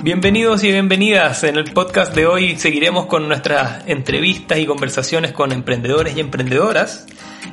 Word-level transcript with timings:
Bienvenidos 0.00 0.62
y 0.62 0.70
bienvenidas. 0.70 1.42
En 1.42 1.56
el 1.56 1.64
podcast 1.64 2.14
de 2.14 2.24
hoy 2.24 2.56
seguiremos 2.56 3.06
con 3.06 3.26
nuestras 3.26 3.82
entrevistas 3.88 4.58
y 4.58 4.64
conversaciones 4.64 5.32
con 5.32 5.50
emprendedores 5.50 6.16
y 6.16 6.20
emprendedoras. 6.20 7.06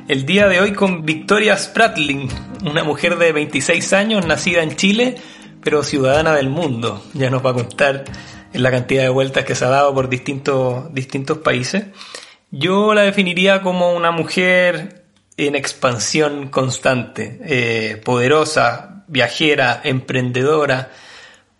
El 0.06 0.24
día 0.26 0.46
de 0.46 0.60
hoy 0.60 0.72
con 0.72 1.04
Victoria 1.04 1.56
Spratling, 1.56 2.28
una 2.64 2.84
mujer 2.84 3.18
de 3.18 3.32
26 3.32 3.92
años, 3.94 4.26
nacida 4.26 4.62
en 4.62 4.76
Chile, 4.76 5.16
pero 5.64 5.82
ciudadana 5.82 6.36
del 6.36 6.48
mundo. 6.48 7.02
Ya 7.14 7.30
nos 7.30 7.44
va 7.44 7.50
a 7.50 7.54
contar 7.54 8.04
la 8.52 8.70
cantidad 8.70 9.02
de 9.02 9.08
vueltas 9.08 9.44
que 9.44 9.56
se 9.56 9.64
ha 9.64 9.68
dado 9.68 9.92
por 9.92 10.08
distintos, 10.08 10.94
distintos 10.94 11.38
países. 11.38 11.86
Yo 12.52 12.94
la 12.94 13.02
definiría 13.02 13.60
como 13.60 13.92
una 13.92 14.12
mujer 14.12 15.04
en 15.36 15.56
expansión 15.56 16.46
constante, 16.46 17.40
eh, 17.44 17.96
poderosa, 18.04 19.04
viajera, 19.08 19.80
emprendedora, 19.82 20.90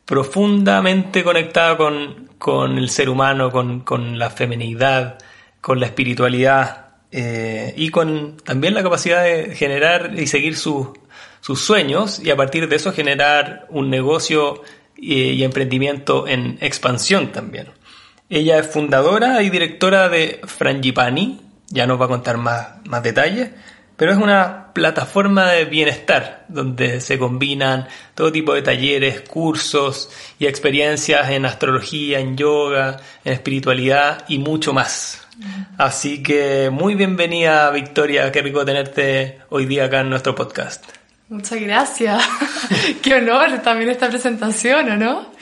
profundamente 0.06 1.24
conectada 1.24 1.76
con, 1.76 2.30
con 2.38 2.78
el 2.78 2.88
ser 2.88 3.10
humano, 3.10 3.50
con, 3.50 3.80
con, 3.80 4.18
la 4.18 4.30
feminidad, 4.30 5.18
con 5.60 5.80
la 5.80 5.86
espiritualidad 5.86 6.86
eh, 7.10 7.74
y 7.76 7.90
con 7.90 8.36
también 8.38 8.74
la 8.74 8.84
capacidad 8.84 9.24
de 9.24 9.54
generar 9.54 10.12
y 10.16 10.28
seguir 10.28 10.56
sus 10.56 10.94
sueños 11.42 12.20
y 12.20 12.30
a 12.30 12.36
partir 12.36 12.68
de 12.68 12.76
eso 12.76 12.92
generar 12.92 13.66
un 13.68 13.90
negocio 13.90 14.62
y, 14.96 15.22
y 15.22 15.42
emprendimiento 15.42 16.28
en 16.28 16.56
expansión 16.60 17.32
también. 17.32 17.66
Ella 18.30 18.58
es 18.58 18.66
fundadora 18.68 19.42
y 19.42 19.50
directora 19.50 20.08
de 20.08 20.40
Frangipani, 20.44 21.40
ya 21.68 21.86
nos 21.86 22.00
va 22.00 22.04
a 22.04 22.08
contar 22.08 22.38
más, 22.38 22.68
más 22.84 23.02
detalles, 23.02 23.50
pero 23.96 24.12
es 24.12 24.18
una 24.18 24.72
plataforma 24.72 25.50
de 25.50 25.64
bienestar 25.64 26.44
donde 26.48 27.00
se 27.00 27.18
combinan 27.18 27.88
todo 28.14 28.30
tipo 28.30 28.52
de 28.54 28.62
talleres, 28.62 29.22
cursos 29.22 30.10
y 30.38 30.46
experiencias 30.46 31.30
en 31.30 31.46
astrología, 31.46 32.18
en 32.18 32.36
yoga, 32.36 32.98
en 33.24 33.32
espiritualidad 33.32 34.24
y 34.28 34.38
mucho 34.38 34.72
más. 34.72 35.26
Así 35.78 36.22
que 36.22 36.70
muy 36.70 36.94
bienvenida 36.94 37.70
Victoria, 37.70 38.30
qué 38.32 38.42
rico 38.42 38.64
tenerte 38.64 39.40
hoy 39.48 39.66
día 39.66 39.86
acá 39.86 40.00
en 40.00 40.10
nuestro 40.10 40.34
podcast. 40.34 40.84
Muchas 41.28 41.60
gracias. 41.60 42.22
qué 43.02 43.14
honor 43.14 43.58
también 43.62 43.90
esta 43.90 44.08
presentación, 44.08 44.90
¿o 44.90 44.96
no? 44.96 45.32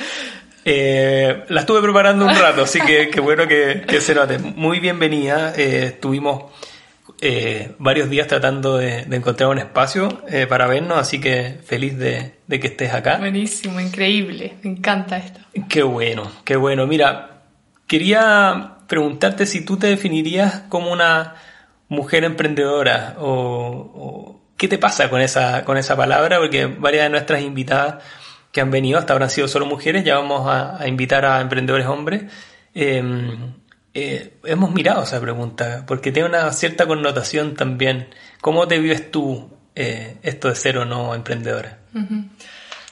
Eh, 0.64 1.44
la 1.48 1.60
estuve 1.60 1.82
preparando 1.82 2.24
un 2.24 2.34
rato, 2.34 2.62
así 2.62 2.80
que 2.80 3.10
qué 3.10 3.20
bueno 3.20 3.46
que, 3.46 3.84
que, 3.86 4.00
se 4.00 4.14
note. 4.14 4.38
Muy 4.38 4.80
bienvenida. 4.80 5.52
Eh, 5.54 5.92
estuvimos 5.94 6.44
eh, 7.24 7.74
varios 7.78 8.08
días 8.10 8.26
tratando 8.26 8.76
de, 8.76 9.04
de 9.04 9.16
encontrar 9.16 9.48
un 9.48 9.58
espacio 9.58 10.22
eh, 10.28 10.46
para 10.46 10.66
vernos, 10.66 10.98
así 10.98 11.20
que 11.20 11.58
feliz 11.64 11.98
de, 11.98 12.34
de, 12.46 12.60
que 12.60 12.68
estés 12.68 12.92
acá. 12.92 13.16
Buenísimo, 13.18 13.80
increíble. 13.80 14.54
Me 14.62 14.70
encanta 14.70 15.16
esto. 15.16 15.40
Qué 15.68 15.82
bueno, 15.82 16.30
qué 16.44 16.56
bueno. 16.56 16.86
Mira, 16.86 17.42
quería 17.86 18.76
preguntarte 18.86 19.46
si 19.46 19.64
tú 19.64 19.76
te 19.78 19.86
definirías 19.88 20.62
como 20.68 20.92
una 20.92 21.34
mujer 21.88 22.24
emprendedora 22.24 23.16
o, 23.18 23.26
o 23.26 24.40
qué 24.56 24.68
te 24.68 24.78
pasa 24.78 25.10
con 25.10 25.20
esa, 25.20 25.64
con 25.64 25.76
esa 25.76 25.96
palabra, 25.96 26.38
porque 26.38 26.66
varias 26.66 27.04
de 27.04 27.10
nuestras 27.10 27.42
invitadas 27.42 28.02
que 28.52 28.60
han 28.60 28.70
venido, 28.70 28.98
hasta 28.98 29.12
ahora 29.12 29.24
han 29.24 29.30
sido 29.30 29.48
solo 29.48 29.66
mujeres, 29.66 30.04
ya 30.04 30.16
vamos 30.16 30.48
a, 30.48 30.80
a 30.80 30.86
invitar 30.86 31.24
a 31.24 31.40
emprendedores 31.40 31.86
hombres. 31.86 32.24
Eh, 32.74 33.02
eh, 33.94 34.34
hemos 34.44 34.72
mirado 34.72 35.04
esa 35.04 35.20
pregunta, 35.20 35.84
porque 35.86 36.10
tiene 36.10 36.28
una 36.28 36.52
cierta 36.52 36.86
connotación 36.86 37.54
también. 37.54 38.08
¿Cómo 38.40 38.66
te 38.66 38.78
vives 38.78 39.10
tú 39.10 39.50
eh, 39.74 40.16
esto 40.22 40.48
de 40.48 40.56
ser 40.56 40.78
o 40.78 40.84
no 40.84 41.14
emprendedora? 41.14 41.78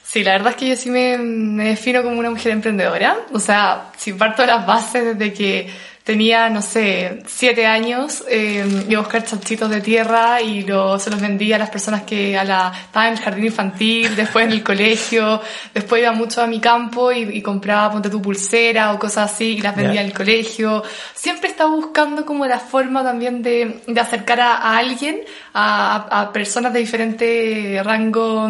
Sí, 0.01 0.23
la 0.23 0.31
verdad 0.31 0.51
es 0.51 0.55
que 0.55 0.69
yo 0.69 0.75
sí 0.77 0.89
me, 0.89 1.17
me, 1.17 1.69
defino 1.69 2.03
como 2.03 2.19
una 2.19 2.29
mujer 2.29 2.53
emprendedora. 2.53 3.17
O 3.33 3.39
sea, 3.39 3.91
si 3.97 4.13
parto 4.13 4.43
de 4.43 4.47
las 4.47 4.65
bases 4.65 5.17
desde 5.17 5.33
que 5.33 5.69
tenía, 6.03 6.49
no 6.49 6.61
sé, 6.61 7.23
siete 7.27 7.65
años, 7.65 8.25
eh, 8.29 8.65
iba 8.89 8.99
a 8.99 9.03
buscar 9.03 9.23
chanchitos 9.23 9.69
de 9.69 9.79
tierra 9.79 10.41
y 10.41 10.63
lo, 10.63 10.99
se 10.99 11.09
los 11.09 11.21
vendía 11.21 11.55
a 11.55 11.59
las 11.59 11.69
personas 11.69 12.03
que 12.03 12.37
a 12.37 12.43
la, 12.43 12.73
estaban 12.75 13.07
en 13.07 13.13
el 13.13 13.19
jardín 13.19 13.45
infantil, 13.45 14.15
después 14.15 14.45
en 14.45 14.51
el 14.51 14.63
colegio, 14.63 15.41
después 15.73 16.01
iba 16.01 16.11
mucho 16.11 16.41
a 16.41 16.47
mi 16.47 16.59
campo 16.59 17.11
y, 17.11 17.21
y 17.21 17.41
compraba, 17.41 17.93
ponte 17.93 18.09
tu 18.09 18.21
pulsera 18.21 18.91
o 18.91 18.99
cosas 18.99 19.31
así 19.31 19.57
y 19.57 19.61
las 19.61 19.75
vendía 19.75 19.93
yeah. 19.93 20.01
en 20.01 20.07
el 20.07 20.13
colegio. 20.13 20.83
Siempre 21.13 21.49
estaba 21.49 21.69
buscando 21.69 22.25
como 22.25 22.45
la 22.45 22.59
forma 22.59 23.01
también 23.01 23.41
de, 23.41 23.81
de 23.87 24.01
acercar 24.01 24.41
a, 24.41 24.55
a 24.55 24.77
alguien, 24.77 25.21
a, 25.53 26.21
a, 26.21 26.33
personas 26.33 26.73
de 26.73 26.79
diferente 26.79 27.81
rango, 27.81 28.49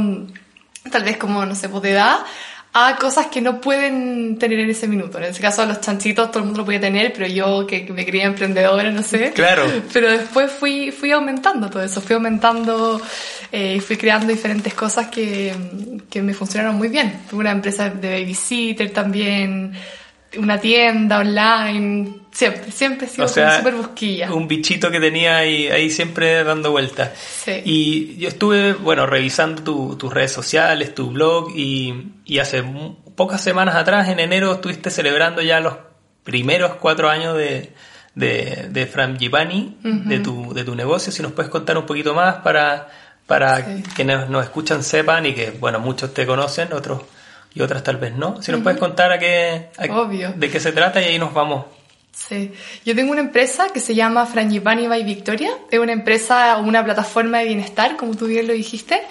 tal 0.92 1.04
vez 1.04 1.18
como, 1.18 1.46
no 1.46 1.54
sé, 1.54 1.70
pues 1.70 1.84
de 1.84 1.92
edad, 1.92 2.18
a 2.76 2.96
cosas 2.96 3.28
que 3.28 3.40
no 3.40 3.62
pueden 3.62 4.38
tener 4.40 4.60
en 4.60 4.70
ese 4.72 4.88
minuto. 4.88 5.20
En 5.20 5.26
ese 5.26 5.40
caso, 5.42 5.64
los 5.66 5.80
chanchitos 5.80 6.32
todo 6.32 6.40
el 6.40 6.46
mundo 6.46 6.62
lo 6.62 6.66
podía 6.66 6.82
tener, 6.82 7.14
pero 7.14 7.28
yo 7.28 7.68
que, 7.68 7.86
me 7.94 8.04
creía 8.04 8.26
emprendedora, 8.26 8.90
no 8.92 9.04
sé. 9.04 9.32
Claro. 9.32 9.66
Pero 9.94 10.10
después 10.10 10.52
fui, 10.52 10.92
fui 10.92 11.12
aumentando 11.12 11.70
todo 11.70 11.84
eso, 11.84 12.02
fui 12.02 12.16
aumentando 12.16 13.00
y 13.52 13.56
eh, 13.76 13.80
fui 13.80 13.96
creando 13.96 14.28
diferentes 14.28 14.74
cosas 14.74 15.08
que, 15.08 15.54
que 16.10 16.24
me 16.24 16.34
funcionaron 16.34 16.76
muy 16.76 16.88
bien. 16.88 17.22
Tuve 17.30 17.42
una 17.42 17.52
empresa 17.52 17.90
de 17.92 18.20
babysitter 18.20 18.90
también, 18.90 19.74
una 20.38 20.60
tienda 20.60 21.20
online, 21.20 22.22
siempre, 22.32 22.72
siempre 22.72 23.08
he 23.08 23.10
sido 23.10 23.26
o 23.26 23.28
sea, 23.28 23.58
súper 23.58 23.76
busquilla. 23.76 24.34
Un 24.34 24.48
bichito 24.48 24.90
que 24.90 25.00
tenía 25.00 25.38
ahí, 25.38 25.68
ahí 25.68 25.90
siempre 25.90 26.44
dando 26.44 26.72
vueltas. 26.72 27.12
Sí. 27.18 27.62
Y 27.66 28.18
yo 28.18 28.28
estuve, 28.30 28.74
bueno, 28.74 29.06
revisando 29.06 29.64
tu, 29.64 29.96
tus 29.96 30.14
redes 30.14 30.32
sociales, 30.32 30.96
tu 30.96 31.12
blog, 31.12 31.52
y, 31.56 32.12
y 32.26 32.40
hace 32.40 32.64
pocas 33.16 33.42
semanas 33.42 33.76
atrás, 33.76 34.10
en 34.10 34.20
enero, 34.20 34.54
estuviste 34.54 34.90
celebrando 34.90 35.42
ya 35.42 35.60
los 35.60 35.76
primeros 36.24 36.76
cuatro 36.76 37.10
años 37.10 37.38
de, 37.38 37.74
de, 38.16 38.68
de 38.70 38.86
Frangipani, 38.88 39.78
uh 39.84 39.88
-huh. 39.88 40.04
de, 40.06 40.20
tu, 40.20 40.54
de 40.54 40.64
tu 40.64 40.74
negocio. 40.76 41.12
Si 41.12 41.22
nos 41.22 41.32
puedes 41.34 41.52
contar 41.52 41.78
un 41.78 41.86
poquito 41.86 42.14
más 42.14 42.36
para, 42.38 42.90
para 43.28 43.58
sí. 43.58 43.84
quienes 43.96 44.30
nos 44.30 44.44
escuchan 44.44 44.84
sepan 44.84 45.26
y 45.26 45.34
que, 45.34 45.52
bueno, 45.52 45.80
muchos 45.80 46.14
te 46.14 46.26
conocen, 46.26 46.74
otros 46.74 47.02
y 47.56 47.62
otras 47.62 47.84
tal 47.84 47.98
vez 47.98 48.14
no. 48.16 48.42
Si 48.42 48.52
nos 48.52 48.60
uh 48.60 48.62
-huh. 48.62 48.64
puedes 48.64 48.80
contar 48.80 49.12
a 49.12 49.20
qué, 49.20 49.70
a, 49.78 49.86
Obvio. 50.00 50.34
de 50.36 50.50
qué 50.50 50.60
se 50.60 50.72
trata 50.72 51.02
y 51.02 51.06
ahí 51.06 51.20
nos 51.20 51.34
vamos. 51.34 51.66
Sí, 52.12 52.52
yo 52.86 52.96
tengo 52.96 53.12
una 53.12 53.22
empresa 53.22 53.68
que 53.74 53.80
se 53.80 53.96
llama 53.96 54.26
Frangipani 54.26 54.88
by 54.88 55.04
Victoria. 55.04 55.52
Es 55.72 55.80
una 55.80 55.94
empresa, 55.94 56.58
una 56.58 56.84
plataforma 56.84 57.40
de 57.40 57.46
bienestar, 57.46 57.98
como 57.98 58.16
tú 58.16 58.28
bien 58.28 58.46
lo 58.48 58.54
dijiste, 58.54 59.02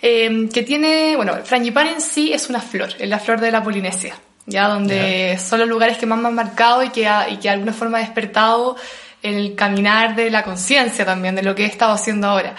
eh, 0.00 0.48
que 0.52 0.62
tiene, 0.62 1.16
bueno, 1.16 1.34
Frangipani 1.44 1.90
en 1.90 2.00
sí 2.00 2.32
es 2.32 2.48
una 2.48 2.60
flor, 2.60 2.90
es 2.98 3.08
la 3.08 3.18
flor 3.18 3.40
de 3.40 3.50
la 3.50 3.62
Polinesia, 3.62 4.14
ya 4.46 4.68
donde 4.68 5.30
yeah. 5.30 5.38
son 5.38 5.60
los 5.60 5.68
lugares 5.68 5.98
que 5.98 6.06
más 6.06 6.18
me 6.18 6.28
han 6.28 6.34
marcado 6.34 6.82
y 6.84 6.90
que, 6.90 7.08
ha, 7.08 7.28
y 7.28 7.36
que 7.36 7.48
de 7.48 7.50
alguna 7.50 7.72
forma 7.72 7.98
ha 7.98 8.02
despertado 8.02 8.76
el 9.22 9.54
caminar 9.56 10.14
de 10.14 10.30
la 10.30 10.42
conciencia 10.44 11.04
también, 11.04 11.34
de 11.34 11.42
lo 11.42 11.54
que 11.54 11.64
he 11.64 11.66
estado 11.66 11.92
haciendo 11.92 12.28
ahora. 12.28 12.54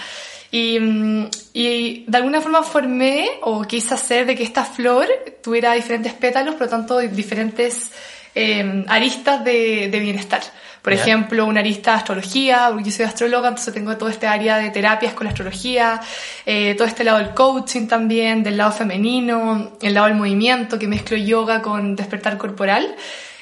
Y, 0.55 0.79
y, 1.51 2.05
de 2.07 2.17
alguna 2.17 2.39
forma 2.39 2.63
formé 2.63 3.27
o 3.41 3.63
quise 3.63 3.93
hacer 3.93 4.25
de 4.25 4.37
que 4.37 4.43
esta 4.43 4.63
flor 4.63 5.05
tuviera 5.43 5.73
diferentes 5.73 6.13
pétalos, 6.13 6.55
por 6.55 6.67
lo 6.67 6.69
tanto 6.69 6.99
diferentes 6.99 7.91
eh, 8.33 8.85
aristas 8.87 9.43
de, 9.43 9.89
de, 9.91 9.99
bienestar. 9.99 10.41
Por 10.81 10.93
yeah. 10.93 11.01
ejemplo, 11.01 11.45
una 11.45 11.59
arista 11.59 11.91
de 11.91 11.97
astrología, 11.97 12.69
porque 12.69 12.85
yo 12.85 12.91
soy 12.91 13.03
astróloga, 13.03 13.49
entonces 13.49 13.73
tengo 13.73 13.97
todo 13.97 14.07
este 14.07 14.27
área 14.27 14.57
de 14.57 14.69
terapias 14.69 15.13
con 15.13 15.25
la 15.25 15.31
astrología, 15.31 15.99
eh, 16.45 16.73
todo 16.75 16.87
este 16.87 17.03
lado 17.03 17.17
del 17.17 17.31
coaching 17.31 17.87
también, 17.87 18.41
del 18.41 18.55
lado 18.55 18.71
femenino, 18.71 19.73
el 19.81 19.93
lado 19.93 20.07
del 20.07 20.15
movimiento, 20.15 20.79
que 20.79 20.87
mezclo 20.87 21.17
yoga 21.17 21.61
con 21.61 21.97
despertar 21.97 22.37
corporal. 22.37 22.95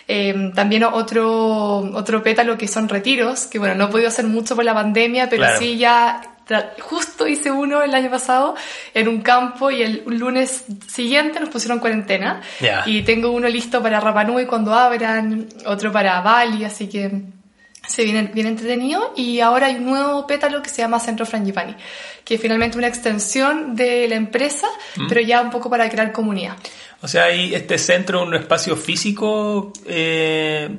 Eh, 0.07 0.51
también 0.55 0.83
otro, 0.83 1.77
otro 1.93 2.23
pétalo 2.23 2.57
que 2.57 2.67
son 2.67 2.89
retiros, 2.89 3.45
que 3.45 3.59
bueno, 3.59 3.75
no 3.75 3.85
he 3.85 3.87
podido 3.87 4.09
hacer 4.09 4.25
mucho 4.25 4.55
por 4.55 4.65
la 4.65 4.73
pandemia, 4.73 5.29
pero 5.29 5.43
claro. 5.43 5.59
sí 5.59 5.77
ya 5.77 6.32
justo 6.81 7.27
hice 7.27 7.51
uno 7.51 7.81
el 7.81 7.93
año 7.95 8.09
pasado 8.09 8.55
en 8.93 9.07
un 9.07 9.21
campo 9.21 9.71
y 9.71 9.81
el 9.81 10.03
lunes 10.05 10.65
siguiente 10.87 11.39
nos 11.39 11.49
pusieron 11.49 11.79
cuarentena 11.79 12.41
yeah. 12.59 12.83
y 12.85 13.01
tengo 13.03 13.31
uno 13.31 13.47
listo 13.47 13.81
para 13.81 13.99
Rapa 13.99 14.23
Nui 14.23 14.45
cuando 14.45 14.73
abran, 14.73 15.47
otro 15.65 15.91
para 15.91 16.21
Bali, 16.21 16.65
así 16.65 16.87
que 16.87 17.11
se 17.87 18.03
viene 18.05 18.23
bien 18.33 18.47
entretenido 18.47 19.13
y 19.15 19.39
ahora 19.41 19.67
hay 19.67 19.75
un 19.75 19.85
nuevo 19.85 20.25
pétalo 20.25 20.61
que 20.61 20.69
se 20.69 20.81
llama 20.81 20.99
Centro 20.99 21.25
Frangipani, 21.25 21.75
que 22.23 22.35
es 22.35 22.41
finalmente 22.41 22.77
una 22.77 22.87
extensión 22.87 23.75
de 23.75 24.07
la 24.07 24.15
empresa, 24.15 24.67
Mm. 24.95 25.07
pero 25.09 25.21
ya 25.21 25.41
un 25.41 25.49
poco 25.49 25.69
para 25.69 25.89
crear 25.89 26.11
comunidad. 26.11 26.55
O 27.01 27.07
sea, 27.09 27.25
hay 27.25 27.53
este 27.53 27.77
centro, 27.77 28.23
un 28.23 28.33
espacio 28.35 28.77
físico, 28.77 29.73
eh, 29.85 30.69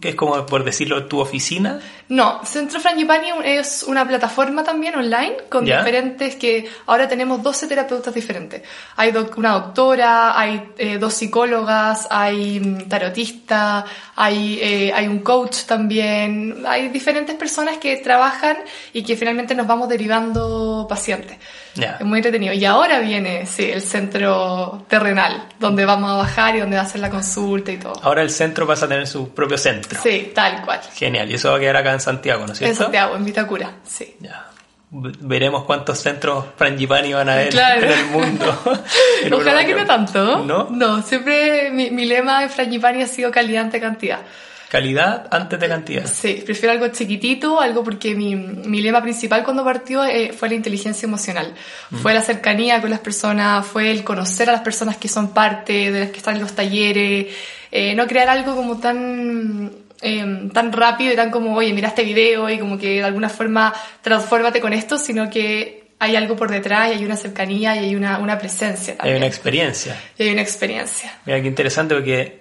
que 0.00 0.08
es 0.10 0.14
como, 0.14 0.46
por 0.46 0.64
decirlo, 0.64 1.06
tu 1.06 1.20
oficina. 1.20 1.78
No, 2.08 2.40
Centro 2.44 2.80
Frangipani 2.80 3.28
es 3.44 3.82
una 3.82 4.06
plataforma 4.08 4.64
también 4.64 4.96
online 4.96 5.36
con 5.50 5.66
Ya. 5.66 5.78
diferentes 5.78 6.36
que 6.36 6.68
ahora 6.86 7.06
tenemos 7.06 7.42
12 7.42 7.66
terapeutas 7.68 8.14
diferentes. 8.14 8.62
Hay 8.96 9.12
doc- 9.12 9.36
una 9.36 9.52
doctora, 9.52 10.38
hay 10.38 10.70
eh, 10.78 10.96
dos 10.98 11.14
psicólogas, 11.14 12.06
hay 12.10 12.58
mm, 12.60 12.88
tarotista, 12.88 13.84
hay, 14.16 14.58
eh, 14.62 14.92
hay 14.94 15.06
un 15.06 15.18
coach 15.20 15.64
también, 15.66 16.64
hay 16.66 16.88
diferentes 16.88 17.36
personas 17.36 17.78
que 17.78 17.96
trabajan 17.98 18.56
y 18.92 19.02
que 19.02 19.16
finalmente 19.16 19.54
nos 19.54 19.66
vamos 19.66 19.88
derivando 19.88 20.86
pacientes. 20.88 21.36
Ya. 21.74 21.96
Es 22.00 22.04
muy 22.06 22.18
entretenido. 22.18 22.52
Y 22.52 22.64
ahora 22.64 22.98
viene, 22.98 23.46
sí, 23.46 23.70
el 23.70 23.80
centro 23.82 24.84
terrenal, 24.88 25.44
donde 25.58 25.84
vamos 25.84 26.10
a 26.10 26.14
bajar 26.16 26.56
y 26.56 26.60
donde 26.60 26.76
va 26.76 26.82
a 26.82 26.86
hacer 26.86 27.00
la 27.00 27.10
consulta 27.10 27.70
y 27.72 27.76
todo. 27.78 27.94
Ahora 28.02 28.22
el 28.22 28.30
centro 28.30 28.66
pasa 28.66 28.86
a 28.86 28.88
tener 28.88 29.06
su 29.06 29.28
propio 29.32 29.56
centro. 29.56 30.00
Sí, 30.02 30.32
tal 30.34 30.62
cual. 30.62 30.80
Genial. 30.94 31.30
Y 31.30 31.34
eso 31.34 31.50
va 31.50 31.56
a 31.56 31.60
quedar 31.60 31.76
acá 31.76 31.92
en 31.92 32.00
Santiago, 32.00 32.40
¿no 32.46 32.52
es 32.52 32.60
En 32.60 32.66
cierto? 32.68 32.82
Santiago, 32.84 33.16
en 33.16 33.24
Vitacura, 33.24 33.70
sí. 33.84 34.16
Ya. 34.20 34.46
V- 34.90 35.12
Veremos 35.20 35.62
cuántos 35.64 36.00
centros 36.00 36.44
frangipani 36.56 37.12
van 37.12 37.28
a 37.28 37.34
haber 37.34 37.50
Claro. 37.50 37.82
en 37.86 37.92
el 37.98 38.06
mundo. 38.06 38.60
En 39.22 39.32
Ojalá 39.34 39.64
que 39.64 39.74
no 39.74 39.86
tanto. 39.86 40.38
¿No? 40.44 40.68
No, 40.70 41.02
siempre 41.02 41.70
mi, 41.70 41.90
mi 41.90 42.06
lema 42.06 42.42
en 42.42 42.50
Frangipani 42.50 43.02
ha 43.02 43.06
sido 43.06 43.30
calidad 43.30 43.62
ante 43.64 43.80
cantidad. 43.80 44.18
Calidad 44.70 45.26
antes 45.32 45.58
de 45.58 45.68
cantidad. 45.68 46.06
Sí, 46.06 46.42
prefiero 46.46 46.72
algo 46.72 46.86
chiquitito, 46.88 47.60
algo 47.60 47.82
porque 47.82 48.14
mi, 48.14 48.36
mi 48.36 48.80
lema 48.80 49.02
principal 49.02 49.42
cuando 49.42 49.64
partió 49.64 50.04
eh, 50.04 50.32
fue 50.32 50.48
la 50.48 50.54
inteligencia 50.54 51.06
emocional. 51.06 51.52
Fue 52.00 52.14
la 52.14 52.22
cercanía 52.22 52.80
con 52.80 52.88
las 52.88 53.00
personas, 53.00 53.66
fue 53.66 53.90
el 53.90 54.04
conocer 54.04 54.48
a 54.48 54.52
las 54.52 54.60
personas 54.60 54.96
que 54.96 55.08
son 55.08 55.34
parte, 55.34 55.90
de 55.90 56.00
las 56.00 56.10
que 56.10 56.18
están 56.18 56.36
en 56.36 56.42
los 56.42 56.52
talleres, 56.52 57.26
eh, 57.72 57.96
no 57.96 58.06
crear 58.06 58.28
algo 58.28 58.54
como 58.54 58.78
tan 58.78 59.72
eh, 60.02 60.48
tan 60.54 60.72
rápido 60.72 61.12
y 61.12 61.16
tan 61.16 61.32
como, 61.32 61.56
oye, 61.56 61.72
mira 61.72 61.88
este 61.88 62.04
video 62.04 62.48
y 62.48 62.58
como 62.60 62.78
que 62.78 62.90
de 62.90 63.02
alguna 63.02 63.28
forma 63.28 63.74
transfórmate 64.02 64.60
con 64.60 64.72
esto, 64.72 64.98
sino 64.98 65.28
que 65.28 65.90
hay 65.98 66.14
algo 66.16 66.36
por 66.36 66.48
detrás 66.50 66.88
y 66.88 66.92
hay 66.98 67.04
una 67.04 67.16
cercanía 67.16 67.74
y 67.74 67.80
hay 67.86 67.94
una, 67.96 68.18
una 68.18 68.38
presencia 68.38 68.92
Hay 68.92 68.96
también. 68.98 69.16
una 69.18 69.26
experiencia. 69.26 70.00
Y 70.16 70.22
hay 70.22 70.30
una 70.30 70.42
experiencia. 70.42 71.18
Mira 71.26 71.42
qué 71.42 71.48
interesante 71.48 71.94
porque 71.94 72.39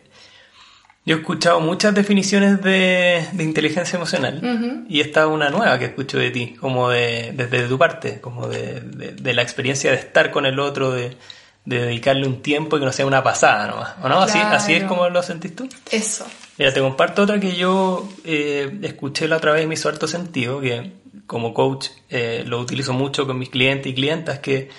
yo 1.09 1.15
he 1.15 1.19
escuchado 1.19 1.59
muchas 1.59 1.95
definiciones 1.95 2.61
de, 2.61 3.25
de 3.31 3.44
inteligencia 3.44 3.97
emocional 3.97 4.85
y 4.88 5.01
esta 5.01 5.21
es 5.21 5.27
una 5.27 5.50
nueva 5.50 5.79
que 5.79 5.85
escucho 5.85 6.19
de 6.19 6.29
ti, 6.29 6.53
como 6.59 6.89
de, 6.89 7.31
desde 7.35 7.67
tu 7.67 7.77
parte, 7.79 8.21
como 8.21 8.47
de, 8.47 8.81
de- 8.81 9.11
de 9.13 9.33
la 9.33 9.41
experiencia 9.41 9.89
de 9.91 9.97
estar 9.97 10.29
con 10.29 10.45
el 10.45 10.59
otro, 10.59 10.91
de, 10.91 11.17
de 11.65 11.79
dedicarle 11.85 12.27
un 12.27 12.41
tiempo 12.44 12.77
y 12.77 12.79
que 12.79 12.85
no 12.85 12.91
sea 12.91 13.07
una 13.07 13.23
pasada 13.23 13.65
nomás. 13.67 13.94
¿O 14.03 14.07
no? 14.09 14.19
Así, 14.21 14.38
así 14.39 14.73
es 14.73 14.83
como 14.83 15.09
lo 15.09 15.23
sentís 15.23 15.56
tú. 15.56 15.67
Eso. 15.91 16.27
Mira, 16.59 16.71
te 16.73 16.79
comparto 16.79 17.23
otra 17.23 17.39
que 17.39 17.56
yo 17.56 18.07
eh, 18.23 18.79
escuché 18.83 19.27
la 19.27 19.38
otra 19.38 19.51
vez 19.53 19.63
y 19.63 19.67
me 19.67 19.73
hizo 19.73 19.89
harto 19.89 20.07
sentido, 20.07 20.61
que 20.61 20.91
como 21.25 21.53
coach 21.56 21.88
eh, 22.09 22.44
lo 22.45 22.59
utilizo 22.59 22.94
mucho 22.94 23.25
con 23.25 23.39
mis 23.39 23.50
clientes 23.50 23.91
y 23.91 23.95
clientas, 23.95 24.39
que 24.39 24.69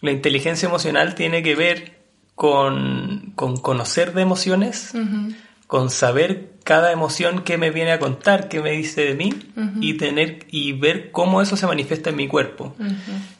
la 0.00 0.10
inteligencia 0.10 0.68
emocional 0.68 1.14
tiene 1.14 1.42
que 1.42 1.54
ver 1.54 1.96
con, 2.34 3.32
con 3.34 3.56
conocer 3.58 4.12
de 4.14 4.22
emociones, 4.22 4.92
con 5.66 5.90
saber 5.90 6.52
cada 6.64 6.92
emoción 6.92 7.42
que 7.42 7.58
me 7.58 7.70
viene 7.70 7.92
a 7.92 7.98
contar, 7.98 8.48
que 8.48 8.60
me 8.60 8.72
dice 8.72 9.04
de 9.04 9.14
mí, 9.14 9.32
y 9.80 9.94
tener 9.94 10.46
y 10.50 10.72
ver 10.72 11.10
cómo 11.10 11.42
eso 11.42 11.56
se 11.56 11.66
manifiesta 11.66 12.10
en 12.10 12.16
mi 12.16 12.28
cuerpo, 12.28 12.74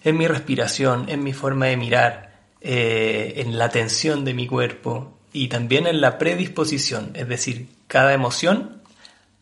en 0.04 0.16
mi 0.16 0.26
respiración, 0.26 1.08
en 1.08 1.22
mi 1.22 1.32
forma 1.32 1.66
de 1.66 1.76
mirar, 1.76 2.36
eh, 2.60 3.34
en 3.36 3.58
la 3.58 3.68
tensión 3.68 4.24
de 4.24 4.34
mi 4.34 4.46
cuerpo 4.46 5.18
y 5.32 5.48
también 5.48 5.86
en 5.86 6.00
la 6.00 6.18
predisposición, 6.18 7.10
es 7.14 7.28
decir, 7.28 7.68
cada 7.86 8.12
emoción 8.12 8.82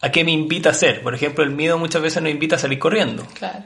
a 0.01 0.11
qué 0.11 0.25
me 0.25 0.33
invita 0.33 0.71
a 0.71 0.73
hacer. 0.73 1.03
Por 1.03 1.15
ejemplo, 1.15 1.45
el 1.45 1.51
miedo 1.51 1.79
muchas 1.79 2.03
veces 2.03 2.23
nos 2.23 2.33
invita 2.33 2.57
a 2.57 2.59
salir 2.59 2.79
corriendo 2.79 3.25
Claro. 3.35 3.65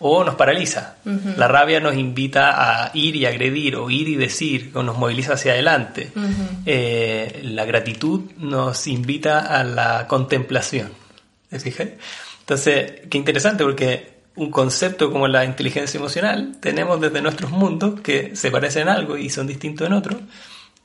O 0.00 0.24
nos 0.24 0.34
paraliza. 0.34 0.96
La 1.36 1.46
rabia 1.46 1.78
nos 1.80 1.94
invita 1.94 2.84
a 2.84 2.90
ir 2.94 3.16
y 3.16 3.26
agredir, 3.26 3.76
o 3.76 3.88
ir 3.90 4.08
y 4.08 4.16
decir, 4.16 4.72
o 4.74 4.82
nos 4.82 4.98
moviliza 4.98 5.34
hacia 5.34 5.52
adelante. 5.52 6.10
Eh, 6.66 7.40
la 7.44 7.64
gratitud 7.64 8.32
nos 8.38 8.86
invita 8.86 9.40
a 9.40 9.62
la 9.62 10.06
contemplación. 10.06 10.90
¿Te 11.48 11.60
fijas? 11.60 11.88
Entonces, 12.40 13.02
qué 13.08 13.18
interesante 13.18 13.62
porque 13.62 14.20
un 14.36 14.50
concepto 14.50 15.10
como 15.12 15.28
la 15.28 15.44
inteligencia 15.44 15.98
emocional 15.98 16.56
tenemos 16.60 17.00
desde 17.00 17.20
nuestros 17.20 17.50
mundos 17.50 18.00
que 18.00 18.34
se 18.34 18.50
parecen 18.50 18.82
en 18.82 18.88
algo 18.88 19.16
y 19.16 19.30
son 19.30 19.46
distintos 19.46 19.86
en 19.86 19.92
otro. 19.92 20.18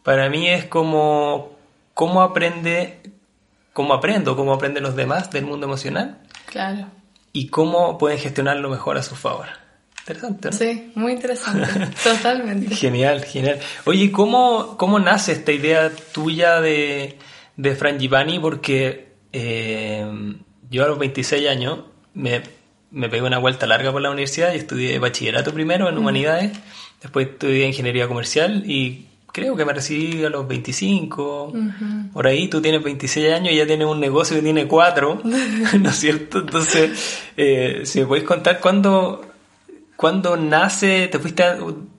Para 0.03 0.29
mí 0.29 0.49
es 0.49 0.65
como 0.65 1.57
cómo 1.93 2.21
aprende, 2.21 2.99
cómo 3.73 3.93
aprendo, 3.93 4.35
cómo 4.35 4.53
aprenden 4.53 4.83
los 4.83 4.95
demás 4.95 5.31
del 5.31 5.45
mundo 5.45 5.65
emocional 5.65 6.19
Claro. 6.45 6.87
Y 7.35 7.47
cómo 7.47 7.97
pueden 7.97 8.17
gestionarlo 8.17 8.69
mejor 8.69 8.97
a 8.97 9.03
su 9.03 9.13
favor. 9.13 9.47
Interesante, 9.99 10.49
¿no? 10.51 10.57
Sí, 10.57 10.91
muy 10.95 11.11
interesante. 11.11 11.67
Totalmente. 12.03 12.73
Genial, 12.73 13.25
genial. 13.25 13.59
Oye, 13.83 14.09
¿cómo, 14.09 14.77
cómo 14.77 14.99
nace 14.99 15.33
esta 15.33 15.51
idea 15.51 15.91
tuya 16.13 16.61
de, 16.61 17.17
de 17.57 17.75
Frangipani? 17.75 18.39
Porque 18.39 19.15
eh, 19.33 20.07
yo 20.69 20.85
a 20.85 20.87
los 20.87 20.97
26 20.97 21.49
años 21.49 21.79
me, 22.13 22.41
me 22.89 23.09
pegué 23.09 23.23
una 23.23 23.39
vuelta 23.39 23.67
larga 23.67 23.91
por 23.91 24.01
la 24.01 24.11
universidad 24.11 24.53
y 24.53 24.57
estudié 24.57 24.97
bachillerato 24.99 25.53
primero 25.53 25.89
en 25.89 25.97
humanidades, 25.97 26.57
después 27.01 27.27
estudié 27.27 27.67
ingeniería 27.67 28.07
comercial 28.07 28.63
y 28.65 29.07
creo 29.35 29.53
que 29.57 29.65
me 29.65 29.73
recibí 29.73 30.23
a 30.23 30.29
los 30.29 30.47
25. 30.47 31.51
Por 32.13 32.25
ahí 32.25 32.47
tú 32.47 32.61
tienes 32.61 32.81
26 32.81 33.33
años 33.33 33.51
y 33.51 33.57
ya 33.57 33.67
tienes 33.67 33.85
un 33.85 33.99
negocio 33.99 34.37
que 34.37 34.41
tiene 34.41 34.65
4, 34.65 35.21
¿no 35.79 35.89
es 35.89 35.95
cierto? 35.97 36.39
Entonces, 36.39 37.21
eh, 37.35 37.81
si 37.83 37.99
me 37.99 38.05
podéis 38.05 38.25
contar 38.25 38.59
cuándo... 38.59 39.31
¿Cuándo 39.97 40.35
nace? 40.35 41.07
¿Te 41.07 41.19
fuiste 41.19 41.45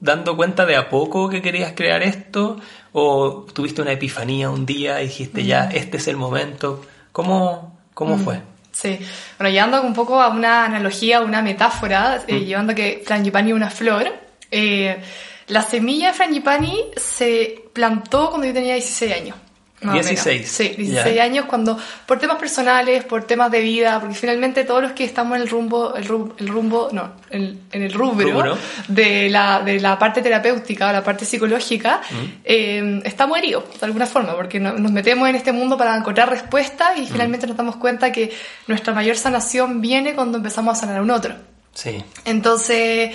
dando 0.01 0.37
cuenta 0.37 0.67
de 0.67 0.77
a 0.77 0.91
poco 0.91 1.31
que 1.31 1.41
querías 1.41 1.73
crear 1.75 2.03
esto? 2.03 2.61
¿O 2.93 3.47
tuviste 3.55 3.81
una 3.81 3.93
epifanía 3.93 4.51
un 4.51 4.67
día 4.67 5.01
y 5.01 5.07
dijiste 5.07 5.47
ya, 5.47 5.71
este 5.71 5.97
es 5.97 6.07
el 6.07 6.19
momento? 6.19 6.85
¿Cómo, 7.11 7.79
cómo 7.95 8.19
fue? 8.19 8.43
Sí. 8.71 8.99
Bueno, 9.39 9.51
llevando 9.51 9.81
un 9.81 9.95
poco 9.95 10.21
a 10.21 10.29
una 10.29 10.67
analogía, 10.67 11.23
una 11.23 11.41
metáfora, 11.41 12.23
eh, 12.27 12.41
llevando 12.41 12.75
que 12.75 13.03
Frangipani 13.07 13.51
es 13.51 13.57
una 13.57 13.71
flor, 13.71 14.13
eh, 14.51 14.99
la 15.49 15.63
semilla 15.63 16.09
de 16.09 16.15
Frangipani 16.15 16.85
se 16.97 17.65
plantó 17.73 18.31
cuando 18.31 18.47
yo 18.47 18.53
tenía 18.55 18.75
16 18.75 19.13
años. 19.15 19.37
más 19.83 19.93
o 19.93 19.99
menos. 19.99 20.07
16, 20.25 20.49
Sí, 20.49 20.69
16 20.77 21.15
ya. 21.15 21.23
años 21.23 21.45
cuando, 21.45 21.79
por 22.07 22.19
temas 22.19 22.39
personales, 22.39 23.05
por 23.05 23.25
temas 23.25 23.51
de 23.51 23.61
vida, 23.61 24.01
porque 24.01 24.15
finalmente 24.15 24.65
todos 24.65 24.83
los 24.83 24.93
que 24.93 25.05
estamos 25.05 25.37
en 25.37 25.43
el 25.43 25.49
rumbo, 25.51 25.95
el 25.95 26.05
rumbo, 26.07 26.35
el 26.39 26.49
rumbo 26.49 26.89
no, 26.93 27.13
en, 27.31 27.61
en 27.71 27.83
el 27.83 27.93
rubro, 27.93 28.29
Rubro. 28.31 28.59
De, 28.89 29.29
la, 29.29 29.61
de 29.61 29.79
la 29.79 29.99
parte 29.99 30.23
terapéutica 30.23 30.89
o 30.89 30.93
la 30.93 31.05
parte 31.05 31.25
psicológica, 31.27 32.01
eh, 32.43 33.01
estamos 33.05 33.37
heridos 33.39 33.65
de 33.79 33.87
alguna 33.87 34.07
forma, 34.07 34.35
porque 34.35 34.59
no- 34.59 34.73
nos 34.73 34.91
metemos 34.91 35.29
en 35.29 35.37
este 35.37 35.53
mundo 35.53 35.77
para 35.77 35.95
encontrar 35.95 36.31
respuestas 36.31 36.99
y 36.99 37.07
finalmente 37.07 37.47
nos 37.47 37.57
damos 37.57 37.77
cuenta 37.77 38.11
que 38.11 38.33
nuestra 38.67 38.95
mayor 38.95 39.17
sanación 39.17 39.81
viene 39.83 40.15
cuando 40.15 40.39
empezamos 40.39 40.77
a 40.77 40.81
sanar 40.81 40.99
a 40.99 41.03
un 41.03 41.11
otro. 41.11 41.35
Sí. 41.75 42.03
Entonces, 42.25 43.15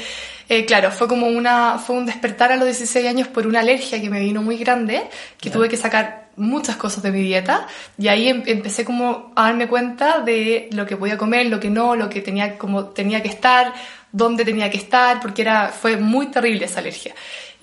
eh, 0.49 0.65
claro, 0.65 0.91
fue 0.91 1.07
como 1.07 1.27
una, 1.27 1.77
fue 1.77 1.95
un 1.95 2.05
despertar 2.05 2.51
a 2.51 2.55
los 2.55 2.65
16 2.65 3.07
años 3.07 3.27
por 3.27 3.47
una 3.47 3.59
alergia 3.59 4.01
que 4.01 4.09
me 4.09 4.19
vino 4.19 4.41
muy 4.41 4.57
grande, 4.57 5.03
que 5.39 5.49
tuve 5.49 5.69
que 5.69 5.77
sacar 5.77 6.29
muchas 6.35 6.77
cosas 6.77 7.03
de 7.03 7.11
mi 7.11 7.21
dieta 7.21 7.67
y 7.97 8.07
ahí 8.07 8.29
em- 8.29 8.43
empecé 8.45 8.85
como 8.85 9.31
a 9.35 9.43
darme 9.43 9.67
cuenta 9.67 10.21
de 10.21 10.69
lo 10.71 10.85
que 10.85 10.97
podía 10.97 11.17
comer, 11.17 11.47
lo 11.47 11.59
que 11.59 11.69
no, 11.69 11.95
lo 11.95 12.09
que 12.09 12.21
tenía, 12.21 12.57
como 12.57 12.85
tenía 12.85 13.21
que 13.21 13.27
estar, 13.29 13.73
dónde 14.11 14.43
tenía 14.45 14.69
que 14.69 14.77
estar, 14.77 15.19
porque 15.19 15.41
era, 15.41 15.69
fue 15.69 15.97
muy 15.97 16.27
terrible 16.27 16.65
esa 16.65 16.79
alergia. 16.79 17.13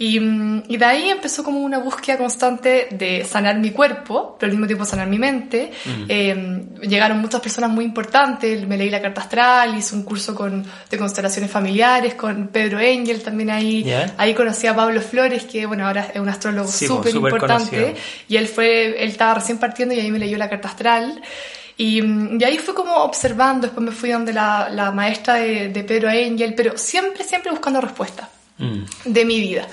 Y, 0.00 0.21
mm, 0.21 0.62
y 0.69 0.76
de 0.76 0.85
ahí 0.85 1.11
empezó 1.11 1.43
como 1.43 1.59
una 1.59 1.78
búsqueda 1.78 2.19
constante 2.19 2.87
de 2.93 3.25
sanar 3.25 3.59
mi 3.59 3.73
cuerpo, 3.73 4.37
pero 4.38 4.49
al 4.49 4.57
mismo 4.57 4.67
tiempo 4.69 4.85
sanar 4.85 5.09
mi 5.09 5.19
mente. 5.19 5.73
Eh, 6.09 6.64
llegaron 6.83 7.21
muchas 7.21 7.40
personas 7.40 7.71
muy 7.71 7.85
importantes, 7.85 8.64
me 8.69 8.76
leí 8.76 8.90
la 8.90 9.02
carta 9.02 9.23
astral, 9.23 9.76
hice 9.76 9.97
un 9.97 10.05
curso 10.05 10.37
con, 10.37 10.64
de 10.88 10.99
constelaciones 10.99 11.50
familiares 11.50 12.14
con 12.14 12.47
Pedro 12.47 12.78
Engel 12.78 13.23
también 13.23 13.50
ahí. 13.50 13.83
Ya. 13.83 14.14
Ahí 14.19 14.35
conocí 14.35 14.69
a 14.69 14.76
Pablo 14.76 15.00
Flores, 15.00 15.45
que 15.47 15.67
bueno, 15.67 15.85
ahora 15.85 16.11
es 16.14 16.21
un 16.21 16.28
astrólogo 16.28 16.69
Sí, 16.69 16.87
pues, 16.87 16.97
súper 16.97 17.12
súper 17.12 17.33
importante. 17.33 17.76
conocido. 17.76 18.05
Y 18.28 18.37
él 18.37 18.47
fue, 18.47 19.02
él 19.02 19.09
estaba 19.11 19.35
recién 19.35 19.59
partiendo 19.59 19.95
y 19.97 20.00
ahí 20.00 20.12
me 20.12 20.21
leyó 20.21 20.38
la 20.38 20.49
carta 20.49 20.69
astral. 20.69 21.21
Y, 21.78 22.02
mm, 22.02 22.38
y 22.40 22.44
ahí 22.44 22.58
fui 22.58 22.75
como 22.75 22.94
observando, 22.97 23.68
después 23.68 23.82
me 23.87 23.92
fui 23.92 24.11
donde 24.11 24.32
la, 24.35 24.68
la 24.68 24.90
maestra 24.90 25.35
de, 25.35 25.68
de 25.68 25.85
Pedro 25.85 26.11
Engel, 26.11 26.54
pero 26.54 26.76
siempre, 26.76 27.25
siempre 27.25 27.50
buscando 27.50 27.80
respuestas 27.80 28.28
Mm. 28.58 28.82
de 29.04 29.25
mi 29.25 29.38
vida. 29.38 29.66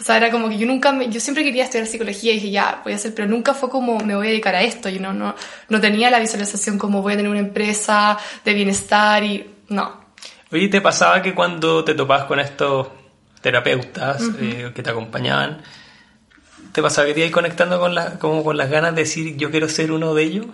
O 0.00 0.02
sea, 0.04 0.16
era 0.16 0.30
como 0.30 0.48
que 0.48 0.56
yo 0.56 0.66
nunca, 0.66 0.92
me- 0.92 1.10
yo 1.10 1.18
siempre 1.20 1.42
quería 1.44 1.64
estudiar 1.64 1.86
psicología 1.88 2.30
y 2.32 2.36
dije, 2.36 2.50
ya, 2.52 2.80
voy 2.84 2.92
a 2.92 2.96
hacer, 2.96 3.12
pero 3.14 3.26
nunca 3.28 3.52
fue 3.52 3.68
como 3.68 3.98
me 3.98 4.14
voy 4.14 4.28
a 4.28 4.30
dedicar 4.30 4.54
a 4.54 4.62
esto. 4.62 4.88
Yo 4.88 5.00
no, 5.00 5.12
no, 5.12 5.34
no 5.68 5.80
tenía 5.80 6.08
la 6.10 6.20
visualización 6.20 6.78
como 6.78 7.02
voy 7.02 7.12
a 7.14 7.16
tener 7.16 7.30
una 7.30 7.40
empresa 7.40 8.16
de 8.44 8.54
bienestar 8.54 9.24
y 9.24 9.50
no. 9.68 10.00
Oye, 10.52 10.68
¿te 10.68 10.80
pasaba 10.80 11.20
que 11.20 11.34
cuando 11.34 11.84
te 11.84 11.94
topabas 11.94 12.24
con 12.26 12.38
estos 12.40 12.86
terapeutas 13.40 14.22
eh, 14.40 14.70
que 14.74 14.82
te 14.82 14.90
acompañaban, 14.90 15.60
te 16.72 16.82
pasaba 16.82 17.06
que 17.08 17.14
te 17.14 17.20
ibas 17.20 17.32
conectando 17.32 17.78
con, 17.80 17.94
la, 17.94 18.18
como 18.18 18.44
con 18.44 18.56
las 18.56 18.70
ganas 18.70 18.94
de 18.94 19.02
decir 19.02 19.36
yo 19.36 19.50
quiero 19.50 19.68
ser 19.68 19.90
uno 19.92 20.14
de 20.14 20.22
ellos? 20.22 20.46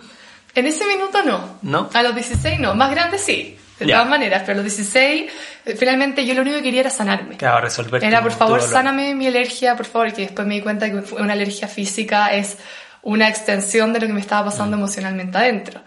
En 0.57 0.67
ese 0.67 0.87
minuto 0.87 1.23
no. 1.23 1.59
¿No? 1.63 1.91
A 1.93 2.03
los 2.03 2.15
16 2.15 2.59
no. 2.59 2.75
Más 2.75 2.91
grande 2.91 3.19
sí. 3.19 3.57
De 3.79 3.87
todas 3.87 4.09
maneras, 4.09 4.43
pero 4.47 4.61
a 4.61 4.63
los 4.63 4.75
16, 4.75 5.31
eh, 5.67 5.77
finalmente 5.77 6.25
yo 6.25 6.33
lo 6.33 6.41
único 6.41 6.57
que 6.57 6.63
quería 6.63 6.81
era 6.81 6.89
sanarme. 6.89 7.37
Claro, 7.37 7.61
resolver 7.61 8.03
Era, 8.03 8.23
por 8.23 8.33
favor, 8.33 8.63
sáname 8.63 9.15
mi 9.15 9.27
alergia, 9.27 9.77
por 9.77 9.85
favor, 9.85 10.15
que 10.15 10.23
después 10.23 10.49
me 10.49 10.55
di 10.55 10.63
cuenta 10.63 10.91
que 10.91 11.03
una 11.15 11.35
alergia 11.35 11.69
física 11.69 12.29
es 12.29 12.57
una 13.03 13.29
extensión 13.29 13.93
de 13.93 14.01
lo 14.01 14.07
que 14.07 14.15
me 14.15 14.21
estaba 14.21 14.47
pasando 14.47 14.79
emocionalmente 14.79 15.37
adentro. 15.37 15.83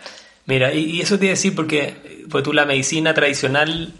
Mira, 0.45 0.71
y, 0.71 0.85
y 0.85 1.01
eso 1.01 1.17
te 1.17 1.25
iba 1.25 1.31
a 1.31 1.35
decir 1.35 1.55
porque 1.55 2.25
pues 2.29 2.43
tú 2.43 2.53
la 2.53 2.65
medicina 2.65 3.11
tradicional, 3.11 3.91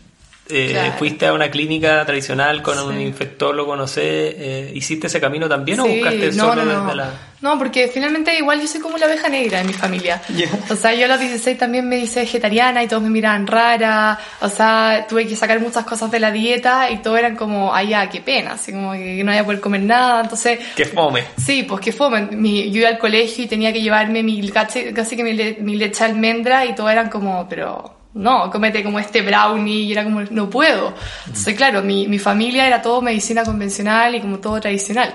eh, 0.49 0.69
Claro. 0.71 0.93
fuiste 0.97 1.25
a 1.27 1.33
una 1.33 1.49
clínica 1.49 2.05
tradicional 2.05 2.61
con 2.61 2.77
un 2.79 2.99
infectólogo, 2.99 3.75
no 3.75 3.87
sé, 3.87 4.01
eh, 4.03 4.71
¿hiciste 4.75 5.07
ese 5.07 5.19
camino 5.21 5.47
también 5.47 5.79
o 5.79 5.85
buscaste 5.87 6.31
no, 6.33 6.49
solo 6.49 6.65
no, 6.65 6.73
no. 6.73 6.81
desde 6.83 6.95
la...? 6.95 7.13
No, 7.41 7.57
porque 7.57 7.87
finalmente 7.87 8.37
igual 8.37 8.59
yo 8.59 8.67
soy 8.67 8.81
como 8.81 8.97
la 8.97 9.05
oveja 9.05 9.29
negra 9.29 9.61
en 9.61 9.67
mi 9.67 9.71
familia. 9.71 10.21
O 10.69 10.75
sea, 10.75 10.93
yo 10.93 11.05
a 11.05 11.07
los 11.07 11.21
16 11.21 11.57
también 11.57 11.87
me 11.87 11.97
hice 11.97 12.19
vegetariana 12.19 12.83
y 12.83 12.87
todos 12.89 13.01
me 13.01 13.09
miraban 13.09 13.47
rara. 13.47 14.19
O 14.41 14.49
sea, 14.49 15.05
tuve 15.07 15.25
que 15.25 15.37
sacar 15.37 15.61
muchas 15.61 15.85
cosas 15.85 16.11
de 16.11 16.19
la 16.19 16.33
dieta 16.33 16.91
y 16.91 16.97
todo 16.97 17.15
eran 17.15 17.37
como, 17.37 17.73
ay, 17.73 17.89
ya, 17.91 18.09
qué 18.09 18.19
pena, 18.19 18.53
así 18.55 18.73
como 18.73 18.91
que 18.91 19.23
no 19.23 19.31
iba 19.31 19.39
a 19.39 19.45
poder 19.45 19.61
comer 19.61 19.83
nada. 19.83 20.19
Entonces, 20.23 20.59
¡Qué 20.75 20.83
fome! 20.83 21.23
Sí, 21.37 21.63
pues 21.63 21.79
que 21.79 21.93
fue. 21.93 22.09
Mi, 22.23 22.69
yo 22.71 22.79
iba 22.81 22.89
al 22.89 22.97
colegio 22.99 23.45
y 23.45 23.47
tenía 23.47 23.71
que 23.71 23.81
llevarme 23.81 24.21
mi 24.21 24.45
casi, 24.49 24.91
casi 24.93 25.15
que 25.15 25.23
mi, 25.23 25.31
le- 25.31 25.57
mi 25.61 25.77
leche 25.77 26.03
almendra 26.03 26.65
y 26.65 26.75
todos 26.75 26.91
eran 26.91 27.07
como, 27.09 27.47
pero 27.47 27.98
no, 28.13 28.49
cómete 28.51 28.83
como 28.83 28.99
este 28.99 29.21
brownie 29.21 29.83
y 29.83 29.91
era 29.91 30.03
como, 30.03 30.21
no 30.21 30.49
puedo. 30.49 30.93
Entonces, 31.27 31.55
claro, 31.55 31.81
mi, 31.81 32.07
mi 32.07 32.19
familia 32.19 32.65
era 32.67 32.81
todo 32.81 33.01
medicina 33.01 33.43
convencional 33.43 34.15
y 34.15 34.21
como 34.21 34.39
todo 34.39 34.59
tradicional. 34.59 35.13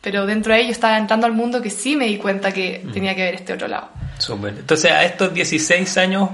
Pero 0.00 0.24
dentro 0.26 0.54
de 0.54 0.60
ello 0.60 0.70
estaba 0.70 0.96
entrando 0.98 1.26
al 1.26 1.32
mundo 1.32 1.60
que 1.60 1.70
sí 1.70 1.96
me 1.96 2.06
di 2.06 2.16
cuenta 2.18 2.52
que 2.52 2.84
tenía 2.92 3.14
que 3.16 3.22
ver 3.24 3.34
este 3.34 3.52
otro 3.54 3.66
lado. 3.66 3.88
Súper. 4.18 4.54
Entonces, 4.58 4.92
a 4.92 5.04
estos 5.04 5.34
16 5.34 5.96
años 5.98 6.30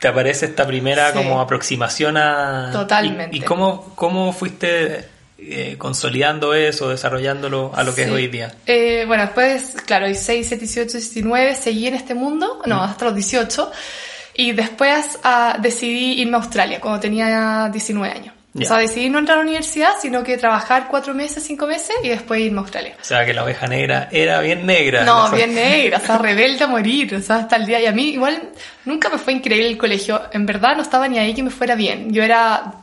te 0.00 0.08
aparece 0.08 0.46
esta 0.46 0.66
primera 0.66 1.12
Sí. 1.12 1.16
como 1.18 1.40
aproximación 1.40 2.16
a... 2.16 2.70
Totalmente. 2.72 3.36
¿Y, 3.36 3.40
y 3.40 3.42
cómo, 3.42 3.92
cómo 3.94 4.32
fuiste 4.32 5.08
eh, 5.38 5.76
consolidando 5.78 6.54
eso, 6.54 6.88
desarrollándolo 6.90 7.70
a 7.74 7.84
lo 7.84 7.94
que 7.94 8.02
es 8.02 8.08
Sí. 8.08 8.12
hoy 8.14 8.26
día? 8.28 8.52
Eh, 8.66 9.04
bueno, 9.06 9.22
después, 9.24 9.76
claro, 9.86 10.06
16, 10.06 10.48
17, 10.50 10.64
18, 10.66 10.98
19, 10.98 11.54
seguí 11.54 11.86
en 11.86 11.94
este 11.94 12.14
mundo, 12.14 12.60
no, 12.66 12.82
hasta 12.82 13.04
los 13.06 13.14
18. 13.14 13.70
Y 14.36 14.52
después 14.52 15.18
ah, 15.24 15.56
decidí 15.60 16.20
irme 16.20 16.36
a 16.36 16.40
Australia 16.40 16.80
cuando 16.80 17.00
tenía 17.00 17.68
19 17.72 18.12
años. 18.12 18.36
O 18.58 18.64
sea, 18.64 18.78
decidí 18.78 19.10
no 19.10 19.18
entrar 19.18 19.38
a 19.38 19.40
la 19.42 19.48
universidad, 19.48 19.90
sino 20.00 20.22
que 20.22 20.38
trabajar 20.38 20.88
cuatro 20.88 21.14
meses, 21.14 21.44
cinco 21.44 21.66
meses 21.66 21.94
y 22.02 22.08
después 22.08 22.40
irme 22.40 22.58
a 22.58 22.60
Australia. 22.62 22.94
O 22.98 23.04
sea, 23.04 23.26
que 23.26 23.34
la 23.34 23.44
oveja 23.44 23.66
negra 23.66 24.08
era 24.10 24.40
bien 24.40 24.64
negra. 24.64 25.04
No, 25.04 25.30
bien 25.30 25.54
negra, 25.54 25.98
o 25.98 26.00
sea, 26.00 26.18
rebelde 26.18 26.64
a 26.64 26.66
morir, 26.66 27.14
o 27.14 27.20
sea, 27.20 27.36
hasta 27.36 27.56
el 27.56 27.66
día. 27.66 27.80
Y 27.80 27.86
a 27.86 27.92
mí 27.92 28.10
igual 28.10 28.50
nunca 28.84 29.08
me 29.10 29.18
fue 29.18 29.34
increíble 29.34 29.68
el 29.68 29.76
colegio. 29.76 30.22
En 30.32 30.46
verdad 30.46 30.74
no 30.74 30.82
estaba 30.82 31.06
ni 31.06 31.18
ahí 31.18 31.34
que 31.34 31.42
me 31.42 31.50
fuera 31.50 31.74
bien. 31.74 32.12
Yo 32.12 32.22
era 32.22 32.80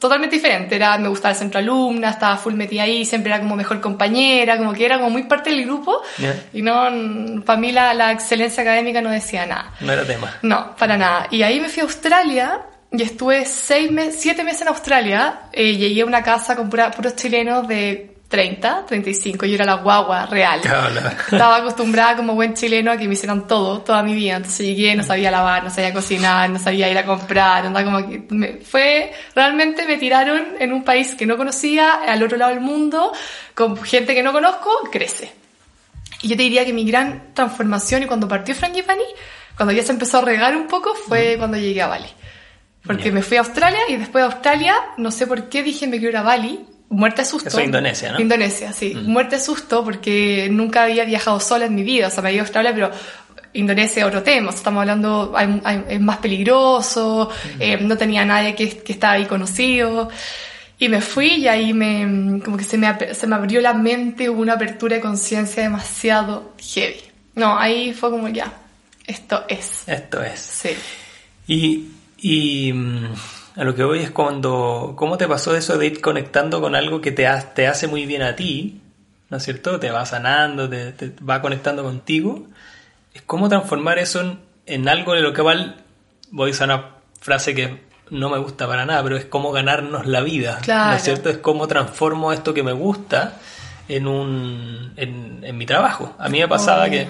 totalmente 0.00 0.34
diferente. 0.34 0.74
Era, 0.74 0.98
me 0.98 1.08
gustaba 1.08 1.30
el 1.32 1.38
centro 1.38 1.60
alumna, 1.60 2.10
estaba 2.10 2.36
full 2.36 2.54
metida 2.54 2.82
ahí, 2.82 3.04
siempre 3.04 3.30
era 3.30 3.40
como 3.40 3.54
mejor 3.54 3.80
compañera, 3.80 4.56
como 4.58 4.72
que 4.72 4.84
era 4.84 4.96
como 4.98 5.10
muy 5.10 5.24
parte 5.24 5.50
del 5.50 5.64
grupo. 5.64 6.02
Y 6.52 6.62
no, 6.62 7.42
para 7.44 7.60
mí 7.60 7.70
la, 7.70 7.94
la 7.94 8.10
excelencia 8.10 8.62
académica 8.62 9.00
no 9.00 9.10
decía 9.10 9.46
nada. 9.46 9.72
No 9.80 9.92
era 9.92 10.04
tema. 10.04 10.38
No, 10.42 10.74
para 10.76 10.96
nada. 10.96 11.28
Y 11.30 11.42
ahí 11.42 11.60
me 11.60 11.68
fui 11.68 11.80
a 11.80 11.84
Australia 11.84 12.62
y 12.90 13.02
estuve 13.02 13.44
seis 13.44 13.90
meses, 13.92 14.16
siete 14.20 14.42
meses 14.42 14.62
en 14.62 14.68
Australia. 14.68 15.42
Eh, 15.52 15.76
llegué 15.76 16.00
a 16.00 16.06
una 16.06 16.22
casa 16.24 16.56
con 16.56 16.68
pura- 16.68 16.90
puros 16.90 17.14
chilenos 17.14 17.68
de 17.68 18.16
30, 18.30 18.86
35. 18.86 19.44
Yo 19.44 19.56
era 19.56 19.64
la 19.64 19.74
guagua 19.74 20.24
real. 20.26 20.60
Cabla. 20.60 21.16
Estaba 21.30 21.56
acostumbrada 21.56 22.14
como 22.16 22.34
buen 22.36 22.54
chileno 22.54 22.92
a 22.92 22.96
que 22.96 23.08
me 23.08 23.14
hicieran 23.14 23.48
todo, 23.48 23.80
toda 23.80 24.04
mi 24.04 24.14
vida. 24.14 24.36
Entonces 24.36 24.64
llegué, 24.64 24.94
no 24.94 25.02
sabía 25.02 25.32
lavar, 25.32 25.64
no 25.64 25.70
sabía 25.70 25.92
cocinar, 25.92 26.48
no 26.48 26.60
sabía 26.60 26.88
ir 26.88 26.96
a 26.96 27.04
comprar. 27.04 27.66
andaba 27.66 27.84
como 27.84 28.08
que 28.08 28.22
me- 28.30 28.52
fue, 28.58 29.12
realmente 29.34 29.84
me 29.84 29.96
tiraron 29.96 30.40
en 30.60 30.72
un 30.72 30.84
país 30.84 31.16
que 31.16 31.26
no 31.26 31.36
conocía, 31.36 31.94
al 32.06 32.22
otro 32.22 32.38
lado 32.38 32.52
del 32.52 32.60
mundo, 32.60 33.12
con 33.54 33.76
gente 33.82 34.14
que 34.14 34.22
no 34.22 34.32
conozco, 34.32 34.70
crece. 34.92 35.32
Y 36.22 36.28
yo 36.28 36.36
te 36.36 36.44
diría 36.44 36.64
que 36.64 36.72
mi 36.72 36.84
gran 36.84 37.34
transformación 37.34 38.04
y 38.04 38.06
cuando 38.06 38.28
partió 38.28 38.54
Frangipani, 38.54 39.02
cuando 39.56 39.72
ya 39.74 39.82
se 39.82 39.90
empezó 39.90 40.18
a 40.18 40.20
regar 40.20 40.56
un 40.56 40.68
poco, 40.68 40.94
fue 40.94 41.34
cuando 41.36 41.56
llegué 41.58 41.82
a 41.82 41.88
Bali. 41.88 42.08
Porque 42.86 43.10
me 43.10 43.22
fui 43.22 43.38
a 43.38 43.40
Australia 43.40 43.80
y 43.88 43.96
después 43.96 44.24
de 44.24 44.30
Australia, 44.32 44.74
no 44.98 45.10
sé 45.10 45.26
por 45.26 45.48
qué 45.48 45.62
dije 45.64 45.86
me 45.88 45.98
quiero 45.98 46.10
ir 46.12 46.16
a 46.18 46.22
Bali. 46.22 46.64
Muerte 46.90 47.22
de 47.22 47.28
susto. 47.28 47.48
Eso 47.48 47.60
es 47.60 47.66
Indonesia, 47.66 48.12
¿no? 48.12 48.20
Indonesia, 48.20 48.72
sí. 48.72 48.94
Muerte 48.94 49.36
de 49.36 49.42
susto 49.42 49.82
porque 49.84 50.48
nunca 50.50 50.82
había 50.82 51.04
viajado 51.04 51.40
sola 51.40 51.64
en 51.66 51.74
mi 51.74 51.82
vida. 51.84 52.08
O 52.08 52.10
sea, 52.10 52.22
me 52.22 52.28
había 52.28 52.36
ido 52.38 52.42
a 52.42 52.46
Australia, 52.46 52.72
pero 52.74 52.90
Indonesia 53.52 54.00
es 54.00 54.06
otro 54.06 54.22
tema. 54.22 54.48
O 54.48 54.52
sea, 54.52 54.58
estamos 54.58 54.80
hablando, 54.80 55.32
hay- 55.36 55.60
hay- 55.64 55.84
es 55.88 56.00
más 56.00 56.18
peligroso, 56.18 57.30
eh, 57.58 57.78
no 57.80 57.96
tenía 57.96 58.24
nadie 58.24 58.54
que, 58.54 58.78
que 58.78 58.92
estaba 58.92 59.14
ahí 59.14 59.26
conocido. 59.26 60.10
Y 60.78 60.88
me 60.88 61.00
fui 61.00 61.28
y 61.34 61.46
ahí 61.48 61.72
me, 61.74 62.40
como 62.42 62.56
que 62.56 62.64
se 62.64 62.76
me, 62.78 63.14
se 63.14 63.26
me 63.26 63.36
abrió 63.36 63.60
la 63.60 63.74
mente, 63.74 64.28
hubo 64.30 64.40
una 64.40 64.54
apertura 64.54 64.96
de 64.96 65.00
conciencia 65.02 65.62
demasiado 65.62 66.54
heavy. 66.58 67.00
No, 67.34 67.56
ahí 67.58 67.92
fue 67.92 68.10
como 68.10 68.28
ya, 68.28 68.52
esto 69.06 69.44
es. 69.48 69.82
Esto 69.86 70.22
es. 70.24 70.40
Sí. 70.40 70.70
Y, 71.46 71.88
y 72.18 72.72
mm, 72.72 73.12
a 73.56 73.64
lo 73.64 73.74
que 73.74 73.84
voy 73.84 74.00
es 74.00 74.10
cuando, 74.10 74.94
¿cómo 74.96 75.16
te 75.18 75.26
pasó 75.28 75.54
eso 75.56 75.76
de 75.78 75.86
ir 75.86 76.00
conectando 76.00 76.60
con 76.60 76.74
algo 76.74 77.00
que 77.00 77.12
te, 77.12 77.26
ha- 77.26 77.54
te 77.54 77.66
hace 77.66 77.86
muy 77.88 78.06
bien 78.06 78.22
a 78.22 78.36
ti? 78.36 78.80
¿No 79.28 79.36
es 79.36 79.42
cierto? 79.44 79.78
Te 79.78 79.90
va 79.90 80.04
sanando, 80.06 80.68
te, 80.68 80.92
te 80.92 81.12
va 81.24 81.40
conectando 81.40 81.82
contigo. 81.84 82.46
Es 83.14 83.22
cómo 83.22 83.48
transformar 83.48 83.98
eso 83.98 84.20
en, 84.20 84.38
en 84.66 84.88
algo 84.88 85.14
de 85.14 85.20
lo 85.20 85.32
que 85.32 85.42
val, 85.42 85.76
voy 86.30 86.50
a 86.50 86.52
usar 86.52 86.68
una 86.68 86.86
frase 87.20 87.54
que 87.54 87.80
no 88.10 88.28
me 88.28 88.38
gusta 88.38 88.66
para 88.66 88.84
nada, 88.86 89.02
pero 89.04 89.16
es 89.16 89.24
cómo 89.26 89.52
ganarnos 89.52 90.06
la 90.06 90.20
vida. 90.20 90.56
¿No 90.56 90.60
Claro. 90.62 90.96
es 90.96 91.02
cierto? 91.02 91.28
Es 91.30 91.38
cómo 91.38 91.68
transformo 91.68 92.32
esto 92.32 92.52
que 92.54 92.62
me 92.64 92.72
gusta 92.72 93.34
en 93.88 94.06
un 94.08 94.92
en, 94.96 95.40
en 95.44 95.56
mi 95.58 95.66
trabajo. 95.66 96.14
A 96.18 96.28
mí 96.28 96.38
me 96.40 96.48
pasaba 96.48 96.86
Oh. 96.86 96.90
que 96.90 97.06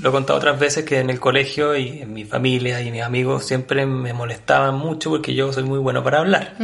lo 0.00 0.08
he 0.08 0.12
contado 0.12 0.38
otras 0.38 0.58
veces 0.58 0.84
que 0.84 1.00
en 1.00 1.10
el 1.10 1.20
colegio 1.20 1.76
y 1.76 2.00
en 2.00 2.12
mi 2.12 2.24
familia 2.24 2.80
y 2.80 2.90
mis 2.90 3.02
amigos 3.02 3.46
siempre 3.46 3.84
me 3.86 4.12
molestaban 4.12 4.74
mucho 4.76 5.10
porque 5.10 5.34
yo 5.34 5.52
soy 5.52 5.64
muy 5.64 5.78
bueno 5.78 6.02
para 6.02 6.18
hablar. 6.18 6.54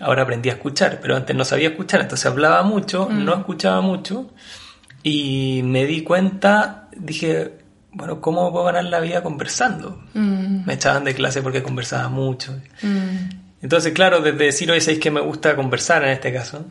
Ahora 0.00 0.22
aprendí 0.22 0.48
a 0.48 0.52
escuchar, 0.52 1.00
pero 1.00 1.16
antes 1.16 1.34
no 1.36 1.44
sabía 1.44 1.68
escuchar, 1.68 2.00
entonces 2.00 2.26
hablaba 2.26 2.62
mucho, 2.62 3.08
no 3.10 3.34
escuchaba 3.34 3.80
mucho 3.80 4.30
y 5.02 5.62
me 5.64 5.84
di 5.84 6.02
cuenta, 6.02 6.88
dije, 6.96 7.58
bueno, 7.92 8.20
¿cómo 8.20 8.50
puedo 8.52 8.64
ganar 8.66 8.84
la 8.84 9.00
vida 9.00 9.22
conversando? 9.22 10.02
Me 10.14 10.74
echaban 10.74 11.04
de 11.04 11.14
clase 11.14 11.42
porque 11.42 11.62
conversaba 11.62 12.08
mucho. 12.08 12.54
Entonces, 13.60 13.92
claro, 13.92 14.20
desde 14.20 14.44
decir, 14.44 14.70
oye, 14.70 14.80
¿sabéis 14.80 15.00
que 15.00 15.10
me 15.10 15.20
gusta 15.20 15.54
conversar 15.54 16.02
en 16.04 16.10
este 16.10 16.32
caso? 16.32 16.66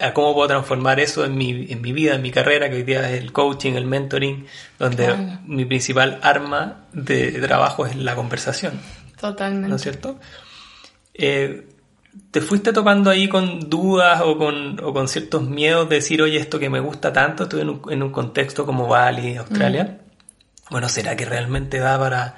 A 0.00 0.12
cómo 0.14 0.34
puedo 0.34 0.48
transformar 0.48 0.98
eso 1.00 1.24
en 1.24 1.36
mi, 1.36 1.66
en 1.70 1.80
mi 1.80 1.92
vida, 1.92 2.14
en 2.14 2.22
mi 2.22 2.30
carrera, 2.30 2.68
que 2.70 2.76
hoy 2.76 2.82
día 2.82 3.10
es 3.10 3.20
el 3.20 3.32
coaching, 3.32 3.74
el 3.74 3.86
mentoring, 3.86 4.46
donde 4.78 5.04
Claro. 5.06 5.38
mi 5.46 5.64
principal 5.64 6.18
arma 6.22 6.86
de 6.92 7.32
trabajo 7.40 7.86
es 7.86 7.96
la 7.96 8.14
conversación, 8.14 8.80
Totalmente. 9.20 9.68
¿no 9.68 9.76
es 9.76 9.82
cierto? 9.82 10.18
Eh, 11.14 11.66
¿Te 12.32 12.40
fuiste 12.40 12.72
topando 12.72 13.08
ahí 13.10 13.28
con 13.28 13.70
dudas 13.70 14.20
o 14.24 14.36
con, 14.36 14.80
o 14.82 14.92
con 14.92 15.06
ciertos 15.06 15.42
miedos 15.48 15.88
de 15.88 15.96
decir, 15.96 16.20
oye, 16.22 16.38
esto 16.38 16.58
que 16.58 16.68
me 16.68 16.80
gusta 16.80 17.12
tanto, 17.12 17.44
estoy 17.44 17.60
en 17.60 17.68
un, 17.70 17.82
en 17.88 18.02
un 18.02 18.10
contexto 18.10 18.66
como 18.66 18.88
Bali, 18.88 19.36
Australia? 19.36 19.98
Bueno, 20.70 20.88
¿será 20.88 21.14
que 21.16 21.24
realmente 21.24 21.78
da 21.78 21.98
para, 21.98 22.34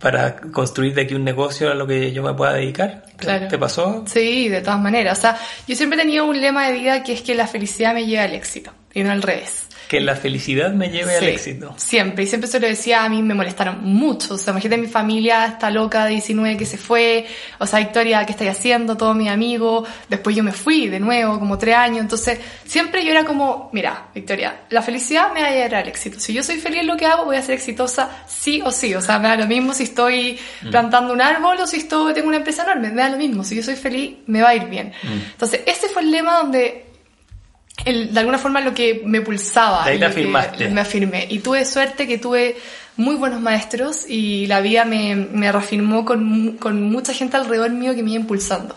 para 0.00 0.36
construir 0.36 0.94
de 0.94 1.02
aquí 1.02 1.14
un 1.14 1.22
negocio 1.24 1.70
a 1.70 1.74
lo 1.74 1.86
que 1.86 2.10
yo 2.12 2.22
me 2.22 2.34
pueda 2.34 2.54
dedicar? 2.54 3.02
¿Te- 3.04 3.16
Claro. 3.26 3.48
¿Te 3.48 3.58
pasó? 3.58 4.04
Sí, 4.06 4.48
de 4.48 4.60
todas 4.62 4.80
maneras. 4.80 5.18
O 5.18 5.20
sea, 5.20 5.38
yo 5.68 5.76
siempre 5.76 5.98
he 5.98 6.02
tenido 6.02 6.24
un 6.24 6.40
lema 6.40 6.66
de 6.68 6.72
vida 6.72 7.02
que 7.02 7.12
es 7.12 7.20
que 7.22 7.34
la 7.34 7.46
felicidad 7.46 7.92
me 7.94 8.06
lleva 8.06 8.24
al 8.24 8.34
éxito. 8.34 8.72
Y 8.94 9.02
no 9.02 9.10
al 9.10 9.22
revés. 9.22 9.66
Que 9.88 10.00
la 10.00 10.14
felicidad 10.14 10.72
me 10.72 10.88
lleve 10.88 11.16
al 11.16 11.24
éxito. 11.24 11.74
Siempre, 11.76 12.22
y 12.22 12.26
siempre 12.28 12.48
se 12.48 12.60
lo 12.60 12.68
decía, 12.68 13.02
a 13.02 13.08
mí 13.08 13.24
me 13.24 13.34
molestaron 13.34 13.82
mucho. 13.82 14.34
O 14.34 14.38
sea, 14.38 14.52
imagínate 14.52 14.80
mi 14.80 14.86
familia, 14.86 15.46
está 15.46 15.68
loca 15.68 16.04
de 16.04 16.12
19 16.12 16.56
que 16.56 16.64
se 16.64 16.78
fue, 16.78 17.26
o 17.58 17.66
sea, 17.66 17.80
Victoria, 17.80 18.24
¿qué 18.24 18.30
estáis 18.30 18.52
haciendo? 18.52 18.96
Todos 18.96 19.16
mis 19.16 19.28
amigos. 19.28 19.88
Después 20.08 20.36
yo 20.36 20.44
me 20.44 20.52
fui 20.52 20.86
de 20.86 21.00
nuevo, 21.00 21.40
como 21.40 21.58
tres 21.58 21.74
años. 21.74 22.02
Entonces, 22.02 22.38
siempre 22.64 23.04
yo 23.04 23.10
era 23.10 23.24
como, 23.24 23.68
mira, 23.72 24.10
Victoria, 24.14 24.60
la 24.70 24.80
felicidad 24.80 25.32
me 25.32 25.42
va 25.42 25.48
a 25.48 25.50
llevar 25.50 25.74
al 25.74 25.88
éxito. 25.88 26.20
Si 26.20 26.32
yo 26.32 26.44
soy 26.44 26.58
feliz 26.58 26.82
en 26.82 26.86
lo 26.86 26.96
que 26.96 27.06
hago, 27.06 27.24
voy 27.24 27.34
a 27.34 27.42
ser 27.42 27.56
exitosa 27.56 28.24
sí 28.28 28.62
o 28.64 28.70
sí. 28.70 28.94
O 28.94 29.00
sea, 29.00 29.18
me 29.18 29.26
da 29.26 29.34
lo 29.34 29.48
mismo 29.48 29.74
si 29.74 29.82
estoy 29.82 30.38
plantando 30.70 31.12
un 31.12 31.20
árbol 31.20 31.58
o 31.58 31.66
si 31.66 31.78
estoy, 31.78 32.14
tengo 32.14 32.28
una 32.28 32.36
empresa 32.36 32.62
enorme, 32.62 32.90
me 32.90 33.02
da 33.02 33.08
lo 33.08 33.16
mismo. 33.16 33.42
Si 33.42 33.56
yo 33.56 33.62
soy 33.64 33.74
feliz, 33.74 34.18
me 34.26 34.40
va 34.40 34.50
a 34.50 34.54
ir 34.54 34.66
bien. 34.66 34.92
Entonces, 35.32 35.62
ese 35.66 35.88
fue 35.88 36.02
el 36.02 36.12
lema 36.12 36.36
donde 36.38 36.89
el- 37.84 38.12
de 38.12 38.20
alguna 38.20 38.38
forma 38.38 38.60
lo 38.60 38.74
que 38.74 39.02
me 39.04 39.20
pulsaba. 39.20 39.84
De 39.84 39.92
ahí 39.92 39.98
te 39.98 40.04
afirmaste. 40.06 40.68
Me 40.68 40.80
afirmé. 40.80 41.26
Y 41.30 41.38
tuve 41.40 41.64
suerte 41.64 42.06
que 42.06 42.18
tuve 42.18 42.56
muy 42.96 43.16
buenos 43.16 43.40
maestros 43.40 44.04
y 44.08 44.46
la 44.46 44.60
vida 44.60 44.84
me, 44.84 45.14
me 45.16 45.50
reafirmó 45.50 46.04
con, 46.04 46.56
con 46.58 46.82
mucha 46.82 47.14
gente 47.14 47.36
alrededor 47.36 47.70
mío 47.70 47.94
que 47.94 48.02
me 48.02 48.10
iba 48.10 48.20
impulsando. 48.20 48.76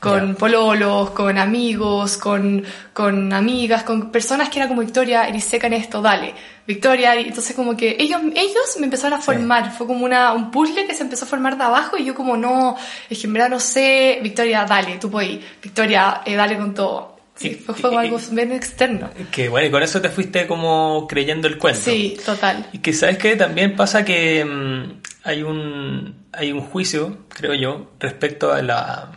Con 0.00 0.28
Ya. 0.32 0.38
pololos, 0.38 1.10
con 1.10 1.36
amigos, 1.36 2.16
con, 2.16 2.64
con 2.94 3.32
amigas, 3.34 3.82
con 3.82 4.10
personas 4.10 4.48
que 4.48 4.58
era 4.58 4.66
como 4.66 4.80
Victoria, 4.80 5.28
eres 5.28 5.44
seca 5.44 5.66
en 5.66 5.74
esto, 5.74 6.00
dale. 6.00 6.32
Victoria, 6.66 7.20
y 7.20 7.28
entonces 7.28 7.54
como 7.54 7.76
que 7.76 7.96
ellos, 7.98 8.22
ellos 8.34 8.76
me 8.78 8.84
empezaron 8.86 9.18
a 9.18 9.22
formar, 9.22 9.70
fue 9.72 9.86
como 9.86 10.06
una, 10.06 10.32
un 10.32 10.50
puzzle 10.50 10.86
que 10.86 10.94
se 10.94 11.02
empezó 11.02 11.26
a 11.26 11.28
formar 11.28 11.58
de 11.58 11.64
abajo 11.64 11.98
y 11.98 12.06
yo 12.06 12.14
como 12.14 12.34
no, 12.38 12.76
es 13.10 13.18
que 13.18 13.26
en 13.26 13.32
verdad 13.34 13.50
no 13.50 13.60
sé, 13.60 14.20
Victoria, 14.22 14.64
dale, 14.64 14.96
tú 14.96 15.10
puedes 15.10 15.32
ir. 15.32 15.44
Victoria, 15.62 16.22
eh, 16.24 16.34
dale 16.34 16.56
con 16.56 16.72
todo. 16.72 17.19
Sí, 17.40 17.54
fue, 17.54 17.92
y- 17.92 17.96
algo 17.96 18.18
bien 18.32 18.52
externo. 18.52 19.10
Que 19.32 19.48
bueno, 19.48 19.66
y 19.66 19.70
con 19.70 19.82
eso 19.82 20.00
te 20.00 20.10
fuiste 20.10 20.46
como 20.46 21.06
creyendo 21.08 21.48
el 21.48 21.56
cuento. 21.58 21.80
Sí, 21.80 22.16
total. 22.24 22.66
Y 22.72 22.78
que 22.78 22.92
sabes 22.92 23.16
que 23.18 23.34
también 23.36 23.74
pasa 23.76 24.04
que 24.04 24.44
mm, 24.44 25.00
hay 25.24 25.42
un 25.42 26.14
hay 26.32 26.52
un 26.52 26.60
juicio, 26.60 27.18
creo 27.28 27.54
yo, 27.54 27.90
respecto 27.98 28.52
a 28.52 28.62
la 28.62 29.12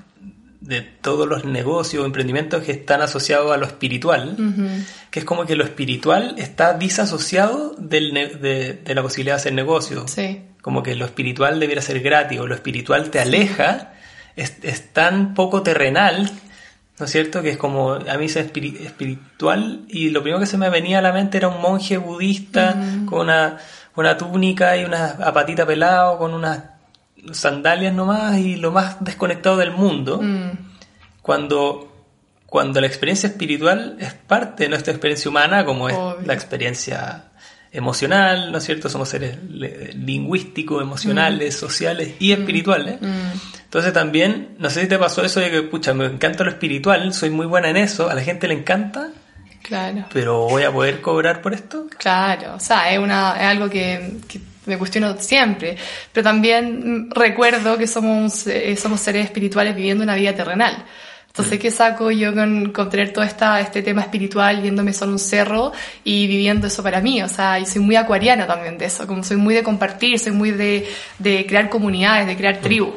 de 0.61 0.81
todos 0.81 1.27
los 1.27 1.43
negocios 1.43 2.01
o 2.01 2.05
emprendimientos 2.05 2.63
que 2.63 2.71
están 2.71 3.01
asociados 3.01 3.51
a 3.51 3.57
lo 3.57 3.65
espiritual, 3.65 4.37
que 5.11 5.19
es 5.19 5.25
como 5.25 5.45
que 5.45 5.57
lo 5.57 5.65
espiritual 5.65 6.35
está 6.37 6.77
disasociado 6.77 7.75
del 7.77 8.13
ne- 8.13 8.27
de, 8.29 8.71
de 8.73 8.95
la 8.95 9.01
posibilidad 9.01 9.35
de 9.35 9.41
hacer 9.41 9.53
negocio. 9.53 10.07
Sí. 10.07 10.41
Como 10.61 10.81
que 10.81 10.95
lo 10.95 11.03
espiritual 11.03 11.59
debiera 11.59 11.81
ser 11.81 11.99
gratis 11.99 12.39
o 12.39 12.47
lo 12.47 12.55
espiritual 12.55 13.09
te 13.11 13.19
aleja, 13.19 13.91
es, 14.37 14.55
es 14.63 14.93
tan 14.93 15.33
poco 15.33 15.63
terrenal, 15.63 16.31
¿no 17.03 17.07
es 17.07 17.11
cierto? 17.11 17.41
Que 17.41 17.49
es 17.49 17.57
como, 17.57 17.91
a 17.95 18.17
mí 18.17 18.25
es 18.27 18.37
espiri- 18.37 18.79
espiritual 18.79 19.81
y 19.89 20.09
lo 20.11 20.21
primero 20.21 20.39
que 20.39 20.45
se 20.45 20.57
me 20.57 20.69
venía 20.69 20.99
a 20.99 21.01
la 21.01 21.11
mente 21.11 21.37
era 21.37 21.49
un 21.49 21.59
monje 21.61 21.97
budista 21.97 22.77
con 23.05 23.19
una, 23.19 23.57
una 23.97 24.15
túnica 24.17 24.77
y 24.77 24.85
una 24.85 25.17
apatita 25.21 25.65
pelado, 25.65 26.17
con 26.17 26.33
unas 26.33 26.63
sandalias 27.33 27.93
nomás 27.93 28.37
y 28.37 28.55
lo 28.55 28.71
más 28.71 29.03
desconectado 29.03 29.57
del 29.57 29.71
mundo. 29.71 30.21
Mm, 30.21 30.51
Cuando, 31.21 31.91
cuando 32.45 32.79
la 32.79 32.87
experiencia 32.87 33.27
espiritual 33.27 33.97
es 33.99 34.13
parte 34.13 34.63
de 34.63 34.69
nuestra 34.69 34.93
experiencia 34.93 35.29
humana, 35.29 35.65
como 35.65 35.89
es 35.89 35.95
la 36.25 36.33
experiencia 36.33 37.25
emocional, 37.73 38.51
¿no 38.51 38.59
es 38.59 38.63
cierto? 38.63 38.87
Somos 38.87 39.09
seres 39.09 39.37
lingüísticos, 39.95 40.81
emocionales, 40.81 41.55
sociales 41.57 42.13
y 42.19 42.31
espirituales. 42.31 43.01
mm. 43.01 43.31
Entonces 43.65 43.91
también, 43.91 44.49
no 44.59 44.69
sé 44.69 44.81
si 44.81 44.87
te 44.87 44.99
pasó 44.99 45.23
eso 45.25 45.39
de 45.39 45.49
que, 45.49 45.63
pucha, 45.63 45.93
me 45.95 46.05
encanta 46.05 46.43
lo 46.43 46.51
espiritual, 46.51 47.11
soy 47.13 47.31
muy 47.31 47.47
buena 47.47 47.69
en 47.69 47.77
eso, 47.77 48.07
a 48.09 48.13
la 48.13 48.21
gente 48.21 48.47
le 48.47 48.53
encanta, 48.53 49.09
Claro. 49.63 50.05
pero 50.13 50.41
voy 50.47 50.61
a 50.63 50.71
poder 50.71 51.01
cobrar 51.01 51.41
por 51.41 51.53
esto. 51.55 51.87
Claro, 51.97 52.53
o 52.55 52.59
sea, 52.59 52.91
es, 52.93 52.99
una, 52.99 53.33
es 53.35 53.45
algo 53.47 53.67
que, 53.69 54.17
que 54.27 54.39
me 54.67 54.77
cuestiono 54.77 55.17
siempre, 55.17 55.75
pero 56.11 56.23
también 56.23 57.07
mm, 57.07 57.11
recuerdo 57.15 57.75
que 57.77 57.87
somos, 57.87 58.45
eh, 58.45 58.75
somos 58.75 58.99
seres 58.99 59.25
espirituales 59.25 59.75
viviendo 59.75 60.03
una 60.03 60.15
vida 60.15 60.33
terrenal. 60.35 60.85
Entonces, 61.35 61.57
¿qué 61.57 61.71
saco 61.71 62.11
yo 62.11 62.31
con, 62.35 62.71
con 62.71 62.91
tener 62.91 63.11
todo 63.11 63.23
esta, 63.23 63.59
este 63.59 63.81
tema 63.81 64.01
espiritual 64.01 64.61
viéndome 64.61 64.93
solo 64.93 65.13
un 65.13 65.19
cerro 65.19 65.71
y 66.03 66.27
viviendo 66.27 66.67
eso 66.67 66.83
para 66.83 67.01
mí? 67.01 67.23
O 67.23 67.27
sea, 67.27 67.59
y 67.59 67.65
soy 67.65 67.81
muy 67.81 67.95
acuariana 67.95 68.45
también 68.45 68.77
de 68.77 68.85
eso, 68.85 69.07
como 69.07 69.23
soy 69.23 69.37
muy 69.37 69.55
de 69.55 69.63
compartir, 69.63 70.19
soy 70.19 70.31
muy 70.31 70.51
de, 70.51 70.87
de 71.17 71.47
crear 71.47 71.71
comunidades, 71.71 72.27
de 72.27 72.37
crear 72.37 72.57
tribus. 72.57 72.93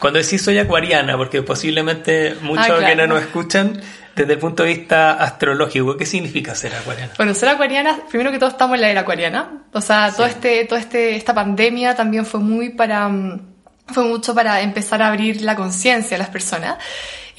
Cuando 0.00 0.18
decís 0.18 0.42
soy 0.42 0.58
acuariana, 0.58 1.16
porque 1.16 1.42
posiblemente 1.42 2.34
muchos 2.42 2.64
Ah, 2.64 2.78
claro. 2.78 2.86
que 2.86 2.96
no 2.96 3.06
nos 3.06 3.20
escuchan, 3.22 3.80
desde 4.16 4.32
el 4.32 4.38
punto 4.40 4.64
de 4.64 4.70
vista 4.70 5.12
astrológico, 5.12 5.96
¿qué 5.96 6.04
significa 6.04 6.56
ser 6.56 6.74
acuariana? 6.74 7.12
Bueno, 7.16 7.32
ser 7.32 7.48
acuariana, 7.50 8.00
primero 8.10 8.32
que 8.32 8.40
todo 8.40 8.50
estamos 8.50 8.74
en 8.74 8.80
la 8.80 8.90
era 8.90 9.02
acuariana. 9.02 9.62
O 9.72 9.80
sea, 9.80 10.12
todo 10.16 10.26
este, 10.26 10.64
todo 10.64 10.80
este, 10.80 11.14
esta 11.14 11.32
pandemia 11.32 11.94
también 11.94 12.26
fue 12.26 12.40
muy 12.40 12.70
para, 12.70 13.08
mm, 13.08 13.40
fue 13.86 14.02
mucho 14.02 14.34
para 14.34 14.62
empezar 14.62 15.00
a 15.00 15.06
abrir 15.06 15.42
la 15.42 15.54
conciencia 15.54 16.16
de 16.16 16.18
las 16.18 16.30
personas. 16.30 16.74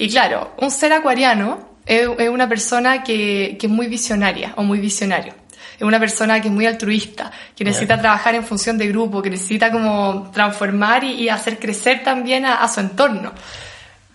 Y 0.00 0.08
claro, 0.08 0.54
un 0.58 0.70
ser 0.70 0.92
acuariano 0.94 1.76
es, 1.84 2.08
es 2.18 2.28
una 2.30 2.48
persona 2.48 3.02
que, 3.02 3.56
que 3.60 3.66
es 3.66 3.72
muy 3.72 3.86
visionaria 3.86 4.54
o 4.56 4.62
muy 4.62 4.78
visionario. 4.80 5.34
Es 5.76 5.82
una 5.82 5.98
persona 6.00 6.40
que 6.40 6.48
es 6.48 6.54
muy 6.54 6.64
altruista, 6.66 7.30
que 7.54 7.64
necesita 7.64 7.98
trabajar 8.00 8.34
en 8.34 8.44
función 8.44 8.78
de 8.78 8.86
grupo, 8.88 9.20
que 9.22 9.28
necesita 9.30 9.70
como 9.70 10.30
transformar 10.32 11.04
y, 11.04 11.12
y 11.22 11.28
hacer 11.28 11.58
crecer 11.58 12.02
también 12.02 12.44
a, 12.46 12.56
a 12.62 12.68
su 12.68 12.80
entorno. 12.80 13.32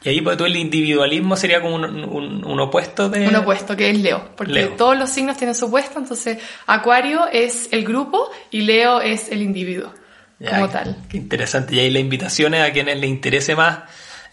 Y 0.03 0.09
ahí 0.09 0.21
pues 0.21 0.37
tú 0.37 0.45
el 0.45 0.55
individualismo 0.55 1.35
sería 1.35 1.61
como 1.61 1.75
un, 1.75 1.85
un- 1.85 2.45
un 2.45 2.59
opuesto 2.59 3.09
de... 3.09 3.27
Un 3.27 3.35
opuesto, 3.35 3.75
que 3.75 3.89
es 3.89 3.97
Leo, 3.99 4.29
porque 4.37 4.53
Leo. 4.53 4.69
todos 4.77 4.97
los 4.97 5.09
signos 5.09 5.37
tienen 5.37 5.55
su 5.55 5.65
opuesto, 5.65 5.97
entonces 5.99 6.37
Acuario 6.67 7.27
es 7.31 7.69
el 7.71 7.83
grupo 7.83 8.29
y 8.51 8.61
Leo 8.61 9.01
es 9.01 9.29
el 9.31 9.41
individuo, 9.41 9.91
Ya, 10.39 10.51
como 10.51 10.69
tal. 10.69 10.97
Qué 11.09 11.17
interesante. 11.17 11.73
Y 11.75 11.79
ahí 11.79 11.89
la 11.89 11.99
invitación 11.99 12.53
es 12.53 12.67
a 12.69 12.71
quienes 12.71 12.97
les 12.99 13.09
interese 13.09 13.55
más 13.55 13.79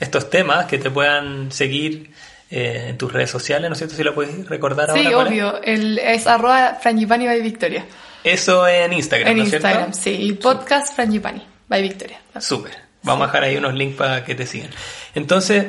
estos 0.03 0.29
temas, 0.31 0.67
que 0.67 0.79
te 0.79 0.91
puedan 0.91 1.51
seguir 1.53 2.11
eh, 2.51 2.87
en 2.91 2.99
tus 2.99 3.13
redes 3.13 3.31
sociales, 3.31 3.69
¿no 3.69 3.73
es 3.75 3.79
cierto? 3.79 3.97
Si 3.97 4.03
lo 4.03 4.15
puedes 4.15 4.47
recordar 4.49 4.91
ahora. 4.91 5.03
Sí, 5.03 5.09
¿cuál 5.13 5.27
es? 5.27 5.33
obvio, 5.33 5.63
el, 5.63 5.99
es 5.99 6.27
arroba 6.27 6.79
Frangipani 6.81 7.27
by 7.27 7.41
Victoria. 7.41 7.85
Eso 8.25 8.67
en 8.69 8.93
Instagram, 8.93 9.31
En 9.31 9.37
¿no 9.39 9.43
es 9.45 9.51
cierto? 9.51 9.69
Instagram, 9.69 9.95
sí, 9.95 10.11
y 10.11 10.33
podcast 10.35 10.95
Frangipani 10.95 11.43
by 11.69 11.83
Victoria. 11.83 12.21
Súper. 12.41 12.73
Vamos 13.03 13.25
a 13.25 13.27
dejar 13.27 13.45
ahí 13.45 13.57
unos 13.57 13.75
links 13.75 13.97
para 13.97 14.25
que 14.25 14.35
te 14.35 14.47
sigan. 14.47 14.71
Entonces, 15.15 15.67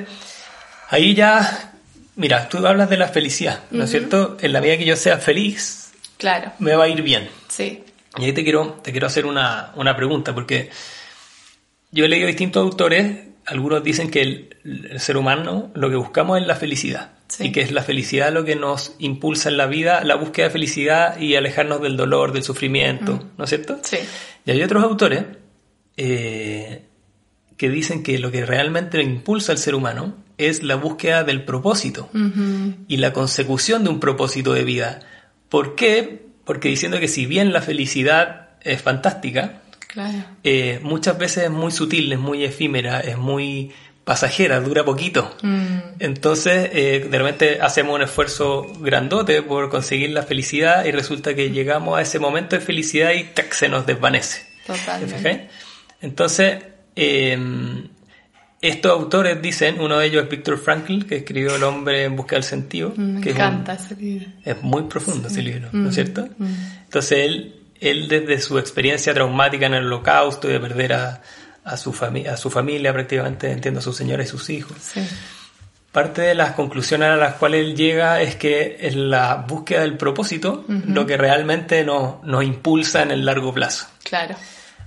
ahí 0.90 1.16
ya, 1.16 1.74
mira, 2.16 2.48
tú 2.50 2.66
hablas 2.68 2.90
de 2.90 2.98
la 2.98 3.08
felicidad, 3.08 3.62
¿no 3.72 3.86
es 3.86 3.90
cierto? 3.90 4.38
En 4.42 4.54
la 4.54 4.62
medida 4.62 4.78
que 4.78 4.86
yo 4.86 4.96
sea 4.96 5.18
feliz, 5.18 5.92
Claro, 6.18 6.52
me 6.60 6.76
va 6.76 6.84
a 6.86 6.88
ir 6.90 7.02
bien. 7.02 7.30
sí. 7.50 7.84
Y 8.20 8.26
ahí 8.26 8.32
te 8.34 8.44
quiero, 8.44 8.80
te 8.84 8.92
quiero 8.92 9.08
hacer 9.08 9.26
una, 9.26 9.72
una 9.76 9.96
pregunta, 9.96 10.36
porque 10.36 10.70
yo 11.90 12.06
he 12.06 12.08
leído 12.08 12.28
distintos 12.28 12.62
autores, 12.62 13.18
algunos 13.46 13.84
dicen 13.84 14.10
que 14.10 14.22
el, 14.22 14.58
el 14.64 15.00
ser 15.00 15.18
humano 15.18 15.72
lo 15.76 15.90
que 15.90 15.96
buscamos 15.96 16.40
es 16.40 16.48
la 16.48 16.56
felicidad. 16.56 17.12
Sí. 17.28 17.48
Y 17.48 17.52
que 17.52 17.62
es 17.62 17.72
la 17.72 17.82
felicidad 17.82 18.32
lo 18.32 18.46
que 18.46 18.56
nos 18.56 18.96
impulsa 19.00 19.50
en 19.50 19.58
la 19.58 19.66
vida, 19.66 20.04
la 20.04 20.16
búsqueda 20.16 20.48
de 20.48 20.52
felicidad 20.52 21.20
y 21.20 21.36
alejarnos 21.36 21.82
del 21.82 21.98
dolor, 21.98 22.32
del 22.32 22.44
sufrimiento, 22.44 23.28
¿no 23.38 23.44
es 23.44 23.50
cierto? 23.50 23.80
Sí. 23.82 23.98
Y 24.46 24.52
hay 24.52 24.62
otros 24.62 24.84
autores 24.84 25.26
eh, 25.98 26.86
que 27.58 27.70
dicen 27.70 28.04
que 28.04 28.20
lo 28.20 28.32
que 28.32 28.46
realmente 28.46 29.02
impulsa 29.02 29.52
al 29.52 29.58
ser 29.58 29.74
humano 29.74 30.16
es 30.38 30.64
la 30.64 30.76
búsqueda 30.76 31.24
del 31.24 31.44
propósito 31.44 32.10
y 32.88 32.98
la 32.98 33.14
consecución 33.14 33.84
de 33.84 33.90
un 33.90 34.00
propósito 34.00 34.54
de 34.54 34.64
vida. 34.64 35.00
¿Por 35.50 35.76
qué? 35.76 36.26
Porque 36.46 36.70
diciendo 36.70 37.00
que 37.00 37.08
si 37.08 37.26
bien 37.26 37.54
la 37.54 37.62
felicidad 37.62 38.50
es 38.62 38.82
fantástica, 38.82 39.62
Claro. 39.94 40.18
eh, 40.44 40.80
muchas 40.82 41.18
veces 41.18 41.44
es 41.46 41.50
muy 41.52 41.72
sutil, 41.72 42.12
es 42.12 42.20
muy 42.20 42.44
efímera, 42.44 43.00
es 43.00 43.18
muy 43.18 43.72
pasajera, 44.04 44.60
dura 44.60 44.84
poquito. 44.84 45.34
Mm, 45.44 45.78
Entonces, 46.00 46.70
eh, 46.74 47.08
de 47.10 47.18
repente 47.18 47.60
hacemos 47.62 47.96
un 47.96 48.02
esfuerzo 48.02 48.64
grandote 48.82 49.42
por 49.44 49.70
conseguir 49.70 50.10
la 50.10 50.24
felicidad 50.24 50.84
y 50.86 50.92
resulta 50.92 51.36
que 51.36 51.52
llegamos 51.52 51.98
a 51.98 52.02
ese 52.02 52.20
momento 52.20 52.56
de 52.58 52.62
felicidad 52.62 53.12
y 53.14 53.24
¡tac! 53.26 53.54
se 53.54 53.70
nos 53.70 53.86
desvanece. 53.86 54.42
¿Te 54.66 54.74
totalmente. 54.74 55.48
Entonces, 56.02 56.64
eh, 56.96 57.38
estos 58.62 58.92
autores 58.92 59.42
dicen, 59.42 59.80
uno 59.80 60.00
de 60.00 60.08
ellos 60.08 60.24
es 60.24 60.30
Viktor 60.30 60.58
Frankl, 60.58 61.06
que 61.06 61.18
escribió 61.18 61.56
El 61.56 61.64
hombre 61.64 62.04
en 62.06 62.16
busca 62.16 62.36
del 62.36 62.44
sentido. 62.44 62.94
Mm, 62.96 63.02
Me 63.16 63.22
que 63.22 63.30
es 63.30 63.36
un- 63.36 63.42
encanta 63.42 63.74
ese 63.74 63.96
libro. 63.96 64.28
es 64.46 64.62
muy 64.64 64.84
profundo 64.84 65.28
ese 65.28 65.42
libro, 65.42 65.70
¿no 65.72 65.90
es 65.90 65.96
cierto? 65.96 66.28
mm. 66.38 66.46
Entonces 66.86 67.20
él, 67.20 67.56
él 67.90 68.08
desde 68.08 68.40
su 68.40 68.58
experiencia 68.60 69.14
traumática 69.14 69.66
en 69.66 69.74
el 69.76 69.86
holocausto 69.86 70.50
y 70.50 70.54
de 70.54 70.60
perder 70.60 70.94
a, 70.94 71.22
a 71.64 71.78
su, 71.78 71.96
a 72.30 72.38
su 72.38 72.50
familia 72.50 72.94
prácticamente, 72.94 73.52
entiendo, 73.52 73.80
a 73.80 73.84
su 73.84 73.94
señora 73.94 74.24
y 74.24 74.28
sus 74.28 74.50
hijos, 74.50 74.78
Sí. 74.82 75.02
parte 75.92 76.22
de 76.24 76.34
las 76.36 76.52
conclusiones 76.54 77.10
a 77.10 77.16
las 77.16 77.36
cuales 77.36 77.62
él 77.62 77.76
llega 77.76 78.22
es 78.22 78.36
que 78.36 78.78
es 78.82 78.96
la 78.96 79.46
búsqueda 79.48 79.82
del 79.82 79.96
propósito 79.98 80.66
lo 80.68 81.06
que 81.06 81.18
realmente 81.18 81.84
nos, 81.84 82.24
nos 82.24 82.44
impulsa 82.44 83.04
en 83.04 83.12
el 83.12 83.26
largo 83.26 83.54
plazo. 83.54 83.86
Claro. 84.04 84.36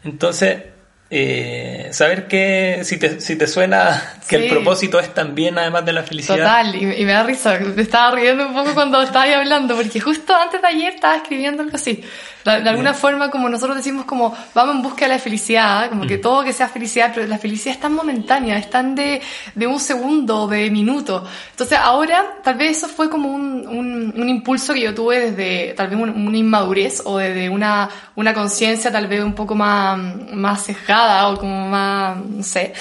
Entonces, 0.04 0.62
eh, 1.08 1.88
saber 1.92 2.26
que 2.26 2.80
si 2.84 2.98
te, 2.98 3.20
si 3.20 3.36
te 3.36 3.46
suena 3.46 4.14
que 4.28 4.36
Sí. 4.38 4.42
el 4.44 4.48
propósito 4.50 4.98
es 4.98 5.14
también 5.14 5.56
además 5.56 5.84
de 5.84 5.92
la 5.92 6.02
felicidad. 6.02 6.36
Total, 6.38 6.74
y, 6.74 6.78
y 7.00 7.04
me 7.04 7.12
da 7.12 7.22
risa, 7.22 7.58
me 7.60 7.80
estaba 7.82 8.10
riendo 8.16 8.48
un 8.48 8.54
poco 8.54 8.74
cuando 8.74 9.00
estabas 9.00 9.28
hablando, 9.36 9.76
porque 9.76 10.00
justo 10.00 10.34
antes 10.34 10.60
de 10.60 10.66
ayer 10.66 10.94
estaba 10.94 11.16
escribiendo 11.16 11.62
algo 11.62 11.76
así. 11.76 12.02
De, 12.44 12.60
de 12.60 12.68
alguna 12.70 12.92
forma, 12.94 13.30
como 13.30 13.48
nosotros 13.48 13.76
decimos, 13.76 14.04
como 14.04 14.36
vamos 14.54 14.76
en 14.76 14.82
busca 14.82 15.04
de 15.06 15.12
la 15.12 15.18
felicidad, 15.20 15.88
como 15.90 16.06
que 16.08 16.18
todo 16.18 16.42
que 16.44 16.52
sea 16.52 16.68
felicidad, 16.68 17.12
pero 17.14 17.26
la 17.28 17.38
felicidad 17.38 17.74
es 17.76 17.80
tan 17.80 17.92
momentánea, 17.92 18.56
es 18.58 18.68
tan 18.68 18.94
de, 18.96 19.20
de 19.54 19.66
un 19.66 19.78
segundo, 19.78 20.46
de 20.48 20.70
minuto. 20.70 21.24
Entonces 21.52 21.78
ahora, 21.80 22.24
tal 22.42 22.56
vez 22.56 22.78
eso 22.78 22.88
fue 22.88 23.08
como 23.08 23.32
un, 23.32 23.66
un, 23.68 24.12
un 24.16 24.28
impulso 24.28 24.74
que 24.74 24.80
yo 24.80 24.94
tuve 24.94 25.30
desde 25.30 25.74
tal 25.74 25.86
vez 25.88 25.98
un- 26.00 26.10
una 26.26 26.36
inmadurez 26.36 27.02
o 27.04 27.18
desde 27.18 27.48
una, 27.48 27.88
una 28.16 28.34
conciencia 28.34 28.90
tal 28.90 29.06
vez 29.06 29.22
un 29.22 29.34
poco 29.34 29.54
más, 29.54 29.98
más 30.32 30.62
sesgada 30.64 30.95
o 31.28 31.38
como 31.38 31.68
más, 31.68 32.16
no 32.16 32.42
sé. 32.42 32.72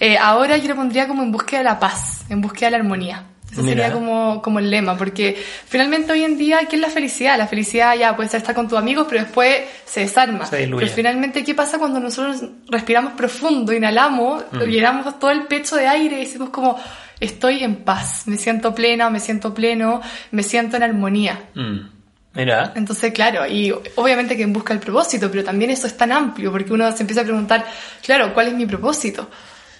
Eh, 0.00 0.16
ahora 0.16 0.56
yo 0.56 0.68
lo 0.68 0.76
pondría 0.76 1.08
como 1.08 1.22
en 1.22 1.32
búsqueda 1.32 1.58
de 1.58 1.64
la 1.64 1.78
paz, 1.78 2.24
en 2.28 2.40
búsqueda 2.40 2.66
de 2.66 2.70
la 2.72 2.76
armonía. 2.78 3.24
Ese 3.50 3.62
Mira. 3.62 3.84
sería 3.84 3.92
como, 3.92 4.42
como 4.42 4.58
el 4.58 4.68
lema, 4.68 4.96
porque 4.96 5.36
finalmente 5.66 6.10
hoy 6.10 6.24
en 6.24 6.36
día, 6.36 6.66
¿qué 6.68 6.74
es 6.74 6.82
la 6.82 6.90
felicidad? 6.90 7.38
La 7.38 7.46
felicidad 7.46 7.96
ya 7.96 8.16
puede 8.16 8.28
ser 8.28 8.40
estar 8.40 8.54
con 8.54 8.68
tus 8.68 8.76
amigos, 8.76 9.06
pero 9.08 9.22
después 9.22 9.60
se 9.84 10.00
desarma. 10.00 10.44
Se 10.46 10.56
diluye. 10.56 10.84
pero 10.84 10.96
finalmente, 10.96 11.44
¿qué 11.44 11.54
pasa 11.54 11.78
cuando 11.78 12.00
nosotros 12.00 12.42
respiramos 12.68 13.12
profundo, 13.12 13.72
inhalamos, 13.72 14.44
llenamos 14.66 15.20
todo 15.20 15.30
el 15.30 15.46
pecho 15.46 15.76
de 15.76 15.86
aire 15.86 16.16
y 16.16 16.24
decimos 16.24 16.48
como, 16.48 16.76
estoy 17.20 17.62
en 17.62 17.76
paz, 17.76 18.24
me 18.26 18.36
siento 18.36 18.74
plena, 18.74 19.08
me 19.08 19.20
siento 19.20 19.54
pleno, 19.54 20.00
me 20.32 20.42
siento 20.42 20.76
en 20.76 20.82
armonía? 20.82 21.44
Mm. 21.54 21.94
Mira, 22.34 22.72
Entonces, 22.74 23.12
claro, 23.12 23.46
y 23.46 23.72
obviamente 23.94 24.36
que 24.36 24.44
busca 24.46 24.72
el 24.74 24.80
propósito, 24.80 25.30
pero 25.30 25.44
también 25.44 25.70
eso 25.70 25.86
es 25.86 25.96
tan 25.96 26.10
amplio, 26.10 26.50
porque 26.50 26.72
uno 26.72 26.90
se 26.90 27.02
empieza 27.04 27.20
a 27.20 27.24
preguntar, 27.24 27.64
claro, 28.04 28.34
¿cuál 28.34 28.48
es 28.48 28.54
mi 28.54 28.66
propósito? 28.66 29.28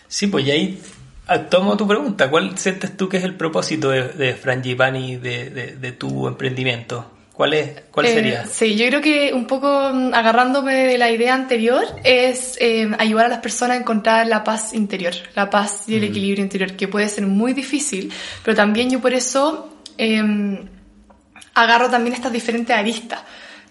sí, 0.06 0.28
pues 0.28 0.46
y 0.46 0.50
ahí 0.52 0.78
ah, 1.26 1.38
tomo 1.40 1.76
tu 1.76 1.86
pregunta. 1.88 2.30
¿Cuál 2.30 2.56
sientes 2.56 2.96
tú 2.96 3.08
que 3.08 3.16
es 3.16 3.24
el 3.24 3.34
propósito 3.34 3.90
de, 3.90 4.08
de 4.10 4.34
Frangipani, 4.34 5.16
de, 5.16 5.50
de, 5.50 5.76
de 5.76 5.92
tu 5.92 6.28
emprendimiento? 6.28 7.10
¿Cuál, 7.32 7.54
es, 7.54 7.70
cuál 7.90 8.06
Eh, 8.06 8.12
sería? 8.14 8.46
Sí, 8.46 8.76
yo 8.76 8.86
creo 8.86 9.00
que 9.00 9.32
un 9.32 9.46
poco 9.48 9.90
mm, 9.92 10.14
agarrándome 10.14 10.74
de 10.86 10.98
la 10.98 11.10
idea 11.10 11.34
anterior 11.34 11.84
es 12.04 12.56
eh, 12.60 12.88
ayudar 13.00 13.26
a 13.26 13.28
las 13.30 13.38
personas 13.40 13.76
a 13.76 13.80
encontrar 13.80 14.28
la 14.28 14.44
paz 14.44 14.72
interior, 14.72 15.14
la 15.34 15.50
paz 15.50 15.88
y 15.88 15.96
el 15.96 16.02
Mm. 16.02 16.04
equilibrio 16.04 16.44
interior, 16.44 16.72
que 16.76 16.86
puede 16.86 17.08
ser 17.08 17.26
muy 17.26 17.52
difícil, 17.52 18.12
pero 18.44 18.56
también 18.56 18.88
yo 18.90 19.00
por 19.00 19.12
eso 19.12 19.68
eh, 19.98 20.22
agarro 21.54 21.88
también 21.90 22.14
estas 22.14 22.32
diferentes 22.32 22.76
aristas. 22.76 23.20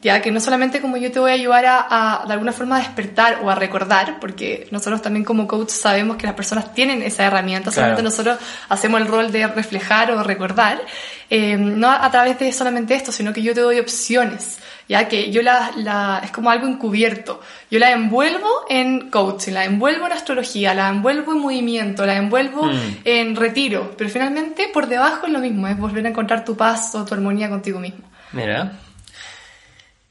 Ya 0.02 0.22
que 0.22 0.32
no 0.32 0.41
solamente 0.41 0.82
como 0.82 0.98
yo 0.98 1.13
te 1.13 1.19
voy 1.19 1.32
a 1.32 1.34
ayudar 1.36 1.65
a, 1.65 2.24
a, 2.24 2.26
de 2.26 2.34
alguna 2.34 2.52
forma 2.52 2.76
a 2.76 2.80
despertar 2.80 3.39
o 3.41 3.50
a 3.50 3.56
recordar, 3.56 4.19
porque 4.19 4.67
nosotros 4.69 5.02
también 5.02 5.24
como 5.24 5.48
coach 5.48 5.69
sabemos 5.69 6.17
que 6.17 6.26
las 6.28 6.36
personas 6.36 6.74
tienen 6.74 7.02
esa 7.02 7.24
herramienta, 7.24 7.72
Claro. 7.72 7.76
solamente 7.76 8.04
nosotros 8.04 8.38
hacemos 8.67 9.00
el 9.00 9.08
rol 9.08 9.32
de 9.32 9.48
reflejar 9.48 10.12
o 10.12 10.22
recordar, 10.22 10.82
eh, 11.30 11.56
no 11.56 11.88
a, 11.88 12.04
a 12.04 12.12
través 12.12 12.38
de 12.38 12.52
solamente 12.52 12.96
esto, 12.96 13.13
sino 13.13 13.32
que 13.32 13.41
yo 13.41 13.54
te 13.54 13.62
doy 13.62 13.80
opciones, 13.80 14.58
ya 14.89 15.08
que 15.08 15.32
yo 15.32 15.41
la, 15.41 15.72
la, 15.78 16.22
es 16.24 16.32
como 16.32 16.50
algo 16.50 16.67
encubierto, 16.67 17.41
yo 17.72 17.80
la 17.80 17.91
envuelvo 17.91 18.50
en 18.69 19.10
coaching, 19.10 19.54
la 19.54 19.65
envuelvo 19.65 20.06
en 20.08 20.12
astrología, 20.13 20.74
la 20.74 20.89
envuelvo 20.89 21.32
en 21.34 21.39
movimiento, 21.39 22.06
la 22.06 22.15
envuelvo 22.17 22.65
Mm. 22.65 22.80
en 23.06 23.36
retiro, 23.36 23.93
pero 23.98 24.10
finalmente 24.10 24.69
por 24.74 24.88
debajo 24.88 25.26
es 25.28 25.32
lo 25.34 25.39
mismo, 25.39 25.67
es 25.67 25.78
volver 25.78 26.06
a 26.06 26.10
encontrar 26.10 26.43
tu 26.46 26.56
paz 26.58 26.93
o 26.96 27.06
tu 27.06 27.13
armonía 27.13 27.50
contigo 27.50 27.80
mismo. 27.80 28.04
Mira, 28.34 28.74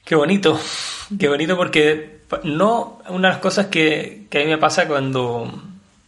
qué 0.05 0.15
bonito, 0.15 0.59
qué 1.19 1.27
bonito 1.27 1.55
porque 1.55 2.19
no, 2.43 2.99
una 3.09 3.27
de 3.29 3.33
las 3.35 3.41
cosas 3.41 3.67
que, 3.67 4.25
que 4.29 4.39
a 4.39 4.43
mí 4.43 4.49
me 4.49 4.57
pasa 4.57 4.87
cuando, 4.87 5.51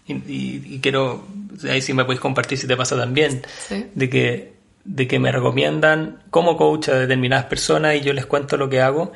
y, 0.08 0.14
y- 0.14 0.64
y 0.76 0.80
quiero, 0.82 1.26
ahí 1.70 1.82
sí 1.82 1.94
me 1.94 2.04
podéis 2.04 2.20
compartir 2.22 2.58
si 2.58 2.68
te 2.68 2.76
pasa 2.76 2.96
también, 2.98 3.44
Sí. 3.68 3.86
de 3.94 4.10
que, 4.10 4.55
de 4.86 5.08
que 5.08 5.20
me 5.20 5.32
recomiendan 5.32 6.20
como 6.30 6.56
coach 6.58 6.90
a 6.90 6.96
determinadas 7.00 7.46
personas 7.46 7.96
y 7.96 8.02
yo 8.02 8.14
les 8.14 8.26
cuento 8.26 8.56
lo 8.56 8.70
que 8.70 8.82
hago 8.82 9.12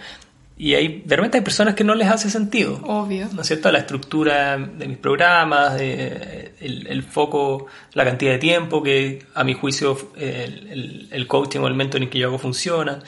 y 0.58 0.74
hay, 0.76 1.04
de 1.06 1.16
repente 1.16 1.38
hay 1.38 1.44
personas 1.44 1.74
que 1.76 1.86
no 1.86 1.96
les 1.96 2.10
hace 2.10 2.30
sentido. 2.30 2.82
Obvio. 2.84 3.30
¿no 3.34 3.42
es 3.44 3.48
cierto? 3.48 3.72
La 3.72 3.78
estructura 3.80 4.58
de 4.58 4.88
mis 4.90 4.98
programas, 4.98 5.78
eh, 5.80 6.54
el, 6.60 6.86
el 6.88 7.02
foco, 7.04 7.68
la 7.94 8.04
cantidad 8.04 8.34
de 8.34 8.40
tiempo 8.40 8.84
que 8.84 9.26
a 9.36 9.46
mi 9.46 9.54
juicio 9.54 9.98
el, 10.18 10.68
el- 10.70 11.08
el 11.12 11.28
coaching 11.28 11.60
o 11.62 11.68
el 11.68 11.76
mentoring 11.76 12.10
que 12.10 12.20
yo 12.20 12.28
hago 12.28 12.38
funciona. 12.40 13.00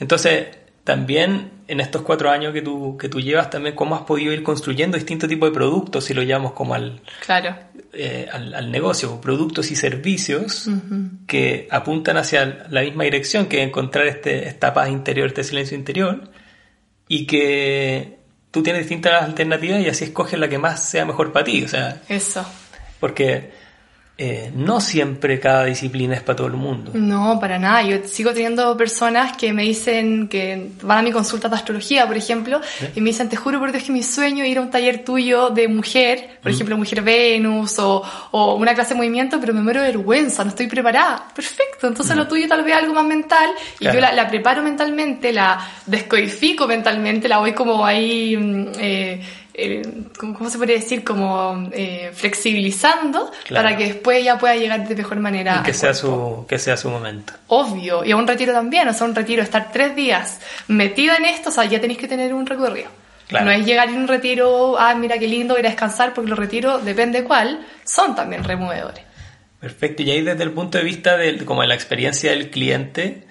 Entonces, 0.00 0.48
también 0.88 1.50
en 1.68 1.80
estos 1.80 2.00
cuatro 2.00 2.30
años 2.30 2.54
que 2.54 2.62
tú, 2.62 2.96
que 2.96 3.10
tú 3.10 3.20
llevas, 3.20 3.50
también 3.50 3.74
cómo 3.74 3.94
has 3.94 4.00
podido 4.04 4.32
ir 4.32 4.42
construyendo 4.42 4.96
distintos 4.96 5.28
tipos 5.28 5.50
de 5.50 5.54
productos, 5.54 6.02
si 6.06 6.14
lo 6.14 6.22
llamamos 6.22 6.52
como 6.54 6.72
al, 6.72 7.02
Claro. 7.26 7.54
eh, 7.92 8.26
al, 8.32 8.54
al 8.54 8.70
negocio, 8.70 9.20
productos 9.20 9.70
y 9.70 9.76
servicios 9.76 10.66
que 11.26 11.68
apuntan 11.70 12.16
hacia 12.16 12.66
la 12.70 12.80
misma 12.80 13.04
dirección, 13.04 13.46
que 13.46 13.62
encontrar 13.62 14.06
este, 14.06 14.48
esta 14.48 14.72
paz 14.72 14.88
interior, 14.88 15.26
este 15.26 15.44
silencio 15.44 15.76
interior, 15.76 16.30
y 17.06 17.26
que 17.26 18.16
tú 18.50 18.62
tienes 18.62 18.80
distintas 18.80 19.22
alternativas 19.22 19.82
y 19.82 19.88
así 19.90 20.04
escoges 20.04 20.40
la 20.40 20.48
que 20.48 20.56
más 20.56 20.82
sea 20.88 21.04
mejor 21.04 21.32
para 21.32 21.44
ti. 21.44 21.64
O 21.64 21.68
sea, 21.68 22.00
Eso. 22.08 22.46
porque 22.98 23.50
eh, 24.20 24.50
no 24.52 24.80
siempre 24.80 25.38
cada 25.38 25.64
disciplina 25.66 26.14
es 26.16 26.22
para 26.22 26.34
todo 26.34 26.48
el 26.48 26.54
mundo. 26.54 26.90
No, 26.92 27.38
para 27.40 27.56
nada. 27.56 27.82
Yo 27.82 27.98
sigo 28.04 28.32
teniendo 28.32 28.76
personas 28.76 29.36
que 29.36 29.52
me 29.52 29.62
dicen 29.62 30.26
que 30.26 30.70
van 30.82 30.98
a 30.98 31.02
mi 31.02 31.12
consulta 31.12 31.48
de 31.48 31.54
astrología, 31.54 32.04
por 32.04 32.16
ejemplo, 32.16 32.60
y 32.96 33.00
me 33.00 33.10
dicen, 33.10 33.28
te 33.28 33.36
juro 33.36 33.60
por 33.60 33.70
Dios 33.70 33.84
que 33.84 33.92
mi 33.92 34.02
sueño 34.02 34.42
es 34.42 34.50
ir 34.50 34.58
a 34.58 34.62
un 34.62 34.70
taller 34.70 35.04
tuyo 35.04 35.50
de 35.50 35.68
mujer, 35.68 36.38
por 36.42 36.50
ejemplo, 36.50 36.76
mujer 36.76 37.00
Venus 37.02 37.78
o, 37.78 38.02
o 38.32 38.54
una 38.56 38.74
clase 38.74 38.94
de 38.94 38.96
movimiento, 38.96 39.38
pero 39.40 39.54
me 39.54 39.62
muero 39.62 39.82
de 39.82 39.88
vergüenza, 39.92 40.42
no 40.42 40.50
estoy 40.50 40.66
preparada. 40.66 41.24
Perfecto, 41.32 41.86
entonces 41.86 42.16
lo 42.16 42.26
tuyo 42.26 42.48
tal 42.48 42.64
vez 42.64 42.74
algo 42.74 42.94
más 42.94 43.04
mental 43.06 43.50
y 43.78 43.84
Claro. 43.84 43.94
yo 43.94 44.00
la, 44.00 44.12
la 44.14 44.28
preparo 44.28 44.62
mentalmente, 44.64 45.32
la 45.32 45.60
descodifico 45.86 46.66
mentalmente, 46.66 47.28
la 47.28 47.38
voy 47.38 47.52
como 47.52 47.86
ahí... 47.86 48.36
mm, 48.36 48.66
eh, 48.80 49.20
eh, 49.58 49.82
¿cómo 50.18 50.48
se 50.48 50.56
podría 50.56 50.76
decir? 50.76 51.02
Como 51.04 51.68
eh, 51.72 52.10
flexibilizando 52.14 53.30
Claro. 53.44 53.64
para 53.64 53.76
que 53.76 53.84
después 53.86 54.24
ya 54.24 54.38
pueda 54.38 54.54
llegar 54.56 54.86
de 54.86 54.94
mejor 54.94 55.18
manera. 55.20 55.58
Y 55.60 55.62
que 55.64 55.70
al 55.72 55.76
sea, 55.76 55.92
cuerpo 55.92 56.40
su, 56.40 56.46
que 56.46 56.58
sea 56.58 56.76
su 56.76 56.88
momento. 56.88 57.32
obvio, 57.48 58.04
y 58.04 58.12
a 58.12 58.16
un 58.16 58.26
retiro 58.26 58.52
también, 58.52 58.86
o 58.88 58.92
sea, 58.92 59.06
un 59.06 59.14
retiro, 59.14 59.42
estar 59.42 59.70
tres 59.72 59.94
días 59.96 60.40
metida 60.68 61.16
en 61.16 61.24
esto, 61.26 61.48
o 61.50 61.52
sea, 61.52 61.64
ya 61.64 61.80
tenéis 61.80 61.98
que 61.98 62.08
tener 62.08 62.32
un 62.32 62.46
recorrido. 62.46 62.88
Claro. 63.28 63.44
No 63.46 63.50
es 63.50 63.66
llegar 63.66 63.88
en 63.90 63.96
un 63.98 64.08
retiro, 64.08 64.78
ah, 64.78 64.94
mira 64.94 65.18
qué 65.18 65.28
lindo, 65.28 65.58
ir 65.58 65.66
a 65.66 65.70
descansar, 65.70 66.14
porque 66.14 66.30
los 66.30 66.38
retiros, 66.38 66.82
depende 66.84 67.24
cuál, 67.24 67.66
son 67.84 68.14
también 68.14 68.42
removedores. 68.44 69.02
Perfecto. 69.60 70.02
Y 70.02 70.10
ahí 70.10 70.22
desde 70.22 70.44
el 70.44 70.52
punto 70.52 70.78
de 70.78 70.84
vista 70.84 71.16
de, 71.18 71.44
como 71.44 71.60
de 71.62 71.66
la 71.68 71.74
experiencia 71.74 72.30
del 72.30 72.48
cliente, 72.48 73.24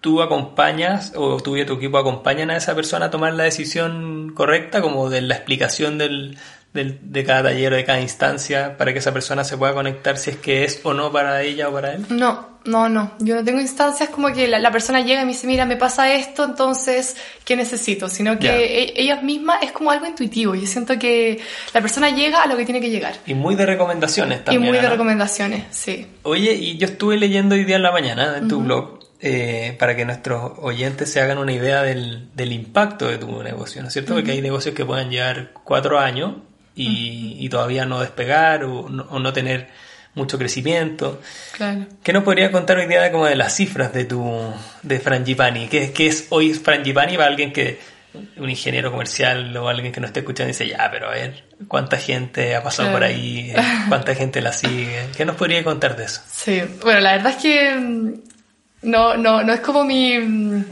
tú 0.00 0.22
acompañas 0.22 1.12
o 1.16 1.38
tú 1.40 1.56
y 1.56 1.64
tu 1.66 1.74
equipo 1.74 1.98
acompañan 1.98 2.50
a 2.50 2.56
esa 2.56 2.74
persona 2.74 3.06
a 3.06 3.10
tomar 3.10 3.34
la 3.34 3.44
decisión 3.44 4.32
correcta, 4.34 4.80
como 4.80 5.10
de 5.10 5.20
la 5.20 5.34
explicación 5.34 5.98
del, 5.98 6.38
del- 6.72 6.98
de 7.02 7.24
cada 7.24 7.44
taller 7.44 7.72
o 7.72 7.76
de 7.76 7.84
cada 7.84 8.00
instancia, 8.00 8.76
para 8.78 8.92
que 8.92 9.00
esa 9.00 9.12
persona 9.12 9.44
se 9.44 9.56
pueda 9.58 9.74
conectar 9.74 10.16
si 10.16 10.30
es 10.30 10.36
que 10.36 10.64
es 10.64 10.80
o 10.84 10.94
no 10.94 11.12
para 11.12 11.42
ella 11.42 11.68
o 11.68 11.72
para 11.72 11.94
él. 11.94 12.06
No, 12.08 12.48
no, 12.64 12.88
no. 12.88 13.12
Yo 13.18 13.34
no 13.34 13.44
tengo 13.44 13.60
instancias 13.60 14.08
como 14.10 14.32
que 14.32 14.46
la, 14.48 14.58
la 14.58 14.70
persona 14.70 15.00
llega 15.00 15.20
y 15.22 15.24
me 15.26 15.32
dice, 15.32 15.46
mira, 15.46 15.66
me 15.66 15.76
pasa 15.76 16.12
esto, 16.14 16.44
entonces, 16.44 17.16
¿qué 17.44 17.56
necesito? 17.56 18.08
Sino 18.08 18.38
que 18.38 18.46
Ya. 18.46 18.56
e- 18.56 18.92
ellas 19.02 19.22
mismas 19.22 19.58
es 19.62 19.72
como 19.72 19.90
algo 19.90 20.06
intuitivo. 20.06 20.54
Yo 20.54 20.66
siento 20.66 20.98
que 20.98 21.40
la 21.74 21.80
persona 21.82 22.08
llega 22.10 22.42
a 22.42 22.46
lo 22.46 22.56
que 22.56 22.64
tiene 22.64 22.80
que 22.80 22.88
llegar. 22.90 23.14
Y 23.26 23.34
muy 23.34 23.54
de 23.54 23.66
recomendaciones 23.66 24.44
también. 24.44 24.62
y 24.62 24.66
muy 24.68 24.76
de 24.78 24.84
¿no? 24.84 24.90
recomendaciones, 24.90 25.64
sí. 25.70 26.06
Oye, 26.22 26.54
y 26.54 26.78
yo 26.78 26.86
estuve 26.86 27.16
leyendo 27.18 27.54
hoy 27.54 27.64
día 27.64 27.76
en 27.76 27.82
la 27.82 27.92
mañana 27.92 28.38
en 28.38 28.48
tu 28.48 28.60
blog 28.60 28.99
eh, 29.22 29.76
para 29.78 29.94
que 29.96 30.04
nuestros 30.04 30.52
oyentes 30.58 31.12
se 31.12 31.20
hagan 31.20 31.38
una 31.38 31.52
idea 31.52 31.82
del, 31.82 32.28
del 32.34 32.52
impacto 32.52 33.06
de 33.08 33.18
tu 33.18 33.42
negocio, 33.42 33.82
¿no 33.82 33.88
es 33.88 33.92
cierto? 33.94 34.14
Porque 34.14 34.32
hay 34.32 34.40
negocios 34.40 34.74
que 34.74 34.84
pueden 34.84 35.10
llevar 35.10 35.52
cuatro 35.64 35.98
años 35.98 36.34
y, 36.74 37.36
y 37.38 37.48
todavía 37.48 37.84
no 37.84 38.00
despegar 38.00 38.64
o 38.64 38.88
no, 38.88 39.02
o 39.10 39.18
no 39.18 39.32
tener 39.32 39.68
mucho 40.14 40.38
crecimiento. 40.38 41.20
Claro. 41.52 41.86
¿Qué 42.02 42.12
nos 42.12 42.24
podría 42.24 42.50
contar 42.50 42.78
hoy 42.78 42.86
día 42.86 43.02
de, 43.02 43.12
como 43.12 43.26
de 43.26 43.36
las 43.36 43.54
cifras 43.54 43.92
de 43.92 44.04
tu 44.06 44.52
de 44.82 44.98
Frangipani? 45.00 45.68
¿Qué, 45.68 45.92
qué 45.92 46.06
es 46.08 46.26
hoy 46.30 46.52
Frangipani 46.54 47.16
para 47.16 47.28
alguien 47.28 47.52
que 47.52 47.78
un 48.38 48.50
ingeniero 48.50 48.90
comercial 48.90 49.56
o 49.56 49.68
alguien 49.68 49.92
que 49.92 50.00
no 50.00 50.06
esté 50.08 50.20
escuchando 50.20 50.48
y 50.48 50.52
dice, 50.52 50.66
ya, 50.66 50.88
pero 50.90 51.08
a 51.08 51.12
ver, 51.12 51.44
¿cuánta 51.68 51.96
gente 51.96 52.56
ha 52.56 52.62
pasado 52.62 52.88
Claro. 52.88 52.98
por 52.98 53.08
ahí? 53.08 53.52
¿Cuánta 53.88 54.16
gente 54.16 54.40
la 54.40 54.52
sigue? 54.52 55.06
¿Qué 55.16 55.24
nos 55.24 55.36
podría 55.36 55.62
contar 55.62 55.96
de 55.96 56.04
eso? 56.06 56.20
Sí, 56.28 56.60
bueno, 56.82 56.98
la 57.00 57.12
verdad 57.12 57.34
es 57.36 57.42
que 57.42 58.14
no, 58.82 59.16
no, 59.16 59.42
no 59.42 59.52
es 59.52 59.60
como 59.60 59.84
mi... 59.84 60.64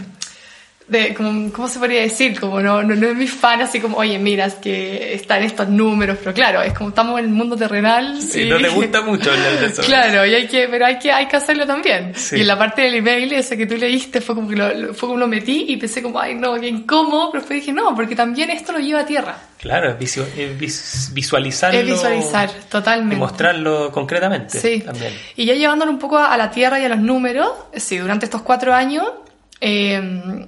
de 0.88 1.14
como, 1.14 1.53
¿cómo 1.53 1.68
se 1.68 1.79
podría 1.79 2.01
decir? 2.01 2.38
Como 2.40 2.61
no, 2.61 2.83
no, 2.83 2.94
no 2.94 3.09
es 3.09 3.16
mi 3.16 3.27
fan 3.27 3.61
así 3.61 3.79
como, 3.79 3.98
oye, 3.98 4.18
mira, 4.18 4.46
es 4.46 4.55
que 4.55 5.14
están 5.14 5.42
estos 5.42 5.68
números, 5.68 6.16
pero 6.18 6.33
claro, 6.33 6.62
es 6.62 6.72
como 6.72 6.88
estamos 6.88 7.18
en 7.18 7.27
el 7.27 7.31
mundo 7.31 7.57
terrenal. 7.57 8.20
Sí, 8.22 8.46
no 8.46 8.57
te 8.59 8.68
gusta 8.68 9.03
mucho 9.03 9.31
hablar 9.31 9.61
de 9.61 9.66
eso. 9.72 9.83
claro, 9.83 10.24
y 10.24 10.35
hay 10.35 10.48
que, 10.48 10.66
pero 10.68 10.87
hay 10.87 10.98
que, 10.98 11.12
hay 11.12 11.27
que 11.27 11.37
hacerlo 11.37 11.66
también. 11.66 12.12
Y 12.33 12.40
en 12.40 12.46
la 12.46 12.57
parte 12.57 12.83
del 12.83 12.94
email, 12.94 13.33
ese 13.35 13.57
que 13.57 13.66
tú 13.66 13.77
leíste, 13.77 14.22
fue 14.22 14.35
como 14.35 14.48
que 14.48 14.57
lo, 14.57 14.94
fue 14.94 15.09
como 15.09 15.18
lo 15.18 15.29
metí 15.29 15.66
y 15.68 15.77
pensé 15.77 16.03
como, 16.03 16.18
ay, 16.18 16.35
no, 16.35 16.55
qué 16.55 16.68
incómodo, 16.68 17.31
pero 17.33 17.42
después 17.42 17.61
dije, 17.61 17.72
no, 17.72 17.94
porque 17.94 18.16
también 18.16 18.48
esto 18.51 18.72
lo 18.72 18.79
lleva 18.79 19.01
a 19.01 19.07
tierra. 19.07 19.37
Claro, 19.59 19.94
es 19.98 21.12
visualizarlo. 21.12 21.81
Es 21.81 21.87
visualizar, 21.87 22.51
totalmente. 22.70 23.16
Y 23.16 23.18
mostrarlo 23.18 23.92
concretamente. 23.92 24.59
Sí. 24.59 24.81
También. 24.81 25.12
Y 25.37 25.44
ya 25.44 25.55
llevándolo 25.55 25.90
un 25.90 25.98
poco 25.98 26.16
a 26.16 26.37
la 26.37 26.51
tierra 26.51 26.81
y 26.81 26.85
a 26.85 26.88
los 26.88 27.01
números, 27.01 27.51
sí, 27.74 27.98
durante 27.98 28.24
estos 28.24 28.42
cuatro 28.42 28.72
años, 28.72 29.05
eh, 29.61 30.46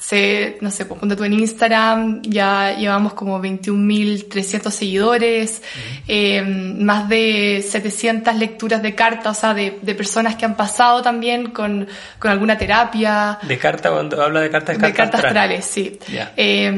se, 0.00 0.56
no 0.62 0.70
sé, 0.70 0.86
pues 0.86 0.98
ponte 0.98 1.14
tú 1.14 1.24
en 1.24 1.34
Instagram, 1.34 2.22
ya 2.22 2.74
llevamos 2.74 3.12
como 3.12 3.38
21.300 3.38 4.70
seguidores, 4.70 5.62
eh, 6.08 6.40
más 6.42 7.06
de 7.06 7.62
700 7.68 8.34
lecturas 8.36 8.82
de 8.82 8.94
cartas, 8.94 9.36
o 9.36 9.40
sea, 9.40 9.52
de, 9.52 9.78
de, 9.82 9.94
personas 9.94 10.36
que 10.36 10.46
han 10.46 10.56
pasado 10.56 11.02
también 11.02 11.50
con, 11.50 11.86
con 12.18 12.30
alguna 12.30 12.56
terapia. 12.56 13.38
¿De 13.42 13.58
carta? 13.58 13.90
Cuando 13.90 14.22
habla 14.22 14.40
de 14.40 14.48
cartas, 14.48 14.78
de 14.78 14.92
cartas 14.94 15.22
astrales, 15.22 15.66
sí. 15.66 15.98
Eh, 16.34 16.72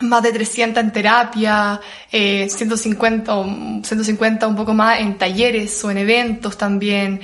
más 0.00 0.22
de 0.24 0.32
300 0.32 0.82
en 0.82 0.90
terapia, 0.90 1.80
eh, 2.10 2.48
150, 2.48 3.32
150 3.84 4.48
un 4.48 4.56
poco 4.56 4.74
más 4.74 4.98
en 4.98 5.16
talleres 5.16 5.84
o 5.84 5.90
en 5.92 5.98
eventos 5.98 6.58
también. 6.58 7.20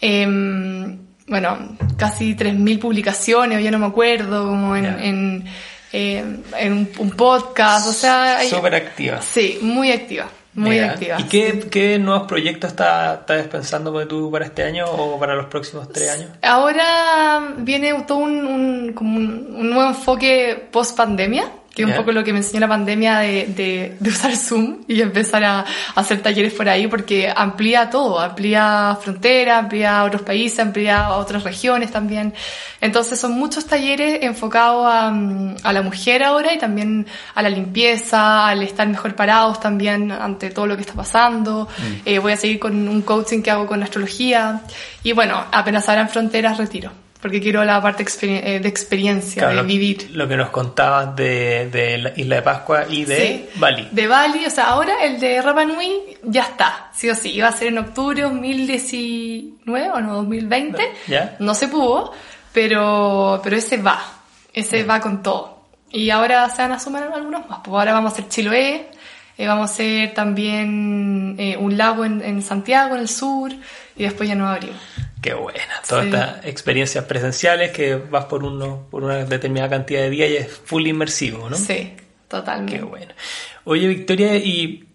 Eh, 0.00 0.98
bueno, 1.30 1.76
casi 1.96 2.34
3.000 2.34 2.80
publicaciones, 2.80 3.56
o 3.56 3.60
ya 3.60 3.70
no 3.70 3.78
me 3.78 3.86
acuerdo, 3.86 4.48
como 4.48 4.74
en, 4.74 4.84
en, 4.84 5.44
eh, 5.92 6.24
en 6.58 6.88
un, 6.98 7.10
podcast, 7.12 7.86
o 7.86 7.92
sea... 7.92 8.40
Súper 8.50 8.74
activa. 8.74 9.22
Sí, 9.22 9.60
muy 9.62 9.92
activa, 9.92 10.26
muy 10.54 10.80
activa. 10.80 11.20
¿Y 11.20 11.24
qué, 11.24 11.68
qué, 11.70 12.00
nuevos 12.00 12.26
proyectos 12.26 12.72
estás, 12.72 13.20
estás 13.20 13.46
pensando 13.46 14.06
tú 14.08 14.28
para 14.28 14.44
este 14.44 14.64
año 14.64 14.86
o 14.86 15.20
para 15.20 15.36
los 15.36 15.46
próximos 15.46 15.88
tres 15.92 16.10
años? 16.10 16.30
Ahora 16.42 17.54
viene 17.58 17.94
todo 18.08 18.18
un, 18.18 18.44
un, 18.44 18.92
como 18.92 19.16
un, 19.16 19.54
un 19.56 19.70
nuevo 19.70 19.88
enfoque 19.88 20.68
post-pandemia 20.72 21.44
que 21.74 21.82
es 21.82 21.88
un 21.88 21.94
poco 21.94 22.10
lo 22.10 22.24
que 22.24 22.32
me 22.32 22.40
enseñó 22.40 22.60
la 22.60 22.68
pandemia 22.68 23.18
de, 23.18 23.46
de, 23.46 23.96
de, 23.98 24.10
usar 24.10 24.36
Zoom 24.36 24.78
y 24.88 25.00
empezar 25.00 25.44
a, 25.44 25.64
hacer 25.94 26.20
talleres 26.20 26.52
por 26.52 26.68
ahí 26.68 26.88
porque 26.88 27.32
amplía 27.34 27.90
todo, 27.90 28.18
amplía 28.18 28.98
fronteras, 29.00 29.60
amplía 29.60 30.02
otros 30.04 30.22
países, 30.22 30.58
amplía 30.58 31.10
otras 31.10 31.44
regiones 31.44 31.92
también. 31.92 32.34
Entonces 32.80 33.20
son 33.20 33.32
muchos 33.32 33.66
talleres 33.66 34.18
enfocados 34.22 34.86
a, 34.86 35.08
a 35.62 35.72
la 35.72 35.82
mujer 35.82 36.24
ahora 36.24 36.52
y 36.52 36.58
también 36.58 37.06
a 37.34 37.42
la 37.42 37.50
limpieza, 37.50 38.48
al 38.48 38.62
estar 38.62 38.88
mejor 38.88 39.14
parados 39.14 39.60
también 39.60 40.10
ante 40.10 40.50
todo 40.50 40.66
lo 40.66 40.74
que 40.74 40.82
está 40.82 40.94
pasando. 40.94 41.68
Mm. 41.78 41.92
Eh, 42.04 42.18
voy 42.18 42.32
a 42.32 42.36
seguir 42.36 42.58
con 42.58 42.88
un 42.88 43.02
coaching 43.02 43.42
que 43.42 43.50
hago 43.50 43.66
con 43.66 43.82
astrología 43.82 44.62
y 45.04 45.12
bueno, 45.12 45.44
apenas 45.52 45.88
abran 45.88 46.08
fronteras 46.08 46.58
retiro 46.58 46.90
porque 47.20 47.40
quiero 47.40 47.64
la 47.64 47.80
parte 47.82 48.04
de 48.04 48.68
experiencia, 48.68 49.48
de 49.48 49.62
vivir. 49.62 50.10
Lo 50.14 50.26
que 50.26 50.36
nos 50.36 50.50
contabas 50.50 51.14
de, 51.14 51.68
de 51.70 51.98
la 51.98 52.12
Isla 52.16 52.36
de 52.36 52.42
Pascua 52.42 52.86
y 52.88 53.04
de 53.04 53.50
Bali. 53.56 53.88
De 53.90 54.06
Bali, 54.06 54.46
o 54.46 54.50
sea, 54.50 54.68
ahora 54.68 55.04
el 55.04 55.20
de 55.20 55.42
Rapa 55.42 55.64
Nui 55.64 56.16
ya 56.22 56.42
está, 56.42 56.90
sí 56.94 57.10
o 57.10 57.14
sí, 57.14 57.32
iba 57.32 57.48
a 57.48 57.52
ser 57.52 57.68
en 57.68 57.78
octubre 57.78 58.22
2019 58.22 59.90
o 59.90 60.00
no, 60.00 60.14
2020, 60.16 60.82
¿Ya? 61.08 61.36
no 61.40 61.54
se 61.54 61.68
pudo, 61.68 62.12
pero, 62.52 63.40
pero 63.44 63.56
ese 63.56 63.76
va, 63.76 64.00
ese 64.52 64.84
va 64.84 65.00
con 65.00 65.22
todo. 65.22 65.60
Y 65.90 66.10
ahora 66.10 66.48
se 66.48 66.62
van 66.62 66.72
a 66.72 66.80
sumar 66.80 67.02
algunos 67.12 67.48
más, 67.48 67.60
pues 67.62 67.74
ahora 67.74 67.92
vamos 67.92 68.12
a 68.12 68.14
hacer 68.14 68.28
Chiloé, 68.28 68.88
eh, 69.40 69.46
vamos 69.46 69.70
a 69.70 69.72
hacer 69.72 70.12
también 70.12 71.34
eh, 71.38 71.56
un 71.56 71.78
lago 71.78 72.04
en, 72.04 72.20
en 72.20 72.42
Santiago, 72.42 72.94
en 72.94 73.00
el 73.00 73.08
sur, 73.08 73.50
y 73.96 74.02
después 74.02 74.28
ya 74.28 74.34
nos 74.34 74.54
abrimos. 74.54 74.76
Qué 75.22 75.32
buena. 75.32 75.80
Todas 75.88 76.04
sí. 76.04 76.10
estas 76.10 76.44
experiencias 76.44 77.04
presenciales 77.06 77.70
que 77.70 77.94
vas 77.94 78.26
por 78.26 78.44
uno, 78.44 78.86
por 78.90 79.02
una 79.02 79.24
determinada 79.24 79.70
cantidad 79.70 80.02
de 80.02 80.10
días 80.10 80.28
y 80.28 80.36
es 80.36 80.52
full 80.52 80.86
inmersivo, 80.86 81.48
¿no? 81.48 81.56
Sí, 81.56 81.94
totalmente. 82.28 82.80
Qué 82.80 82.82
bueno. 82.82 83.14
Oye, 83.64 83.88
Victoria, 83.88 84.36
y 84.36 84.86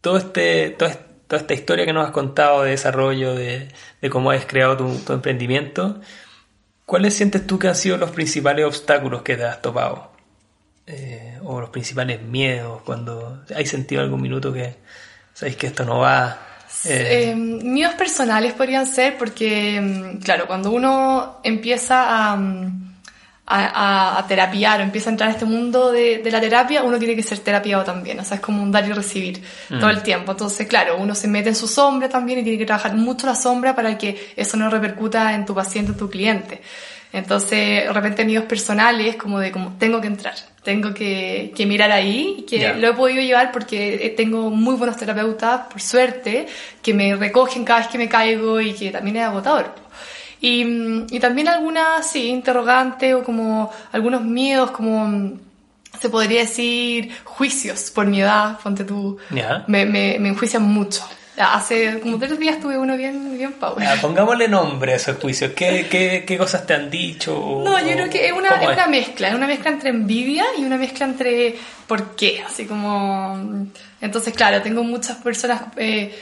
todo 0.00 0.16
este, 0.16 0.70
toda, 0.70 0.98
toda 1.26 1.42
esta 1.42 1.52
historia 1.52 1.84
que 1.84 1.92
nos 1.92 2.06
has 2.06 2.12
contado 2.12 2.62
de 2.62 2.70
desarrollo, 2.70 3.34
de, 3.34 3.68
de 4.00 4.08
cómo 4.08 4.30
has 4.30 4.46
creado 4.46 4.78
tu, 4.78 4.96
tu, 5.00 5.12
emprendimiento, 5.12 6.00
¿cuáles 6.86 7.12
sientes 7.12 7.46
tú 7.46 7.58
que 7.58 7.68
han 7.68 7.74
sido 7.74 7.98
los 7.98 8.12
principales 8.12 8.64
obstáculos 8.64 9.20
que 9.20 9.36
te 9.36 9.44
has 9.44 9.60
topado? 9.60 10.10
Eh, 10.86 11.27
o 11.44 11.60
los 11.60 11.70
principales 11.70 12.22
miedos, 12.22 12.82
cuando 12.82 13.44
hay 13.54 13.66
sentido 13.66 14.02
algún 14.02 14.22
minuto 14.22 14.52
que 14.52 14.76
sabéis 15.34 15.56
que 15.56 15.68
esto 15.68 15.84
no 15.84 15.98
va 15.98 16.48
eh. 16.84 17.30
Eh, 17.30 17.34
míos 17.34 17.94
personales 17.94 18.52
podrían 18.52 18.86
ser 18.86 19.16
porque, 19.18 20.18
claro, 20.22 20.46
cuando 20.46 20.70
uno 20.70 21.40
empieza 21.42 22.32
a, 22.32 22.38
a, 23.46 24.18
a, 24.18 24.26
terapiar 24.26 24.80
o 24.80 24.82
empieza 24.82 25.08
a 25.10 25.12
entrar 25.12 25.30
a 25.30 25.32
este 25.32 25.44
mundo 25.44 25.90
de, 25.90 26.18
de, 26.18 26.30
la 26.30 26.40
terapia, 26.40 26.82
uno 26.82 26.98
tiene 26.98 27.16
que 27.16 27.22
ser 27.22 27.38
terapiado 27.38 27.82
también, 27.84 28.20
o 28.20 28.24
sea, 28.24 28.36
es 28.36 28.42
como 28.42 28.62
un 28.62 28.70
dar 28.70 28.86
y 28.86 28.92
recibir 28.92 29.42
mm. 29.70 29.80
todo 29.80 29.90
el 29.90 30.02
tiempo. 30.02 30.32
Entonces, 30.32 30.66
claro, 30.68 30.98
uno 30.98 31.14
se 31.14 31.26
mete 31.26 31.48
en 31.48 31.56
su 31.56 31.66
sombra 31.66 32.08
también 32.08 32.40
y 32.40 32.42
tiene 32.42 32.58
que 32.58 32.66
trabajar 32.66 32.94
mucho 32.94 33.26
la 33.26 33.34
sombra 33.34 33.74
para 33.74 33.96
que 33.96 34.32
eso 34.36 34.56
no 34.56 34.70
repercuta 34.70 35.34
en 35.34 35.46
tu 35.46 35.54
paciente, 35.54 35.92
en 35.92 35.98
tu 35.98 36.10
cliente. 36.10 36.60
Entonces, 37.12 37.84
de 37.84 37.92
repente 37.92 38.24
míos 38.24 38.44
personales, 38.44 39.16
como 39.16 39.40
de 39.40 39.50
como 39.50 39.72
tengo 39.78 40.00
que 40.00 40.08
entrar, 40.08 40.34
tengo 40.62 40.92
que, 40.92 41.52
que 41.56 41.64
mirar 41.64 41.90
ahí, 41.90 42.44
que 42.48 42.58
yeah. 42.58 42.74
lo 42.74 42.88
he 42.88 42.92
podido 42.92 43.22
llevar 43.22 43.50
porque 43.50 44.12
tengo 44.16 44.50
muy 44.50 44.74
buenos 44.74 44.98
terapeutas, 44.98 45.62
por 45.70 45.80
suerte, 45.80 46.46
que 46.82 46.92
me 46.92 47.16
recogen 47.16 47.64
cada 47.64 47.80
vez 47.80 47.88
que 47.88 47.96
me 47.96 48.08
caigo 48.08 48.60
y 48.60 48.74
que 48.74 48.90
también 48.90 49.16
es 49.16 49.24
agotador. 49.24 49.74
Y, 50.40 51.06
y 51.10 51.18
también 51.18 51.48
algunas, 51.48 52.08
sí, 52.08 52.28
interrogantes 52.28 53.14
o 53.14 53.24
como 53.24 53.72
algunos 53.90 54.22
miedos, 54.22 54.70
como 54.70 55.38
se 55.98 56.10
podría 56.10 56.40
decir 56.40 57.10
juicios 57.24 57.90
por 57.90 58.06
mi 58.06 58.20
edad, 58.20 58.58
ponte 58.62 58.84
tú, 58.84 59.16
yeah. 59.30 59.64
me, 59.66 59.86
me, 59.86 60.18
me 60.20 60.28
enjuician 60.28 60.62
mucho. 60.62 61.02
Hace 61.38 62.00
como 62.00 62.18
tres 62.18 62.38
días 62.38 62.60
tuve 62.60 62.76
uno 62.76 62.96
bien, 62.96 63.36
bien 63.38 63.52
power. 63.52 63.86
Ah, 63.86 63.96
pongámosle 64.00 64.48
nombre 64.48 64.92
a 64.92 64.96
esos 64.96 65.18
juicios. 65.18 65.52
¿Qué, 65.54 65.86
qué, 65.88 66.24
qué 66.26 66.38
cosas 66.38 66.66
te 66.66 66.74
han 66.74 66.90
dicho? 66.90 67.38
O, 67.38 67.64
no, 67.64 67.78
yo 67.80 67.92
creo 67.92 68.10
que 68.10 68.26
es 68.26 68.32
una, 68.32 68.48
es 68.60 68.68
una 68.68 68.86
mezcla. 68.88 69.28
Es 69.28 69.34
una 69.34 69.46
mezcla 69.46 69.70
entre 69.70 69.90
envidia 69.90 70.44
y 70.58 70.64
una 70.64 70.76
mezcla 70.76 71.06
entre 71.06 71.56
por 71.86 72.16
qué. 72.16 72.42
Así 72.46 72.66
como. 72.66 73.66
Entonces, 74.00 74.34
claro, 74.34 74.60
tengo 74.62 74.82
muchas 74.82 75.18
personas 75.18 75.62
eh, 75.76 76.12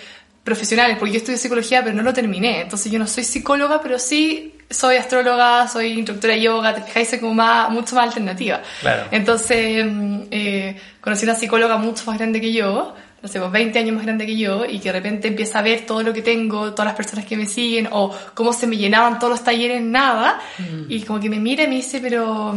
profesionales, 0.45 0.97
porque 0.99 1.13
yo 1.13 1.19
estudio 1.19 1.39
psicología, 1.39 1.83
pero 1.83 1.95
no 1.95 2.03
lo 2.03 2.13
terminé. 2.13 2.61
Entonces, 2.61 2.93
yo 2.93 2.99
no 2.99 3.07
soy 3.07 3.25
psicóloga, 3.25 3.81
pero 3.81 3.99
sí 3.99 4.55
soy 4.69 4.97
astróloga, 4.97 5.69
soy 5.69 5.93
instructora 5.93 6.35
de 6.35 6.43
yoga, 6.43 6.75
te 6.75 6.83
fijáis, 6.83 7.09
soy 7.09 7.21
como 7.21 7.35
más, 7.35 7.71
mucho 7.71 7.95
más 7.95 8.05
alternativa. 8.05 8.61
Claro. 8.81 9.05
Entonces, 9.11 9.87
eh, 10.31 10.77
conocí 11.01 11.25
una 11.25 11.35
psicóloga 11.35 11.79
mucho 11.79 12.05
más 12.07 12.19
grande 12.19 12.41
que 12.41 12.53
yo 12.53 12.95
no 13.27 13.33
sé, 13.33 13.41
20 13.41 13.73
pues, 13.73 13.83
años 13.83 13.97
más 13.97 14.05
grande 14.05 14.25
que 14.25 14.37
yo 14.37 14.65
y 14.65 14.79
que 14.79 14.91
de 14.91 14.93
repente 14.93 15.27
empieza 15.27 15.59
a 15.59 15.62
ver 15.62 15.85
todo 15.85 16.01
lo 16.03 16.12
que 16.12 16.23
tengo, 16.23 16.71
todas 16.73 16.87
las 16.87 16.95
personas 16.95 17.25
que 17.25 17.37
me 17.37 17.47
siguen 17.47 17.89
o 17.91 18.15
cómo 18.35 18.53
se 18.53 18.69
me 18.69 18.77
llenaban 18.77 19.19
todos 19.19 19.33
los 19.33 19.45
talleres, 19.45 19.83
nada, 19.83 20.41
mm. 20.59 20.85
y 20.89 21.03
como 21.03 21.19
que 21.19 21.29
me 21.29 21.41
mira 21.41 21.65
y 21.65 21.67
me 21.67 21.75
dice, 21.75 21.99
pero, 22.01 22.55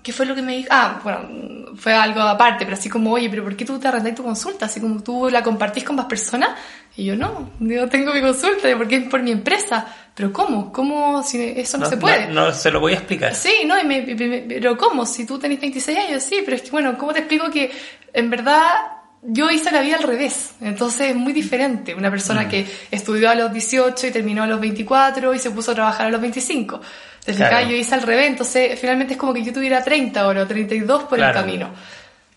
¿qué 0.00 0.12
fue 0.12 0.24
lo 0.24 0.36
que 0.36 0.42
me 0.42 0.56
dijo? 0.56 0.68
Ah, 0.70 1.00
bueno, 1.02 1.74
fue 1.74 1.92
algo 1.94 2.20
aparte, 2.20 2.64
pero 2.64 2.76
así 2.76 2.88
como, 2.88 3.12
oye, 3.12 3.28
pero 3.28 3.42
¿por 3.42 3.56
qué 3.56 3.64
tú 3.64 3.76
te 3.80 3.88
arrendas 3.88 4.14
tu 4.14 4.22
consulta? 4.22 4.66
Así 4.66 4.80
como 4.80 5.02
tú 5.02 5.28
la 5.28 5.42
compartís 5.42 5.82
con 5.82 5.96
más 5.96 6.06
personas. 6.06 6.50
Y 6.96 7.06
yo, 7.06 7.16
no, 7.16 7.50
yo 7.58 7.88
tengo 7.88 8.14
mi 8.14 8.20
consulta, 8.20 8.68
porque 8.76 8.96
es 8.96 9.08
por 9.08 9.20
mi 9.20 9.32
empresa. 9.32 9.84
Pero 10.14 10.32
¿cómo? 10.32 10.72
¿Cómo? 10.72 11.22
Si 11.24 11.42
eso 11.56 11.78
no, 11.78 11.84
no 11.84 11.90
se 11.90 11.96
puede. 11.96 12.28
No, 12.28 12.46
no, 12.46 12.52
se 12.52 12.70
lo 12.70 12.78
voy 12.78 12.92
a 12.92 12.96
explicar. 12.96 13.34
Sí, 13.34 13.62
no, 13.66 13.80
y 13.80 13.84
me, 13.84 14.02
me, 14.02 14.44
pero 14.46 14.76
¿cómo? 14.76 15.06
Si 15.06 15.26
tú 15.26 15.38
tenés 15.38 15.60
26 15.60 15.98
años, 15.98 16.22
sí, 16.22 16.40
pero 16.44 16.56
es 16.56 16.62
que, 16.62 16.70
bueno, 16.70 16.96
¿cómo 16.96 17.12
te 17.12 17.20
explico 17.20 17.50
que 17.50 17.72
en 18.12 18.30
verdad 18.30 19.01
yo 19.22 19.50
hice 19.50 19.70
la 19.70 19.80
vida 19.80 19.96
al 19.96 20.02
revés, 20.02 20.50
entonces 20.60 21.10
es 21.10 21.16
muy 21.16 21.32
diferente. 21.32 21.94
Una 21.94 22.10
persona 22.10 22.42
mm. 22.42 22.48
que 22.48 22.66
estudió 22.90 23.30
a 23.30 23.34
los 23.36 23.52
18 23.52 24.08
y 24.08 24.10
terminó 24.10 24.42
a 24.42 24.46
los 24.48 24.60
24 24.60 25.32
y 25.34 25.38
se 25.38 25.50
puso 25.52 25.70
a 25.70 25.74
trabajar 25.74 26.06
a 26.06 26.10
los 26.10 26.20
25. 26.20 26.80
Entonces, 27.20 27.36
claro. 27.36 27.68
yo 27.68 27.76
hice 27.76 27.94
al 27.94 28.02
revés, 28.02 28.26
entonces 28.26 28.78
finalmente 28.80 29.14
es 29.14 29.18
como 29.18 29.32
que 29.32 29.44
yo 29.44 29.52
tuviera 29.52 29.82
30 29.82 30.26
o 30.26 30.46
32 30.46 31.04
por 31.04 31.18
claro. 31.18 31.38
el 31.38 31.44
camino. 31.44 31.70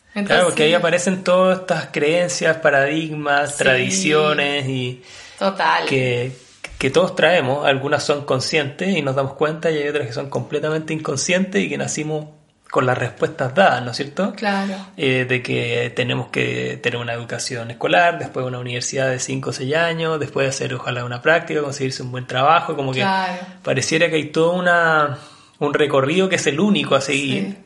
Entonces, 0.10 0.28
claro, 0.28 0.46
porque 0.46 0.64
ahí 0.64 0.74
aparecen 0.76 1.24
todas 1.24 1.62
estas 1.62 1.88
creencias, 1.88 2.58
paradigmas, 2.58 3.52
sí. 3.52 3.58
tradiciones 3.58 4.68
y... 4.68 5.02
Total. 5.40 5.86
Que, 5.88 6.32
que 6.78 6.90
todos 6.92 7.16
traemos, 7.16 7.66
algunas 7.66 8.04
son 8.04 8.26
conscientes 8.26 8.96
y 8.96 9.02
nos 9.02 9.16
damos 9.16 9.34
cuenta 9.34 9.72
y 9.72 9.78
hay 9.80 9.90
otras 9.90 10.06
que 10.06 10.14
son 10.14 10.30
completamente 10.30 10.94
inconscientes 10.94 11.64
y 11.64 11.68
que 11.68 11.78
nacimos 11.78 12.28
con 12.76 12.86
las 12.86 12.98
respuestas 12.98 13.56
dadas, 13.56 13.82
¿no 13.86 13.92
es 13.92 13.96
cierto? 13.96 14.34
Claro. 14.36 14.76
Eh, 14.98 15.24
de 15.24 15.42
que 15.42 15.94
tenemos 15.96 16.28
que 16.28 16.78
tener 16.84 17.00
una 17.00 17.14
educación 17.14 17.72
escolar, 17.72 18.20
después 18.20 18.46
una 18.46 18.60
universidad 18.60 19.10
de 19.10 19.20
5 19.20 19.50
o 19.50 19.54
6 19.54 19.76
años, 19.78 20.20
después 20.20 20.44
de 20.44 20.50
hacer 20.50 20.74
ojalá 20.74 21.06
una 21.06 21.22
práctica, 21.22 21.62
conseguirse 21.62 22.04
un 22.04 22.12
buen 22.12 22.28
trabajo, 22.28 22.76
como 22.76 22.92
que 22.92 23.00
claro. 23.00 23.42
pareciera 23.64 24.10
que 24.10 24.18
hay 24.18 24.26
toda 24.26 24.58
una 24.58 25.18
un 25.60 25.74
recorrido 25.74 26.28
que 26.28 26.36
es 26.36 26.48
el 26.48 26.60
único 26.60 26.96
a 26.96 27.00
seguir 27.00 27.60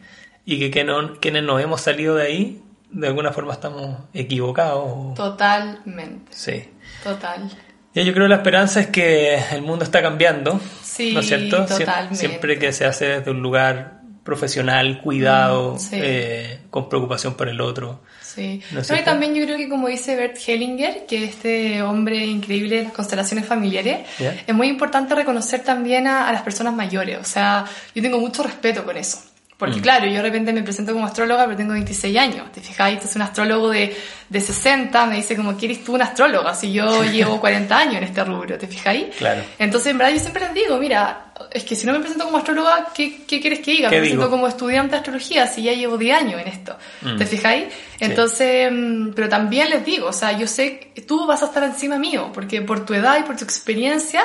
y 0.46 0.60
que, 0.60 0.70
que 0.70 0.84
no, 0.84 1.20
quienes 1.20 1.42
nos 1.42 1.60
hemos 1.60 1.82
salido 1.82 2.14
de 2.14 2.24
ahí, 2.28 2.64
de 2.92 3.08
alguna 3.08 3.32
forma 3.32 3.54
estamos 3.54 4.02
equivocados. 4.14 5.16
Totalmente. 5.16 6.32
Sí. 6.36 6.70
Total. 7.04 7.50
Ya 7.96 8.04
yo 8.04 8.14
creo 8.14 8.26
que 8.26 8.30
la 8.30 8.36
esperanza 8.36 8.80
es 8.80 8.88
que 8.90 9.40
el 9.54 9.64
mundo 9.64 9.86
está 9.86 10.04
cambiando, 10.04 10.60
Sí, 10.84 11.16
¿no 11.16 11.22
es 11.22 11.28
cierto? 11.28 11.66
Totalmente. 11.66 12.16
Siempre 12.16 12.60
que 12.60 12.74
se 12.74 12.86
hace 12.86 13.06
desde 13.08 13.32
un 13.32 13.42
lugar 13.42 13.99
profesional, 14.30 15.02
cuidado, 15.02 15.74
Mm, 15.74 15.80
sí. 15.80 15.90
eh, 16.00 16.60
con 16.70 16.88
preocupación 16.88 17.34
por 17.34 17.50
el 17.50 17.60
otro. 17.62 18.00
Sí. 18.22 18.62
¿No 18.72 18.82
y 18.82 19.04
también 19.04 19.34
yo 19.34 19.44
creo 19.44 19.58
que 19.58 19.68
como 19.68 19.88
dice 19.88 20.16
Bert 20.16 20.38
Hellinger, 20.48 21.08
que 21.08 21.24
este 21.26 21.82
hombre 21.82 22.24
increíble 22.26 22.78
de 22.78 22.84
las 22.84 22.94
constelaciones 22.94 23.46
familiares, 23.48 24.00
es 24.46 24.54
muy 24.56 24.68
importante 24.68 25.16
reconocer 25.16 25.62
también 25.64 26.06
a, 26.06 26.30
a 26.30 26.32
las 26.32 26.44
personas 26.44 26.74
mayores. 26.76 27.18
O 27.20 27.24
sea, 27.26 27.66
yo 27.96 28.02
tengo 28.04 28.20
mucho 28.20 28.44
respeto 28.44 28.84
con 28.86 28.96
eso. 28.98 29.18
Porque 29.60 29.80
Mm. 29.80 29.82
claro, 29.82 30.06
yo 30.06 30.14
de 30.14 30.22
repente 30.22 30.54
me 30.54 30.64
presento 30.64 30.94
como 30.94 31.06
astróloga, 31.06 31.44
pero 31.44 31.58
tengo 31.58 31.74
26 31.74 32.18
años. 32.18 32.50
¿Te 32.54 32.62
fijáis? 32.62 32.94
Entonces 32.94 33.16
un 33.18 33.24
astrólogo 33.24 33.70
de, 33.70 33.94
de 34.30 34.40
60 34.42 35.06
me 35.06 35.18
dice 35.18 35.36
como, 35.36 35.58
¿quieres 35.58 35.84
tú 35.84 35.96
una 35.96 36.06
astróloga? 36.06 36.56
Si 36.56 36.72
yo 36.72 37.04
llevo 37.12 37.42
40 37.42 37.78
años 37.78 37.96
en 37.96 38.04
este 38.06 38.24
rubro, 38.24 38.58
¿te 38.58 38.68
fijáis? 38.68 39.14
Claro. 39.18 39.44
Entonces, 39.60 39.92
en 39.92 39.98
verdad, 39.98 40.14
yo 40.14 40.20
siempre 40.22 40.46
les 40.46 40.54
digo, 40.54 40.78
mira, 40.78 41.26
es 41.52 41.66
que 41.66 41.76
si 41.76 41.86
no 41.86 41.92
me 41.92 42.00
presento 42.00 42.24
como 42.24 42.38
astróloga, 42.38 42.88
¿qué, 42.96 43.26
qué 43.28 43.42
quieres 43.42 43.60
que 43.60 43.72
diga? 43.72 43.90
¿Qué 43.90 43.96
me 43.98 44.02
presento 44.04 44.28
digo? 44.28 44.32
como 44.32 44.48
estudiante 44.48 44.92
de 44.92 44.98
astrología, 44.98 45.46
si 45.46 45.62
ya 45.64 45.74
llevo 45.74 45.98
10 45.98 46.18
años 46.18 46.42
en 46.42 46.48
esto. 46.48 46.78
Mm. 47.02 47.18
¿Te 47.18 47.26
fijáis? 47.26 47.66
Entonces, 48.00 48.72
mm, 48.72 49.10
pero 49.14 49.28
también 49.28 49.70
les 49.70 49.84
digo, 49.84 50.08
o 50.08 50.14
sea, 50.14 50.38
yo 50.38 50.48
sé 50.48 50.92
que 50.96 51.02
tú 51.02 51.26
vas 51.28 51.44
a 51.44 51.48
estar 51.48 51.64
encima 51.64 51.98
mío, 52.00 52.32
porque 52.34 52.62
por 52.62 52.86
tu 52.86 52.94
edad 52.94 53.20
y 53.20 53.24
por 53.24 53.36
tu 53.36 53.44
experiencia, 53.44 54.22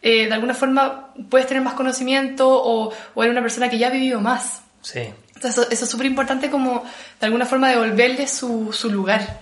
eh, 0.00 0.28
de 0.28 0.32
alguna 0.32 0.54
forma 0.54 1.12
puedes 1.28 1.46
tener 1.46 1.62
más 1.62 1.74
conocimiento 1.74 2.48
o, 2.48 2.90
o 3.14 3.22
eres 3.22 3.32
una 3.32 3.42
persona 3.42 3.68
que 3.68 3.76
ya 3.76 3.88
ha 3.88 3.90
vivido 3.90 4.20
más. 4.22 4.62
Sí. 4.82 5.00
Entonces, 5.34 5.50
eso, 5.58 5.70
eso 5.70 5.84
es 5.84 5.90
súper 5.90 6.06
importante 6.06 6.50
como, 6.50 6.84
de 7.20 7.26
alguna 7.26 7.46
forma, 7.46 7.68
devolverle 7.70 8.26
su, 8.26 8.72
su 8.72 8.90
lugar. 8.90 9.40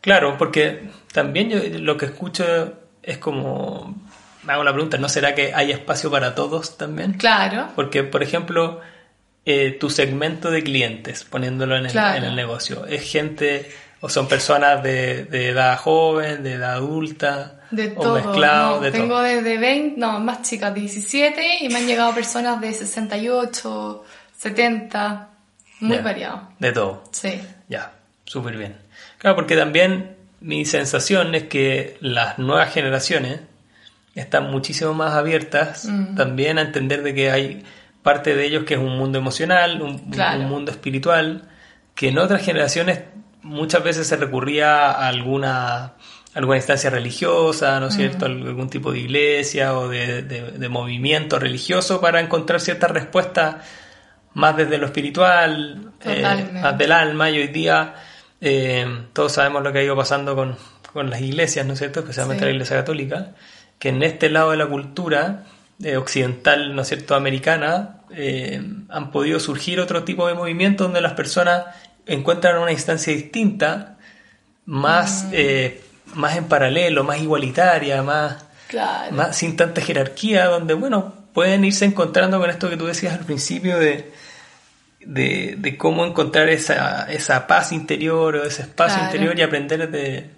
Claro, 0.00 0.36
porque 0.38 0.88
también 1.12 1.50
yo 1.50 1.58
lo 1.78 1.96
que 1.96 2.06
escucho 2.06 2.74
es 3.02 3.18
como, 3.18 3.94
me 4.42 4.52
hago 4.52 4.64
la 4.64 4.72
pregunta, 4.72 4.98
¿no 4.98 5.08
será 5.08 5.34
que 5.34 5.54
hay 5.54 5.70
espacio 5.72 6.10
para 6.10 6.34
todos 6.34 6.76
también? 6.76 7.14
Claro. 7.14 7.68
Porque, 7.74 8.02
por 8.02 8.22
ejemplo, 8.22 8.80
eh, 9.46 9.76
tu 9.78 9.88
segmento 9.90 10.50
de 10.50 10.62
clientes, 10.62 11.24
poniéndolo 11.24 11.76
en 11.76 11.86
el, 11.86 11.92
Claro. 11.92 12.18
en 12.18 12.24
el 12.24 12.34
negocio, 12.36 12.84
es 12.86 13.02
gente 13.10 13.70
o 14.00 14.08
son 14.10 14.28
personas 14.28 14.82
de, 14.82 15.24
de 15.24 15.48
edad 15.48 15.78
joven, 15.78 16.42
de 16.42 16.54
edad 16.54 16.72
adulta, 16.74 17.60
De 17.70 17.94
o 17.96 18.02
todo. 18.02 18.14
mezclado, 18.16 18.76
no, 18.76 18.82
de 18.82 18.90
tengo 18.90 19.08
todo. 19.14 19.22
desde 19.22 19.56
20, 19.56 19.98
no, 19.98 20.20
más 20.20 20.42
chicas, 20.42 20.74
17 20.74 21.58
y 21.64 21.68
me 21.70 21.78
han 21.78 21.86
llegado 21.86 22.14
personas 22.14 22.60
de 22.60 22.74
68, 22.74 24.04
70, 24.44 25.28
muy 25.80 25.98
variado. 25.98 26.48
De 26.58 26.70
todo. 26.72 27.02
Sí. 27.12 27.40
Ya, 27.68 27.92
súper 28.24 28.56
bien. 28.56 28.76
Claro, 29.18 29.36
porque 29.36 29.56
también 29.56 30.16
mi 30.40 30.64
sensación 30.66 31.34
es 31.34 31.44
que 31.44 31.96
las 32.00 32.38
nuevas 32.38 32.72
generaciones 32.72 33.40
están 34.14 34.50
muchísimo 34.50 34.92
más 34.94 35.14
abiertas 35.14 35.86
Mm. 35.86 36.14
también 36.14 36.58
a 36.58 36.62
entender 36.62 37.02
de 37.02 37.14
que 37.14 37.30
hay 37.30 37.64
parte 38.02 38.36
de 38.36 38.44
ellos 38.44 38.64
que 38.64 38.74
es 38.74 38.80
un 38.80 38.96
mundo 38.98 39.18
emocional, 39.18 39.80
un, 39.82 39.98
Claro. 40.10 40.40
un 40.40 40.48
mundo 40.48 40.70
espiritual, 40.70 41.48
que 41.94 42.08
en 42.10 42.18
otras 42.18 42.42
generaciones 42.44 43.00
muchas 43.42 43.82
veces 43.82 44.06
se 44.06 44.16
recurría 44.16 44.90
a 44.90 45.08
alguna 45.08 45.94
alguna 46.34 46.56
instancia 46.56 46.90
religiosa, 46.90 47.78
¿no 47.78 47.86
es 47.86 47.94
cierto? 47.94 48.26
Algún 48.26 48.68
tipo 48.68 48.90
de 48.90 48.98
iglesia 48.98 49.78
o 49.78 49.88
de, 49.88 50.22
de- 50.22 50.50
de 50.50 50.68
movimiento 50.68 51.38
religioso 51.38 52.00
para 52.00 52.18
encontrar 52.20 52.60
ciertas 52.60 52.90
respuestas 52.90 53.56
más 54.34 54.56
desde 54.56 54.78
lo 54.78 54.86
espiritual, 54.86 55.92
eh, 56.04 56.48
más 56.52 56.76
del 56.78 56.92
alma. 56.92 57.30
Y 57.30 57.38
hoy 57.38 57.48
día 57.48 57.94
eh, 58.40 58.86
todos 59.12 59.32
sabemos 59.32 59.62
lo 59.62 59.72
que 59.72 59.78
ha 59.78 59.82
ido 59.82 59.96
pasando 59.96 60.34
con, 60.34 60.56
con 60.92 61.10
las 61.10 61.20
iglesias, 61.20 61.64
¿no 61.66 61.72
es 61.72 61.78
cierto? 61.78 62.00
Especialmente 62.00 62.40
Sí. 62.42 62.46
la 62.46 62.52
iglesia 62.52 62.76
católica, 62.76 63.28
que 63.78 63.88
en 63.90 64.02
este 64.02 64.28
lado 64.30 64.50
de 64.52 64.56
la 64.58 64.66
cultura 64.66 65.44
eh, 65.82 65.96
occidental, 65.96 66.74
¿no 66.76 66.82
es 66.82 66.88
cierto?, 66.88 67.14
americana, 67.16 67.96
eh, 68.14 68.62
han 68.88 69.10
podido 69.10 69.40
surgir 69.40 69.80
otro 69.80 70.04
tipo 70.04 70.28
de 70.28 70.34
movimientos 70.34 70.86
donde 70.86 71.00
las 71.00 71.14
personas 71.14 71.64
encuentran 72.06 72.58
una 72.58 72.70
instancia 72.70 73.12
distinta, 73.12 73.96
más, 74.66 75.26
eh, 75.32 75.82
más 76.14 76.36
en 76.36 76.44
paralelo, 76.44 77.02
más 77.04 77.18
igualitaria, 77.20 78.02
más, 78.02 78.44
Claro. 78.68 79.12
más 79.16 79.36
sin 79.36 79.56
tanta 79.56 79.80
jerarquía, 79.80 80.46
donde, 80.46 80.74
bueno, 80.74 81.12
pueden 81.34 81.64
irse 81.64 81.84
encontrando 81.84 82.38
con 82.38 82.50
esto 82.50 82.70
que 82.70 82.76
tú 82.76 82.86
decías 82.86 83.12
al 83.14 83.24
principio 83.24 83.78
de, 83.78 84.12
de, 85.06 85.56
de 85.58 85.76
cómo 85.76 86.04
encontrar 86.04 86.48
esa, 86.48 87.10
esa 87.12 87.46
paz 87.46 87.72
interior 87.72 88.36
o 88.36 88.44
ese 88.44 88.62
espacio 88.62 88.98
Claro. 88.98 89.12
interior 89.14 89.38
y 89.38 89.42
aprender 89.42 89.90
de 89.90 90.30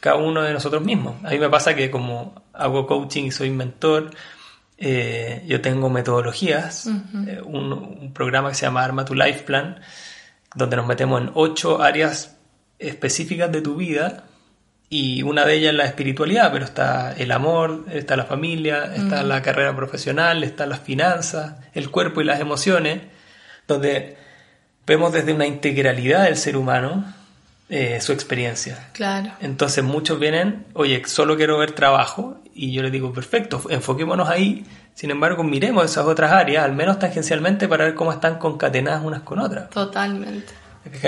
cada 0.00 0.16
uno 0.16 0.42
de 0.42 0.52
nosotros 0.52 0.82
mismos. 0.84 1.16
A 1.24 1.30
mí 1.30 1.38
me 1.38 1.48
pasa 1.48 1.74
que 1.74 1.90
como 1.90 2.42
hago 2.52 2.86
coaching 2.86 3.24
y 3.24 3.30
soy 3.30 3.50
mentor, 3.50 4.10
eh, 4.76 5.42
yo 5.46 5.60
tengo 5.60 5.88
metodologías, 5.88 6.86
eh, 7.26 7.40
un, 7.44 7.72
un 7.72 8.12
programa 8.12 8.50
que 8.50 8.54
se 8.56 8.66
llama 8.66 8.84
Arma 8.84 9.04
tu 9.04 9.14
Life 9.14 9.44
Plan, 9.44 9.80
donde 10.54 10.76
nos 10.76 10.86
metemos 10.86 11.20
en 11.22 11.30
ocho 11.34 11.82
áreas 11.82 12.36
específicas 12.78 13.50
de 13.50 13.60
tu 13.62 13.76
vida 13.76 14.24
y 14.90 15.22
una 15.22 15.44
de 15.46 15.54
ellas 15.54 15.70
es 15.70 15.76
la 15.76 15.86
espiritualidad, 15.86 16.52
pero 16.52 16.64
está 16.64 17.12
el 17.16 17.32
amor, 17.32 17.86
está 17.90 18.16
la 18.16 18.24
familia, 18.24 18.94
está 18.94 19.22
la 19.22 19.42
carrera 19.42 19.74
profesional, 19.74 20.44
está 20.44 20.66
las 20.66 20.80
finanzas, 20.80 21.54
el 21.72 21.90
cuerpo 21.90 22.20
y 22.20 22.24
las 22.24 22.40
emociones, 22.40 23.00
donde 23.68 24.16
vemos 24.86 25.12
desde 25.12 25.32
una 25.32 25.46
integralidad 25.46 26.24
del 26.24 26.36
ser 26.36 26.56
humano 26.56 27.04
eh, 27.68 28.00
su 28.00 28.12
experiencia. 28.12 28.88
Claro. 28.92 29.30
Entonces 29.40 29.82
muchos 29.82 30.18
vienen, 30.20 30.66
oye, 30.74 31.02
solo 31.06 31.36
quiero 31.36 31.58
ver 31.58 31.72
trabajo, 31.72 32.36
y 32.54 32.72
yo 32.72 32.82
les 32.82 32.92
digo, 32.92 33.12
perfecto, 33.12 33.62
enfoquémonos 33.70 34.28
ahí, 34.28 34.64
sin 34.94 35.10
embargo, 35.10 35.42
miremos 35.42 35.84
esas 35.86 36.04
otras 36.06 36.30
áreas, 36.30 36.64
al 36.64 36.72
menos 36.74 36.98
tangencialmente, 37.00 37.66
para 37.66 37.84
ver 37.86 37.94
cómo 37.94 38.12
están 38.12 38.38
concatenadas 38.38 39.02
unas 39.02 39.22
con 39.22 39.40
otras. 39.40 39.70
Totalmente. 39.70 40.52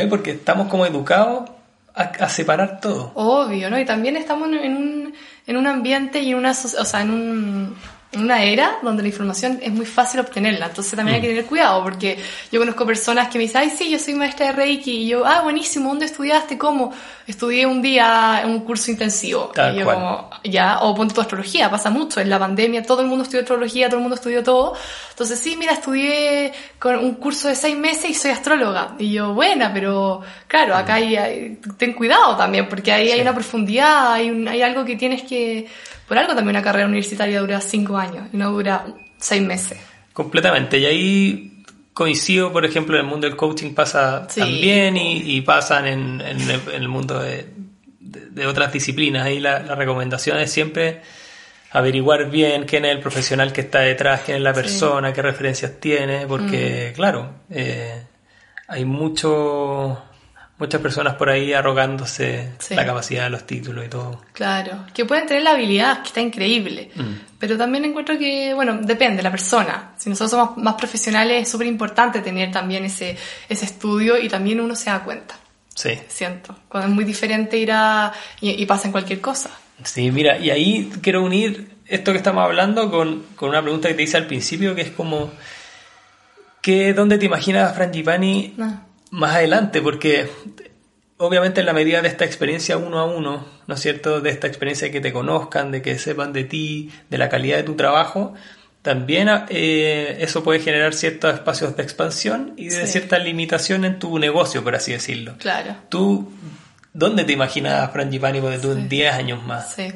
Porque 0.08 0.32
estamos 0.32 0.68
como 0.68 0.86
educados 0.86 1.48
a, 1.94 2.02
a 2.02 2.28
separar 2.28 2.80
todo. 2.80 3.12
Obvio, 3.14 3.70
¿no? 3.70 3.78
Y 3.78 3.84
también 3.84 4.16
estamos 4.16 4.48
en 4.48 4.76
un, 4.76 5.14
en 5.46 5.56
un 5.56 5.66
ambiente 5.68 6.20
y 6.20 6.30
en 6.32 6.38
una, 6.38 6.50
o 6.50 6.54
sea, 6.84 7.02
en, 7.02 7.10
un- 7.10 7.76
en 8.16 8.22
una 8.24 8.42
era 8.42 8.78
donde 8.82 9.02
la 9.02 9.08
información 9.08 9.58
es 9.62 9.72
muy 9.72 9.86
fácil 9.86 10.20
obtenerla. 10.20 10.66
Entonces 10.66 10.94
también 10.96 11.14
hay 11.16 11.20
Mm. 11.20 11.22
que 11.22 11.28
tener 11.28 11.44
cuidado 11.46 11.82
porque 11.84 12.18
yo 12.50 12.58
conozco 12.60 12.84
personas 12.86 13.28
que 13.28 13.38
me 13.38 13.44
dicen, 13.44 13.60
ay, 13.62 13.70
sí, 13.70 13.88
yo 13.90 13.98
soy 13.98 14.14
maestra 14.14 14.46
de 14.46 14.52
Reiki. 14.52 14.90
Y 15.04 15.08
yo, 15.08 15.24
ah, 15.26 15.42
buenísimo, 15.42 15.88
¿dónde 15.88 16.06
estudiaste? 16.06 16.58
¿Cómo? 16.58 16.92
Estudié 17.26 17.66
un 17.66 17.82
día 17.82 18.40
en 18.44 18.50
un 18.50 18.60
curso 18.60 18.90
intensivo. 18.90 19.50
Tal 19.54 19.74
y 19.74 19.78
yo 19.80 19.84
cual. 19.84 19.96
como, 19.96 20.30
ya, 20.44 20.78
o 20.80 20.94
ponte 20.94 21.14
tu 21.14 21.20
astrología, 21.20 21.70
pasa 21.70 21.90
mucho. 21.90 22.20
En 22.20 22.30
la 22.30 22.38
pandemia 22.38 22.82
todo 22.82 23.02
el 23.02 23.08
mundo 23.08 23.24
estudió 23.24 23.40
astrología, 23.42 23.86
todo 23.88 23.96
el 23.96 24.02
mundo 24.02 24.14
estudió 24.16 24.42
todo. 24.42 24.74
Entonces, 25.10 25.38
sí, 25.38 25.56
mira, 25.56 25.72
estudié 25.72 26.52
con 26.78 26.96
un 26.98 27.14
curso 27.14 27.48
de 27.48 27.54
seis 27.54 27.76
meses 27.76 28.10
y 28.10 28.14
soy 28.14 28.30
astróloga. 28.30 28.94
Y 28.98 29.12
yo, 29.12 29.34
buena, 29.34 29.72
pero 29.72 30.20
claro, 30.46 30.74
acá 30.76 30.94
hay, 30.94 31.16
hay- 31.16 31.58
ten 31.76 31.92
cuidado 31.94 32.36
también, 32.36 32.68
porque 32.68 32.92
ahí 32.92 33.10
hay 33.10 33.20
una 33.20 33.34
profundidad, 33.34 34.12
hay, 34.14 34.30
un- 34.30 34.46
hay 34.48 34.62
algo 34.62 34.84
que 34.84 34.96
tienes 34.96 35.22
que... 35.22 35.66
Por 36.08 36.18
algo 36.18 36.34
también 36.34 36.50
una 36.56 36.62
carrera 36.62 36.86
universitaria 36.86 37.40
dura 37.40 37.60
cinco 37.60 37.96
años 37.96 38.28
y 38.32 38.36
no 38.36 38.50
dura 38.52 38.86
seis 39.18 39.42
meses. 39.42 39.78
Completamente. 40.12 40.78
Y 40.78 40.86
ahí 40.86 41.62
coincido, 41.92 42.52
por 42.52 42.64
ejemplo, 42.64 42.96
en 42.96 43.04
el 43.04 43.10
mundo 43.10 43.26
del 43.26 43.36
coaching 43.36 43.72
pasa 43.74 44.26
Sí. 44.28 44.40
también 44.40 44.96
y, 44.96 45.36
y 45.36 45.40
pasan 45.40 45.86
en, 45.86 46.20
en 46.20 46.40
el, 46.42 46.60
en 46.72 46.82
el 46.82 46.88
mundo 46.88 47.18
de, 47.20 47.46
de- 48.00 48.26
de 48.30 48.46
otras 48.46 48.72
disciplinas. 48.72 49.24
Ahí 49.26 49.40
la, 49.40 49.60
la 49.60 49.74
recomendación 49.74 50.38
es 50.38 50.52
siempre 50.52 51.00
averiguar 51.72 52.30
bien 52.30 52.64
quién 52.64 52.84
es 52.84 52.92
el 52.92 53.00
profesional 53.00 53.52
que 53.52 53.62
está 53.62 53.80
detrás, 53.80 54.22
quién 54.24 54.36
es 54.38 54.42
la 54.42 54.52
persona, 54.52 55.12
qué 55.12 55.20
referencias 55.22 55.72
tiene, 55.80 56.26
porque, 56.26 56.92
claro, 56.94 57.30
eh, 57.50 58.02
hay 58.68 58.84
mucho, 58.84 60.02
muchas 60.58 60.80
personas 60.80 61.14
por 61.14 61.28
ahí 61.28 61.52
arrogándose 61.52 62.52
Sí. 62.58 62.74
la 62.74 62.86
capacidad 62.86 63.24
de 63.24 63.30
los 63.30 63.46
títulos 63.46 63.84
y 63.84 63.88
todo. 63.88 64.22
Claro, 64.32 64.86
que 64.94 65.04
pueden 65.04 65.26
tener 65.26 65.42
la 65.42 65.50
habilidad, 65.50 66.00
que 66.02 66.08
está 66.08 66.20
increíble. 66.20 66.90
Mm. 66.94 67.12
Pero 67.38 67.58
también 67.58 67.84
encuentro 67.84 68.16
que, 68.18 68.54
bueno, 68.54 68.78
depende 68.80 69.18
de 69.18 69.22
la 69.22 69.30
persona. 69.30 69.92
Si 69.98 70.08
nosotros 70.08 70.30
somos 70.30 70.56
más 70.56 70.74
profesionales, 70.74 71.42
es 71.42 71.48
súper 71.50 71.66
importante 71.66 72.20
tener 72.20 72.50
también 72.50 72.84
ese, 72.86 73.16
ese 73.48 73.64
estudio 73.66 74.18
y 74.18 74.28
también 74.28 74.60
uno 74.60 74.74
se 74.74 74.88
da 74.90 75.04
cuenta, 75.04 75.34
Sí. 75.74 75.90
siento. 76.08 76.56
Cuando 76.68 76.88
es 76.88 76.94
muy 76.94 77.04
diferente 77.04 77.58
ir 77.58 77.70
a... 77.72 78.12
y, 78.40 78.50
y 78.62 78.64
pasa 78.66 78.88
en 78.88 78.92
cualquier 78.92 79.20
cosa. 79.20 79.50
Sí, 79.84 80.10
mira, 80.10 80.38
y 80.38 80.48
ahí 80.48 80.90
quiero 81.02 81.22
unir 81.22 81.76
esto 81.86 82.12
que 82.12 82.16
estamos 82.18 82.42
hablando 82.42 82.90
con, 82.90 83.24
con 83.36 83.50
una 83.50 83.60
pregunta 83.60 83.88
que 83.88 83.94
te 83.94 84.02
hice 84.04 84.16
al 84.16 84.26
principio, 84.26 84.74
que 84.74 84.80
es 84.80 84.90
como, 84.90 85.30
¿qué, 86.62 86.94
¿dónde 86.94 87.18
te 87.18 87.26
imaginas 87.26 87.70
a 87.70 87.74
Frangipani 87.74 88.54
Ah. 88.58 88.82
Más 89.10 89.34
adelante? 89.36 89.80
Porque 89.82 90.28
obviamente 91.18 91.60
en 91.60 91.66
la 91.66 91.72
medida 91.72 92.02
de 92.02 92.08
esta 92.08 92.24
experiencia 92.24 92.76
uno 92.76 92.98
a 92.98 93.04
uno, 93.04 93.46
¿no 93.66 93.74
es 93.74 93.80
cierto? 93.80 94.20
De 94.20 94.30
esta 94.30 94.46
experiencia 94.46 94.86
de 94.88 94.92
que 94.92 95.00
te 95.00 95.12
conozcan, 95.12 95.70
de 95.70 95.82
que 95.82 95.98
sepan 95.98 96.32
de 96.32 96.44
ti, 96.44 96.90
de 97.10 97.18
la 97.18 97.28
calidad 97.28 97.56
de 97.56 97.62
tu 97.62 97.74
trabajo, 97.74 98.34
también 98.82 99.28
eh, 99.48 100.18
eso 100.20 100.44
puede 100.44 100.60
generar 100.60 100.94
ciertos 100.94 101.34
espacios 101.34 101.76
de 101.76 101.82
expansión 101.82 102.52
y 102.56 102.68
de 102.68 102.86
Sí. 102.86 102.92
cierta 102.92 103.18
limitación 103.18 103.84
en 103.84 103.98
tu 103.98 104.18
negocio, 104.18 104.62
por 104.62 104.74
así 104.76 104.92
decirlo. 104.92 105.34
Claro. 105.38 105.74
¿Tú 105.88 106.32
dónde 106.92 107.24
te 107.24 107.32
imaginas 107.32 107.90
Frangipani 107.92 108.40
de 108.40 108.58
tú 108.58 108.70
en 108.72 108.82
Sí. 108.82 108.88
10 108.88 109.14
años 109.14 109.42
más? 109.44 109.72
Sí. 109.74 109.92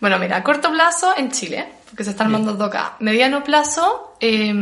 Bueno, 0.00 0.18
mira, 0.20 0.36
a 0.36 0.44
corto 0.44 0.70
plazo 0.70 1.12
en 1.16 1.32
Chile, 1.32 1.66
porque 1.90 2.04
se 2.04 2.10
está 2.10 2.22
armando 2.24 2.52
todo 2.52 2.66
acá. 2.66 2.94
Mediano 3.00 3.42
plazo, 3.42 4.16
eh, 4.20 4.54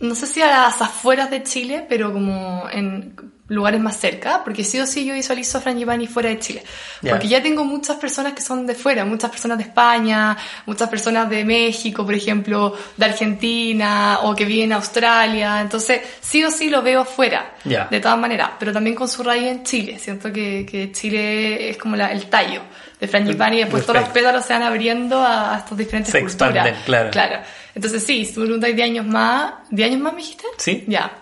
no 0.00 0.14
sé 0.14 0.26
si 0.26 0.40
a 0.42 0.46
las 0.48 0.80
afueras 0.82 1.30
de 1.30 1.42
Chile, 1.42 1.84
pero 1.88 2.12
como 2.12 2.68
en 2.70 3.14
lugares 3.48 3.80
más 3.80 3.96
cerca, 3.96 4.42
porque 4.44 4.62
sí 4.62 4.78
o 4.78 4.86
sí 4.86 5.06
yo 5.06 5.14
visualizo 5.14 5.56
a 5.56 5.60
Frangipani 5.62 6.06
fuera 6.06 6.28
de 6.28 6.38
Chile. 6.38 6.62
Porque 7.08 7.28
ya 7.28 7.42
tengo 7.42 7.64
muchas 7.64 7.96
personas 7.96 8.34
que 8.34 8.42
son 8.42 8.66
de 8.66 8.74
fuera, 8.74 9.06
muchas 9.06 9.30
personas 9.30 9.56
de 9.56 9.64
España, 9.64 10.36
muchas 10.66 10.88
personas 10.90 11.30
de 11.30 11.44
México, 11.46 12.04
por 12.04 12.12
ejemplo, 12.14 12.76
de 12.96 13.06
Argentina, 13.06 14.18
o 14.22 14.34
que 14.36 14.44
viven 14.44 14.64
en 14.66 14.72
Australia. 14.74 15.60
Entonces, 15.62 16.00
sí 16.20 16.44
o 16.44 16.50
sí 16.50 16.68
lo 16.68 16.82
veo 16.82 17.04
fuera, 17.04 17.54
de 17.64 18.00
todas 18.00 18.18
maneras, 18.18 18.50
pero 18.58 18.72
también 18.72 18.94
con 18.94 19.08
su 19.08 19.22
raíz 19.22 19.44
en 19.44 19.64
Chile. 19.64 19.98
Siento 19.98 20.30
que, 20.32 20.66
que 20.70 20.92
Chile 20.92 21.70
es 21.70 21.76
como 21.78 21.96
la- 21.96 22.12
el 22.12 22.26
tallo 22.26 22.60
de 23.00 23.06
Frangipani 23.08 23.56
y 23.56 23.60
después 23.60 23.86
todos 23.86 24.00
los 24.00 24.08
pétalos 24.10 24.44
se 24.44 24.52
van 24.52 24.62
abriendo 24.64 25.22
a, 25.22 25.54
a 25.54 25.58
estas 25.58 25.78
diferentes 25.78 26.12
Se 26.12 26.20
culturas. 26.20 26.48
expanden, 26.66 26.74
claro. 26.84 27.10
Claro. 27.10 27.38
Entonces 27.78 28.02
sí, 28.02 28.24
si 28.24 28.34
tú 28.34 28.40
preguntas 28.42 28.74
10 28.74 28.90
años 28.90 29.06
más, 29.06 29.52
¿10 29.70 29.84
años 29.84 30.00
más 30.00 30.12
me 30.12 30.18
dijiste? 30.20 30.42
Sí. 30.56 30.82
Ya. 30.88 31.12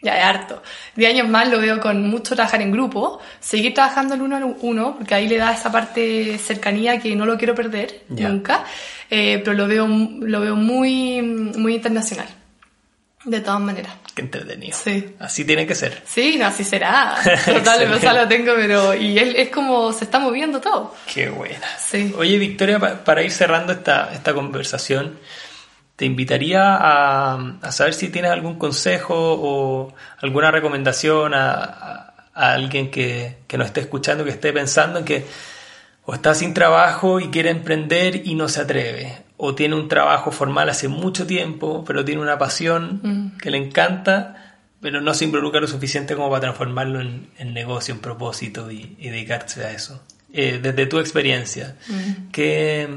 Ya, 0.00 0.16
es 0.18 0.24
harto. 0.24 0.62
10 0.96 1.10
años 1.12 1.28
más 1.28 1.50
lo 1.50 1.60
veo 1.60 1.78
con 1.80 2.08
mucho 2.08 2.34
trabajar 2.34 2.62
en 2.62 2.72
grupo, 2.72 3.20
seguir 3.40 3.74
trabajando 3.74 4.14
el 4.14 4.22
uno 4.22 4.36
a 4.38 4.44
uno, 4.62 4.94
porque 4.96 5.14
ahí 5.14 5.28
le 5.28 5.36
da 5.36 5.52
esa 5.52 5.70
parte 5.70 6.38
cercanía 6.38 6.98
que 6.98 7.14
no 7.14 7.26
lo 7.26 7.36
quiero 7.36 7.54
perder 7.54 8.04
Ya. 8.08 8.30
nunca, 8.30 8.64
eh, 9.10 9.42
pero 9.44 9.52
lo 9.54 9.68
veo, 9.68 9.86
lo 9.86 10.40
veo 10.40 10.56
muy, 10.56 11.20
muy 11.20 11.74
internacional. 11.74 12.26
De 13.26 13.40
todas 13.42 13.60
maneras. 13.60 13.92
Qué 14.14 14.22
entretenido. 14.22 14.76
Sí. 14.82 15.14
Así 15.20 15.44
tiene 15.44 15.66
que 15.66 15.74
ser. 15.74 16.02
Sí, 16.06 16.36
no, 16.38 16.46
así 16.46 16.64
será. 16.64 17.14
Total, 17.44 17.92
o 17.92 17.98
sea, 18.00 18.14
lo 18.14 18.26
tengo, 18.26 18.52
pero. 18.56 18.94
Y 18.94 19.16
él 19.18 19.34
es 19.36 19.50
como 19.50 19.92
se 19.92 20.04
está 20.04 20.18
moviendo 20.18 20.58
todo. 20.60 20.92
Qué 21.12 21.28
buena. 21.28 21.68
Sí. 21.78 22.12
Oye, 22.18 22.38
Victoria, 22.38 22.80
pa- 22.80 23.04
para 23.04 23.22
ir 23.22 23.30
cerrando 23.30 23.72
esta, 23.74 24.10
esta 24.12 24.34
conversación, 24.34 25.20
te 25.96 26.04
invitaría 26.04 26.74
a, 26.76 27.34
a 27.62 27.72
saber 27.72 27.94
si 27.94 28.08
tienes 28.08 28.30
algún 28.30 28.58
consejo 28.58 29.14
o 29.16 29.94
alguna 30.20 30.50
recomendación 30.50 31.34
a, 31.34 31.52
a- 31.54 32.08
a 32.34 32.52
alguien 32.54 32.90
que, 32.90 33.38
que 33.46 33.58
nos 33.58 33.66
esté 33.66 33.80
escuchando, 33.80 34.24
que 34.24 34.30
esté 34.30 34.52
pensando 34.54 34.98
en 35.00 35.04
que 35.04 35.26
o 36.04 36.14
está 36.14 36.34
sin 36.34 36.54
trabajo 36.54 37.20
y 37.20 37.28
quiere 37.28 37.50
emprender 37.50 38.22
y 38.26 38.34
no 38.34 38.48
se 38.48 38.62
atreve, 38.62 39.18
o 39.36 39.54
tiene 39.54 39.74
un 39.76 39.86
trabajo 39.86 40.32
formal 40.32 40.68
hace 40.70 40.88
mucho 40.88 41.26
tiempo, 41.26 41.84
pero 41.86 42.04
tiene 42.04 42.22
una 42.22 42.38
pasión 42.38 43.34
que 43.40 43.50
le 43.50 43.58
encanta, 43.58 44.56
pero 44.80 45.00
no 45.02 45.12
se 45.14 45.26
involucra 45.26 45.60
lo 45.60 45.68
suficiente 45.68 46.16
como 46.16 46.28
para 46.30 46.40
transformarlo 46.40 47.00
en, 47.02 47.28
en 47.38 47.52
negocio, 47.54 47.94
en 47.94 48.00
propósito 48.00 48.70
y, 48.70 48.96
y 48.98 49.10
dedicarse 49.10 49.64
a 49.64 49.70
eso. 49.70 50.02
Eh, 50.32 50.58
desde 50.62 50.86
tu 50.86 50.98
experiencia, 50.98 51.76
¿qué, 52.32 52.88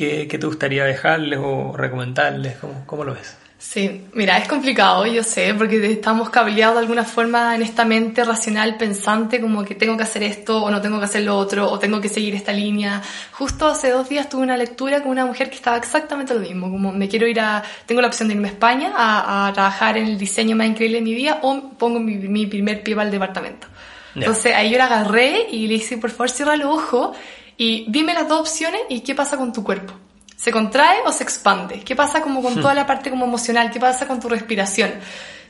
qué, 0.00 0.26
qué 0.26 0.38
te 0.38 0.46
gustaría 0.46 0.84
dejarles 0.84 1.38
o 1.42 1.76
recomendarles? 1.76 2.56
¿Cómo, 2.56 2.84
cómo 2.86 3.04
lo 3.04 3.12
ves? 3.12 3.36
Sí, 3.58 4.06
mira, 4.14 4.38
es 4.38 4.48
complicado, 4.48 5.04
yo 5.04 5.22
sé, 5.22 5.52
porque 5.52 5.92
estamos 5.92 6.30
cableados 6.30 6.76
de 6.76 6.80
alguna 6.80 7.04
forma 7.04 7.54
en 7.54 7.60
esta 7.60 7.84
mente 7.84 8.24
racional 8.24 8.78
pensante, 8.78 9.38
como 9.42 9.62
que 9.62 9.74
tengo 9.74 9.98
que 9.98 10.04
hacer 10.04 10.22
esto 10.22 10.62
o 10.62 10.70
no 10.70 10.80
tengo 10.80 10.98
que 10.98 11.04
hacer 11.04 11.24
lo 11.24 11.36
otro 11.36 11.70
o 11.70 11.78
tengo 11.78 12.00
que 12.00 12.08
seguir 12.08 12.34
esta 12.34 12.50
línea. 12.50 13.02
Justo 13.32 13.66
hace 13.66 13.90
dos 13.90 14.08
días 14.08 14.30
tuve 14.30 14.44
una 14.44 14.56
lectura 14.56 15.02
con 15.02 15.10
una 15.10 15.26
mujer 15.26 15.50
que 15.50 15.56
estaba 15.56 15.76
exactamente 15.76 16.32
lo 16.32 16.40
mismo, 16.40 16.70
como 16.70 16.92
me 16.92 17.06
quiero 17.06 17.26
ir 17.26 17.38
a, 17.38 17.62
tengo 17.84 18.00
la 18.00 18.06
opción 18.06 18.28
de 18.28 18.36
irme 18.36 18.48
a 18.48 18.52
España 18.52 18.94
a, 18.96 19.48
a 19.48 19.52
trabajar 19.52 19.98
en 19.98 20.06
el 20.06 20.16
diseño 20.16 20.56
más 20.56 20.66
increíble 20.66 20.96
de 20.96 21.04
mi 21.04 21.14
vida 21.14 21.40
o 21.42 21.72
pongo 21.76 22.00
mi, 22.00 22.16
mi 22.16 22.46
primer 22.46 22.82
pie 22.82 22.94
para 22.94 23.04
el 23.04 23.12
departamento. 23.12 23.66
Entonces 24.14 24.54
ahí 24.54 24.70
yo 24.70 24.78
la 24.78 24.86
agarré 24.86 25.46
y 25.50 25.68
le 25.68 25.74
dije, 25.74 25.98
por 25.98 26.10
favor, 26.10 26.30
cierra 26.30 26.56
los 26.56 26.74
ojos 26.74 27.16
y 27.60 27.84
dime 27.88 28.14
las 28.14 28.26
dos 28.26 28.40
opciones 28.40 28.80
y 28.88 29.00
qué 29.00 29.14
pasa 29.14 29.36
con 29.36 29.52
tu 29.52 29.62
cuerpo. 29.62 29.92
¿Se 30.34 30.50
contrae 30.50 31.00
o 31.04 31.12
se 31.12 31.24
expande? 31.24 31.80
¿Qué 31.80 31.94
pasa 31.94 32.22
como 32.22 32.40
con 32.40 32.54
toda 32.54 32.72
la 32.72 32.86
parte 32.86 33.10
como 33.10 33.26
emocional? 33.26 33.70
¿Qué 33.70 33.78
pasa 33.78 34.06
con 34.06 34.18
tu 34.18 34.30
respiración? 34.30 34.90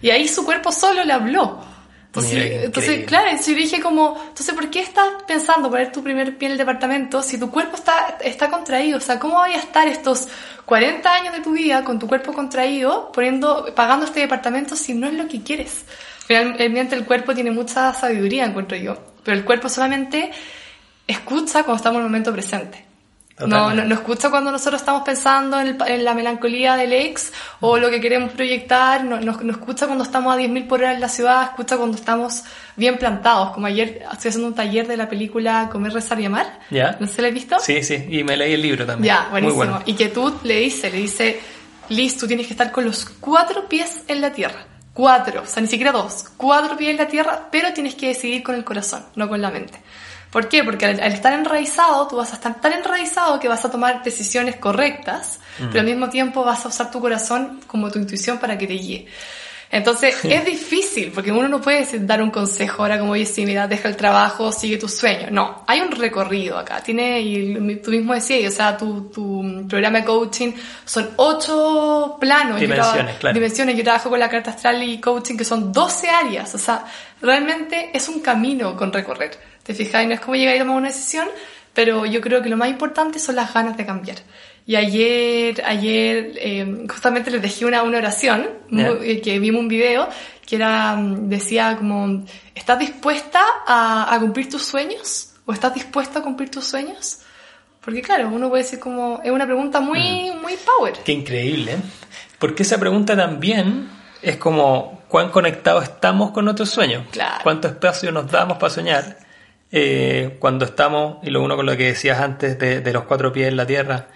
Y 0.03 0.11
ahí 0.11 0.27
su 0.27 0.45
cuerpo 0.45 0.73
solo 0.73 1.05
le 1.05 1.13
habló. 1.13 1.61
Entonces, 2.07 2.35
Mira, 2.35 2.65
entonces 2.65 3.07
claro, 3.07 3.31
yo 3.31 3.55
dije 3.55 3.81
como, 3.81 4.21
entonces, 4.27 4.53
¿por 4.57 4.69
qué 4.71 4.81
estás 4.81 5.07
pensando 5.29 5.71
poner 5.71 5.93
tu 5.93 6.03
primer 6.03 6.37
pie 6.37 6.47
en 6.47 6.53
el 6.53 6.59
departamento 6.59 7.23
si 7.23 7.39
tu 7.39 7.49
cuerpo 7.49 7.77
está, 7.77 8.19
está 8.25 8.51
contraído? 8.51 8.99
O 8.99 9.01
sea, 9.01 9.21
¿cómo 9.21 9.37
vaya 9.37 9.59
a 9.59 9.61
estar 9.61 9.87
estos 9.87 10.27
40 10.65 11.15
años 11.15 11.33
de 11.33 11.43
tu 11.43 11.53
vida 11.53 11.85
con 11.85 12.01
tu 12.01 12.09
cuerpo 12.09 12.33
contraído, 12.33 13.13
poniendo, 13.13 13.73
pagando 13.77 14.07
este 14.07 14.19
departamento 14.19 14.75
si 14.75 14.95
no 14.95 15.07
es 15.07 15.15
lo 15.15 15.29
que 15.29 15.45
quieres? 15.45 15.85
Finalmente 16.27 16.97
el 16.97 17.05
cuerpo 17.05 17.37
tiene 17.37 17.53
mucha 17.53 17.95
sabiduría, 17.95 18.47
encuentro 18.47 18.77
yo, 18.77 18.99
pero 19.23 19.37
el 19.37 19.45
cuerpo 19.45 19.69
solamente 19.69 20.33
escucha 21.11 21.63
cuando 21.63 21.77
estamos 21.77 21.99
en 21.99 22.05
el 22.05 22.11
momento 22.11 22.33
presente. 22.33 22.91
No, 23.47 23.75
no, 23.75 23.85
no 23.85 23.95
escucha 23.95 24.29
cuando 24.31 24.53
nosotros 24.53 24.83
estamos 24.83 25.03
pensando 25.03 25.59
en, 25.61 25.69
el 25.69 25.77
en 25.87 26.05
la 26.05 26.15
melancolía 26.15 26.77
del 26.77 26.93
ex 26.93 27.33
o 27.61 27.79
lo 27.79 27.89
que 27.89 28.01
queremos 28.01 28.33
proyectar, 28.33 29.05
no, 29.05 29.19
no, 29.21 29.33
no 29.33 29.53
escucha 29.53 29.87
cuando 29.87 30.05
estamos 30.05 30.35
a 30.35 30.39
10.000 30.39 30.69
por 30.69 30.81
hora 30.81 30.93
en 30.93 31.01
la 31.01 31.09
ciudad, 31.09 31.45
escucha 31.45 31.77
cuando 31.79 31.97
estamos 31.97 32.43
bien 32.77 32.99
plantados, 32.99 33.53
como 33.53 33.67
ayer 33.67 34.03
estoy 34.13 34.29
haciendo 34.29 34.49
un 34.49 34.55
taller 34.55 34.87
de 34.87 34.97
la 34.97 35.09
película 35.09 35.69
Comer, 35.73 35.93
Rezar 35.93 36.21
y 36.21 36.27
Amar, 36.27 36.61
¿Ya? 36.71 36.97
¿no 37.01 37.07
se 37.07 37.23
la 37.23 37.29
he 37.29 37.33
visto? 37.33 37.59
Sí, 37.61 37.83
sí, 37.83 38.07
y 38.11 38.23
me 38.25 38.37
leí 38.37 38.53
el 38.53 38.63
libro 38.63 38.85
también. 38.85 39.15
Ya, 39.15 39.29
buenísimo. 39.31 39.59
Muy 39.59 39.69
bueno. 39.69 39.83
Y 39.87 39.95
que 39.95 40.09
tú 40.09 40.39
le 40.43 40.57
dice, 40.61 40.91
le 40.91 40.99
dice, 40.99 41.41
Liz, 41.89 42.17
tú 42.19 42.27
tienes 42.27 42.47
que 42.47 42.53
estar 42.53 42.71
con 42.71 42.85
los 42.85 43.05
cuatro 43.05 43.69
pies 43.69 44.03
en 44.07 44.21
la 44.21 44.33
tierra. 44.33 44.67
Cuatro, 44.93 45.43
o 45.43 45.47
sea, 45.47 45.63
ni 45.63 45.69
siquiera 45.69 45.93
dos. 45.93 46.27
Cuatro 46.37 46.77
pies 46.77 46.91
en 46.91 46.99
la 46.99 47.09
tierra, 47.09 47.49
pero 47.51 47.73
tienes 47.73 47.95
que 47.95 48.09
decidir 48.09 48.43
con 48.43 48.55
el 48.55 48.65
corazón, 48.65 49.05
no 49.17 49.29
con 49.29 49.41
la 49.41 49.51
mente. 49.51 49.81
¿Por 50.31 50.49
qué? 50.49 50.62
Porque 50.62 50.87
al, 50.87 51.01
al 51.01 51.12
estar 51.12 51.33
enraizado, 51.33 52.07
tú 52.07 52.16
vas 52.16 52.31
a 52.33 52.37
estar 52.37 52.61
tan 52.61 52.72
enraizado 52.72 53.41
que 53.41 53.49
vas 53.49 53.64
a 53.64 53.70
tomar 53.70 54.03
decisiones 54.05 54.57
correctas, 54.57 55.41
pero 55.59 55.81
al 55.81 55.87
mismo 55.87 56.09
tiempo 56.09 56.45
vas 56.45 56.64
a 56.64 56.68
usar 56.68 56.91
tu 56.91 57.01
corazón 57.01 57.61
como 57.66 57.91
tu 57.91 57.99
intuición 57.99 58.39
para 58.39 58.57
que 58.57 58.66
te 58.66 58.74
guíe. 58.74 59.07
Entonces, 59.72 60.16
es 60.24 60.45
difícil, 60.45 61.12
porque 61.14 61.31
uno 61.31 61.47
no 61.47 61.61
puede 61.61 61.87
dar 62.01 62.20
un 62.22 62.31
consejo 62.33 62.83
ahora 62.83 62.99
como, 62.99 63.12
oye, 63.12 63.24
sí, 63.24 63.47
mira, 63.47 63.68
deja 63.68 63.89
el 63.89 63.95
trabajo, 63.97 64.51
sigue 64.51 64.78
tus 64.78 64.95
sueños. 64.95 65.31
No, 65.31 65.62
hay 65.66 65.81
un 65.81 65.93
recorrido 65.93 66.59
acá. 66.59 66.81
Tiene, 66.83 67.20
y 67.20 67.76
tú 67.76 67.93
mismo 67.93 68.12
decías, 68.12 68.53
o 68.53 68.57
sea, 68.57 68.76
tu, 68.76 69.11
tu 69.11 69.66
programa 69.68 69.99
de 70.01 70.05
coaching 70.07 70.53
son 70.85 71.11
ocho 71.16 72.16
planos. 72.20 72.57
Yo 72.61 72.66
Dimensiones, 72.66 73.05
traba- 73.05 73.18
claro. 73.20 73.35
Dimensiones. 73.35 73.76
Yo 73.76 73.85
trabajo 73.85 74.11
con 74.11 74.18
la 74.18 74.28
carta 74.28 74.51
astral 74.51 74.83
y 74.83 74.99
coaching, 75.01 75.37
que 75.37 75.45
son 75.45 75.72
12 75.72 76.09
áreas. 76.09 76.53
O 76.53 76.59
sea, 76.59 76.85
realmente 77.22 77.91
es 77.95 78.09
un 78.09 78.18
camino 78.20 78.74
con 78.76 78.93
recorrer. 78.93 79.49
¿Te 79.71 79.77
fijas? 79.85 80.03
Y 80.03 80.07
no 80.07 80.14
es 80.14 80.21
como 80.21 80.35
llegar 80.35 80.57
y 80.57 80.59
tomar 80.59 80.77
una 80.77 80.89
decisión, 80.89 81.29
pero 81.73 82.05
yo 82.07 82.21
creo 82.21 82.43
que 82.43 82.49
lo 82.49 82.57
más 82.57 82.68
importante 82.71 83.21
son 83.21 83.37
las 83.37 83.55
ganas 83.55 83.77
de 83.77 83.87
cambiar. 83.87 84.16
Y 84.66 84.75
ayer, 84.77 85.62
ayer 85.64 86.33
eh, 86.37 86.87
justamente 86.93 87.31
les 87.31 87.41
dejé 87.41 87.66
una, 87.66 87.83
una 87.85 87.99
oración, 87.99 88.49
muy- 88.68 88.99
eh, 89.03 89.21
que 89.21 89.39
vimos 89.39 89.61
un 89.61 89.68
video, 89.68 90.09
que 90.47 90.57
era, 90.57 90.97
mm, 90.97 91.29
decía 91.29 91.77
como, 91.77 92.25
¿estás 92.55 92.79
dispuesta 92.81 93.41
a, 93.66 94.12
a 94.12 94.18
cumplir 94.18 94.49
tus 94.49 94.62
sueños? 94.64 95.35
¿O 95.47 95.53
estás 95.53 95.73
dispuesta 95.75 96.18
a 96.18 96.23
cumplir 96.23 96.51
tus 96.51 96.64
sueños? 96.64 97.21
Porque 97.81 98.03
claro, 98.03 98.29
uno 98.29 98.49
puede 98.49 98.64
decir 98.64 98.79
como, 98.81 99.21
es 99.25 99.31
una 99.31 99.47
pregunta 99.47 99.81
muy, 99.81 100.33
muy 100.43 100.55
power. 100.57 100.95
Qué 101.05 101.12
increíble. 101.12 101.73
¿eh? 101.75 101.77
Porque 102.41 102.64
esa 102.64 102.79
pregunta 102.79 103.16
también 103.16 103.89
es 104.23 104.37
como 104.37 105.03
cuán 105.09 105.31
conectados 105.31 105.85
estamos 105.85 106.33
con 106.33 106.45
nuestros 106.45 106.71
sueños. 106.71 107.07
Claro. 107.11 107.41
Cuánto 107.43 107.68
espacio 107.68 108.12
nos 108.12 108.31
damos 108.31 108.59
para 108.59 108.71
soñar. 108.73 109.16
Eh, 109.73 110.37
cuando 110.39 110.64
estamos, 110.64 111.18
y 111.23 111.31
lo 111.31 111.43
uno 111.43 111.57
con 111.57 111.66
lo 111.66 111.77
que 111.77 111.87
decías 111.87 112.21
antes 112.21 112.59
de, 112.59 112.81
de 112.81 112.93
los 112.93 113.05
cuatro 113.05 113.33
pies 113.33 113.49
en 113.49 113.57
la 113.57 113.66
tierra, 113.66 114.09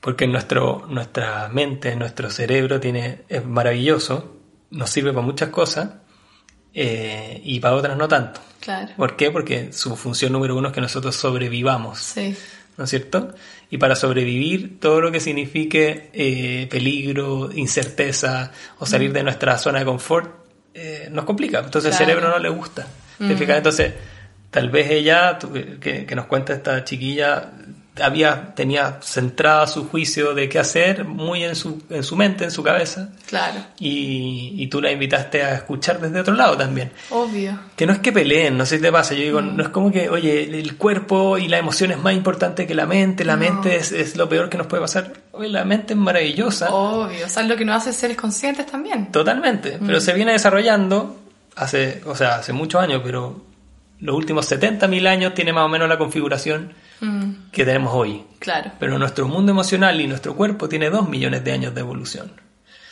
porque 0.00 0.26
nuestro, 0.26 0.86
nuestra 0.88 1.48
mente, 1.48 1.94
nuestro 1.96 2.30
cerebro 2.30 2.80
tiene, 2.80 3.22
es 3.28 3.44
maravilloso, 3.44 4.36
nos 4.70 4.90
sirve 4.90 5.12
para 5.12 5.24
muchas 5.24 5.50
cosas 5.50 5.90
eh, 6.74 7.40
y 7.44 7.60
para 7.60 7.76
otras 7.76 7.96
no 7.96 8.08
tanto. 8.08 8.40
Claro. 8.60 8.92
¿Por 8.96 9.16
qué? 9.16 9.30
Porque 9.30 9.72
su 9.72 9.96
función 9.96 10.32
número 10.32 10.56
uno 10.56 10.68
es 10.68 10.74
que 10.74 10.80
nosotros 10.80 11.14
sobrevivamos. 11.14 11.98
Sí. 11.98 12.36
¿no 12.76 12.84
es 12.84 12.90
cierto? 12.90 13.34
Y 13.70 13.78
para 13.78 13.94
sobrevivir 13.94 14.80
todo 14.80 15.00
lo 15.00 15.12
que 15.12 15.20
signifique 15.20 16.10
eh, 16.12 16.66
peligro, 16.70 17.50
incerteza 17.52 18.50
o 18.78 18.86
salir 18.86 19.12
de 19.12 19.22
nuestra 19.22 19.58
zona 19.58 19.80
de 19.80 19.84
confort 19.84 20.30
eh, 20.74 21.08
nos 21.10 21.24
complica. 21.24 21.60
Entonces 21.60 21.90
Claro. 21.90 22.02
el 22.04 22.08
cerebro 22.08 22.30
no 22.30 22.38
le 22.38 22.48
gusta. 22.48 22.86
¿te 23.18 23.24
Mm. 23.24 23.50
Entonces, 23.50 23.92
tal 24.52 24.68
vez 24.70 24.88
ella, 24.90 25.38
que, 25.80 26.06
que 26.06 26.14
nos 26.14 26.26
cuenta 26.26 26.52
esta 26.52 26.84
chiquilla, 26.84 27.50
había, 28.00 28.54
tenía 28.54 29.00
centrada 29.02 29.66
su 29.66 29.86
juicio 29.86 30.32
de 30.32 30.48
qué 30.48 30.58
hacer 30.58 31.04
muy 31.04 31.44
en 31.44 31.54
su, 31.54 31.82
en 31.90 32.02
su 32.02 32.16
mente, 32.16 32.44
en 32.44 32.50
su 32.50 32.62
cabeza. 32.62 33.10
Claro. 33.26 33.60
Y, 33.78 34.54
y 34.56 34.66
tú 34.68 34.80
la 34.80 34.90
invitaste 34.90 35.42
a 35.42 35.54
escuchar 35.56 36.00
desde 36.00 36.20
otro 36.20 36.32
lado 36.34 36.56
también. 36.56 36.90
Obvio. 37.10 37.58
Que 37.76 37.84
no 37.86 37.92
es 37.92 37.98
que 37.98 38.10
peleen, 38.10 38.56
no 38.56 38.64
sé 38.64 38.76
si 38.76 38.82
te 38.82 38.90
pasa, 38.90 39.12
yo 39.14 39.20
digo, 39.22 39.42
Mm. 39.42 39.56
no 39.56 39.62
es 39.62 39.68
como 39.68 39.90
que, 39.92 40.08
oye, 40.08 40.44
el 40.58 40.76
cuerpo 40.78 41.36
y 41.36 41.48
la 41.48 41.58
emoción 41.58 41.90
es 41.90 41.98
más 41.98 42.14
importante 42.14 42.66
que 42.66 42.74
la 42.74 42.86
mente, 42.86 43.26
la 43.26 43.34
No. 43.36 43.40
mente 43.40 43.76
es, 43.76 43.92
es 43.92 44.16
lo 44.16 44.26
peor 44.26 44.48
que 44.48 44.56
nos 44.56 44.68
puede 44.68 44.80
pasar. 44.80 45.12
Oye, 45.32 45.50
la 45.50 45.66
mente 45.66 45.92
es 45.92 45.98
maravillosa, 45.98 46.70
Obvio. 46.74 47.26
O 47.26 47.28
sea, 47.28 47.42
es 47.42 47.48
lo 47.50 47.56
que 47.56 47.64
nos 47.66 47.76
hace 47.76 47.92
seres 47.92 48.16
conscientes 48.16 48.64
también. 48.66 49.12
totalmente, 49.12 49.78
pero 49.84 50.00
se 50.00 50.14
viene 50.14 50.32
desarrollando 50.32 51.18
hace, 51.56 52.00
o 52.06 52.14
sea, 52.14 52.36
hace 52.36 52.54
muchos 52.54 52.80
años, 52.82 53.02
pero 53.04 53.51
los 54.02 54.14
últimos 54.14 54.50
70.000 54.52 55.06
años 55.06 55.32
tiene 55.34 55.52
más 55.54 55.64
o 55.64 55.68
menos 55.70 55.88
la 55.88 55.96
configuración 55.96 56.74
Mm, 57.00 57.50
que 57.50 57.64
tenemos 57.64 57.92
hoy. 57.94 58.22
claro. 58.38 58.70
Pero 58.78 58.96
nuestro 58.98 59.26
mundo 59.26 59.50
emocional 59.50 60.00
y 60.00 60.06
nuestro 60.06 60.36
cuerpo 60.36 60.68
tiene 60.68 60.88
2 60.90 61.08
millones 61.08 61.42
de 61.42 61.50
años 61.52 61.74
de 61.74 61.80
evolución. 61.80 62.30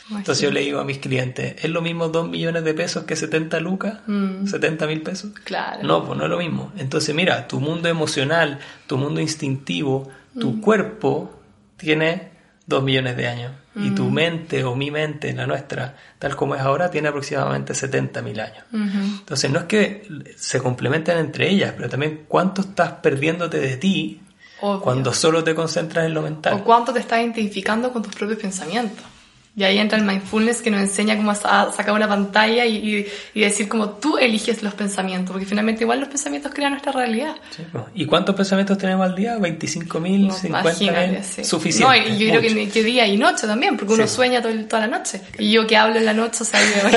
Entonces 0.09 0.41
yo 0.41 0.51
le 0.51 0.59
digo 0.59 0.79
a 0.81 0.83
mis 0.83 0.97
clientes, 0.97 1.55
¿es 1.63 1.69
lo 1.69 1.81
mismo 1.81 2.09
2 2.09 2.27
millones 2.27 2.65
de 2.65 2.73
pesos 2.73 3.05
que 3.05 3.15
70 3.15 3.61
lucas? 3.61 3.99
Mm. 4.07 4.43
¿70 4.43 4.85
mil 4.87 5.01
pesos? 5.01 5.31
Claro. 5.45 5.83
No, 5.83 6.03
pues 6.05 6.17
no 6.17 6.25
es 6.25 6.29
lo 6.29 6.37
mismo. 6.39 6.73
Entonces 6.77 7.15
mira, 7.15 7.47
tu 7.47 7.61
mundo 7.61 7.87
emocional, 7.87 8.59
tu 8.87 8.97
mundo 8.97 9.21
instintivo, 9.21 10.09
tu 10.37 10.51
Mm. 10.55 10.59
cuerpo 10.61 11.39
tiene 11.77 12.30
2 12.75 12.83
millones 12.83 13.15
de 13.17 13.27
años. 13.27 13.51
Y 13.75 13.91
tu 13.91 14.05
Mm. 14.09 14.13
mente 14.13 14.63
o 14.65 14.75
mi 14.75 14.91
mente, 14.91 15.31
la 15.33 15.47
nuestra, 15.47 15.95
tal 16.19 16.35
como 16.35 16.55
es 16.55 16.61
ahora, 16.61 16.91
tiene 16.91 17.07
aproximadamente 17.07 17.73
70 17.73 18.21
mil 18.21 18.39
años. 18.39 18.63
Ujú. 18.73 18.97
Entonces 19.19 19.49
no 19.49 19.59
es 19.59 19.65
que 19.65 20.07
se 20.35 20.59
complementen 20.59 21.17
entre 21.17 21.49
ellas, 21.49 21.73
pero 21.77 21.87
también 21.87 22.25
cuánto 22.27 22.61
estás 22.61 22.91
perdiéndote 23.01 23.59
de 23.59 23.77
ti 23.77 24.21
Obvio. 24.59 24.81
cuando 24.81 25.13
solo 25.13 25.43
te 25.43 25.55
concentras 25.55 26.05
en 26.05 26.13
lo 26.13 26.21
mental. 26.21 26.53
O 26.55 26.63
cuánto 26.65 26.91
te 26.91 26.99
estás 26.99 27.19
identificando 27.21 27.93
con 27.93 28.01
tus 28.03 28.13
propios 28.13 28.39
pensamientos. 28.39 29.05
Y 29.53 29.63
ahí 29.63 29.79
entra 29.79 29.97
el 29.97 30.05
mindfulness 30.05 30.61
que 30.61 30.71
nos 30.71 30.79
enseña 30.79 31.17
cómo 31.17 31.35
sacar 31.35 31.91
una 31.91 32.07
pantalla 32.07 32.65
y, 32.65 32.77
y- 32.77 33.05
y 33.33 33.41
decir 33.41 33.67
como 33.67 33.89
tú 33.89 34.17
eliges 34.17 34.63
los 34.63 34.73
pensamientos, 34.75 35.33
porque 35.33 35.45
finalmente 35.45 35.83
igual 35.83 35.99
los 35.99 36.07
pensamientos 36.07 36.53
crean 36.55 36.71
nuestra 36.71 36.93
realidad. 36.93 37.35
Sí. 37.49 37.63
¿Y 37.95 38.05
cuántos 38.05 38.33
pensamientos 38.33 38.77
tenemos 38.77 39.05
al 39.05 39.13
día? 39.13 39.37
¿25 39.37 39.99
mil? 39.99 40.27
No, 40.29 40.33
¿50 40.33 40.45
imagínate, 40.47 41.07
mil? 41.09 41.23
sí. 41.23 41.43
Suficiente. 41.43 41.99
No, 41.99 42.07
y 42.07 42.17
yo 42.17 42.29
creo 42.29 42.41
que, 42.41 42.55
mucho. 42.61 42.73
que 42.73 42.83
día 42.83 43.05
y 43.07 43.17
noche 43.17 43.45
también, 43.45 43.75
porque 43.75 43.93
uno 43.93 44.07
Sí. 44.07 44.15
sueña 44.15 44.41
todo 44.41 44.53
toda 44.69 44.87
la 44.87 44.97
noche. 44.97 45.19
Y 45.37 45.51
yo 45.51 45.67
que 45.67 45.75
hablo 45.75 45.97
en 45.97 46.05
la 46.05 46.13
noche, 46.13 46.43
o 46.43 46.45
sea, 46.45 46.61
yo 46.61 46.89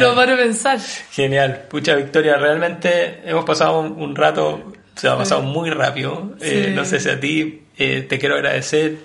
no 0.00 0.14
paro 0.14 0.36
de 0.36 0.42
pensar. 0.42 0.78
Genial. 1.12 1.64
Pucha, 1.68 1.94
Victoria, 1.94 2.36
realmente 2.36 3.20
hemos 3.24 3.44
pasado 3.44 3.80
un, 3.80 3.92
un 4.00 4.16
rato, 4.16 4.72
se 4.96 5.08
ha 5.08 5.16
pasado 5.16 5.42
muy 5.42 5.70
rápido. 5.70 6.34
Eh, 6.40 6.72
no 6.74 6.84
sé 6.84 7.00
si 7.00 7.08
a 7.08 7.18
ti 7.20 7.62
eh, 7.78 8.06
te 8.08 8.18
quiero 8.18 8.36
agradecer 8.36 8.98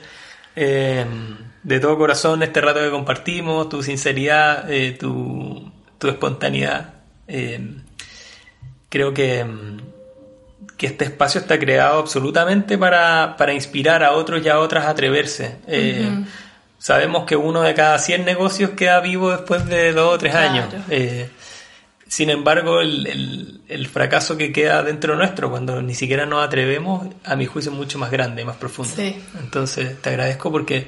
eh, 0.58 1.06
de 1.64 1.80
todo 1.80 1.98
corazón 1.98 2.42
este 2.44 2.60
rato 2.62 2.80
que 2.80 2.90
compartimos, 2.90 3.70
tu 3.70 3.84
sinceridad, 3.84 4.70
eh, 4.72 4.92
tu, 5.00 5.72
tu 5.98 6.08
espontaneidad. 6.10 6.94
Eh, 7.28 7.60
creo 8.90 9.14
que, 9.14 9.46
que 10.78 10.88
este 10.88 11.06
espacio 11.06 11.42
está 11.42 11.60
creado 11.60 12.00
absolutamente 12.00 12.78
para, 12.78 13.36
para 13.38 13.54
inspirar 13.54 14.04
a 14.04 14.14
otros 14.14 14.46
y 14.46 14.50
a 14.50 14.60
otras 14.60 14.86
a 14.86 14.90
atreverse. 14.90 15.56
Sabemos 16.80 17.26
que 17.26 17.36
uno 17.36 17.62
de 17.64 17.74
cada 17.74 17.98
100 17.98 18.24
negocios 18.24 18.70
queda 18.72 19.00
vivo 19.00 19.32
después 19.32 19.66
de 19.66 19.94
dos 19.94 20.14
o 20.16 20.18
tres 20.18 20.32
Claro. 20.32 20.50
años. 20.52 20.74
Eh, 20.90 21.30
sin 22.08 22.30
embargo, 22.30 22.80
el, 22.82 23.06
el- 23.08 23.62
el 23.68 23.88
fracaso 23.88 24.38
que 24.38 24.52
queda 24.54 24.82
dentro 24.84 25.16
nuestro 25.16 25.50
cuando 25.50 25.82
ni 25.82 25.94
siquiera 25.96 26.26
nos 26.26 26.46
atrevemos, 26.46 27.08
a 27.26 27.36
mi 27.36 27.46
juicio 27.46 27.72
es 27.72 27.78
mucho 27.78 28.00
más 28.00 28.10
grande, 28.12 28.46
más 28.46 28.56
profundo. 28.58 28.94
Sí. 28.96 29.16
Entonces, 29.40 30.02
te 30.02 30.10
agradezco 30.10 30.52
porque 30.52 30.88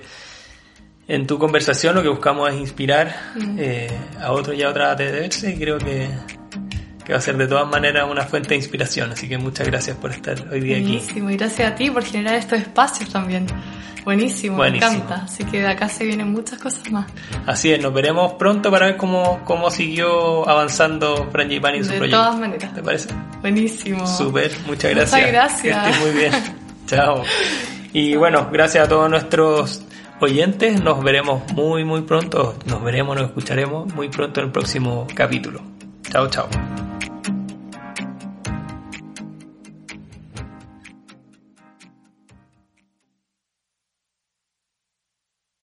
en 1.08 1.26
tu 1.28 1.38
conversación 1.40 1.96
lo 1.96 2.02
que 2.04 2.10
buscamos 2.10 2.50
es 2.52 2.56
inspirar 2.60 3.16
Mm. 3.36 3.58
eh, 3.60 3.90
a 4.22 4.32
otros 4.32 4.56
y 4.56 4.64
a 4.64 4.70
otras 4.70 4.90
a 4.90 4.92
atreverse 4.94 5.52
y 5.52 5.58
creo 5.58 5.78
que, 5.78 6.08
que 7.10 7.14
va 7.14 7.18
a 7.18 7.22
ser 7.24 7.38
de 7.38 7.48
todas 7.48 7.68
maneras 7.68 8.06
una 8.08 8.22
fuente 8.22 8.50
de 8.50 8.58
inspiración. 8.58 9.12
Así 9.12 9.28
que 9.28 9.36
muchas 9.40 9.66
gracias 9.66 9.98
por 9.98 10.12
estar 10.12 10.36
hoy 10.52 10.60
día 10.60 10.78
aquí. 10.78 10.86
Buenísimo, 10.86 11.32
y 11.32 11.38
gracias 11.38 11.72
a 11.72 11.74
ti 11.76 11.90
por 11.90 12.04
generar 12.04 12.36
estos 12.36 12.60
espacios 12.60 13.10
también. 13.10 13.48
Buenísimo, 14.06 14.58
Buenísimo. 14.58 14.92
me 14.92 14.98
encanta. 14.98 15.24
Así 15.26 15.44
que 15.44 15.60
de 15.60 15.68
acá 15.70 15.90
se 15.90 16.06
vienen 16.06 16.32
muchas 16.32 16.60
cosas 16.60 16.92
más. 16.92 17.08
Así 17.48 17.72
es, 17.72 17.82
nos 17.82 17.96
veremos 17.96 18.34
pronto 18.34 18.70
para 18.70 18.86
ver 18.86 18.98
cómo, 18.98 19.42
cómo 19.44 19.72
siguió 19.72 20.48
avanzando 20.48 21.28
Frangipani 21.32 21.80
en 21.80 21.86
su 21.86 21.92
De 21.94 21.98
proyecto. 21.98 22.22
todas 22.22 22.40
maneras. 22.40 22.74
¿Te 22.76 22.84
parece? 22.84 23.10
Buenísimo. 23.42 24.06
Súper, 24.06 24.52
muchas 24.68 24.68
Muchas 24.68 24.92
gracias. 24.94 25.32
gracias. 25.32 25.84
Que 25.84 25.90
estés 25.90 26.06
muy 26.06 26.12
bien. 26.20 26.32
Chao. 26.86 27.24
Y 27.92 28.16
bueno, 28.18 28.50
gracias 28.54 28.86
a 28.86 28.88
todos 28.88 29.10
nuestros 29.10 29.82
oyentes. 30.22 30.80
Nos 30.84 31.04
veremos 31.04 31.52
muy, 31.54 31.84
muy 31.84 32.02
pronto. 32.04 32.56
Nos 32.68 32.84
veremos, 32.84 33.16
nos 33.16 33.26
escucharemos 33.30 33.92
muy 33.96 34.10
pronto 34.10 34.42
en 34.42 34.46
el 34.46 34.52
próximo 34.52 35.08
capítulo. 35.16 35.60
Chao, 36.04 36.28
chao. 36.30 36.89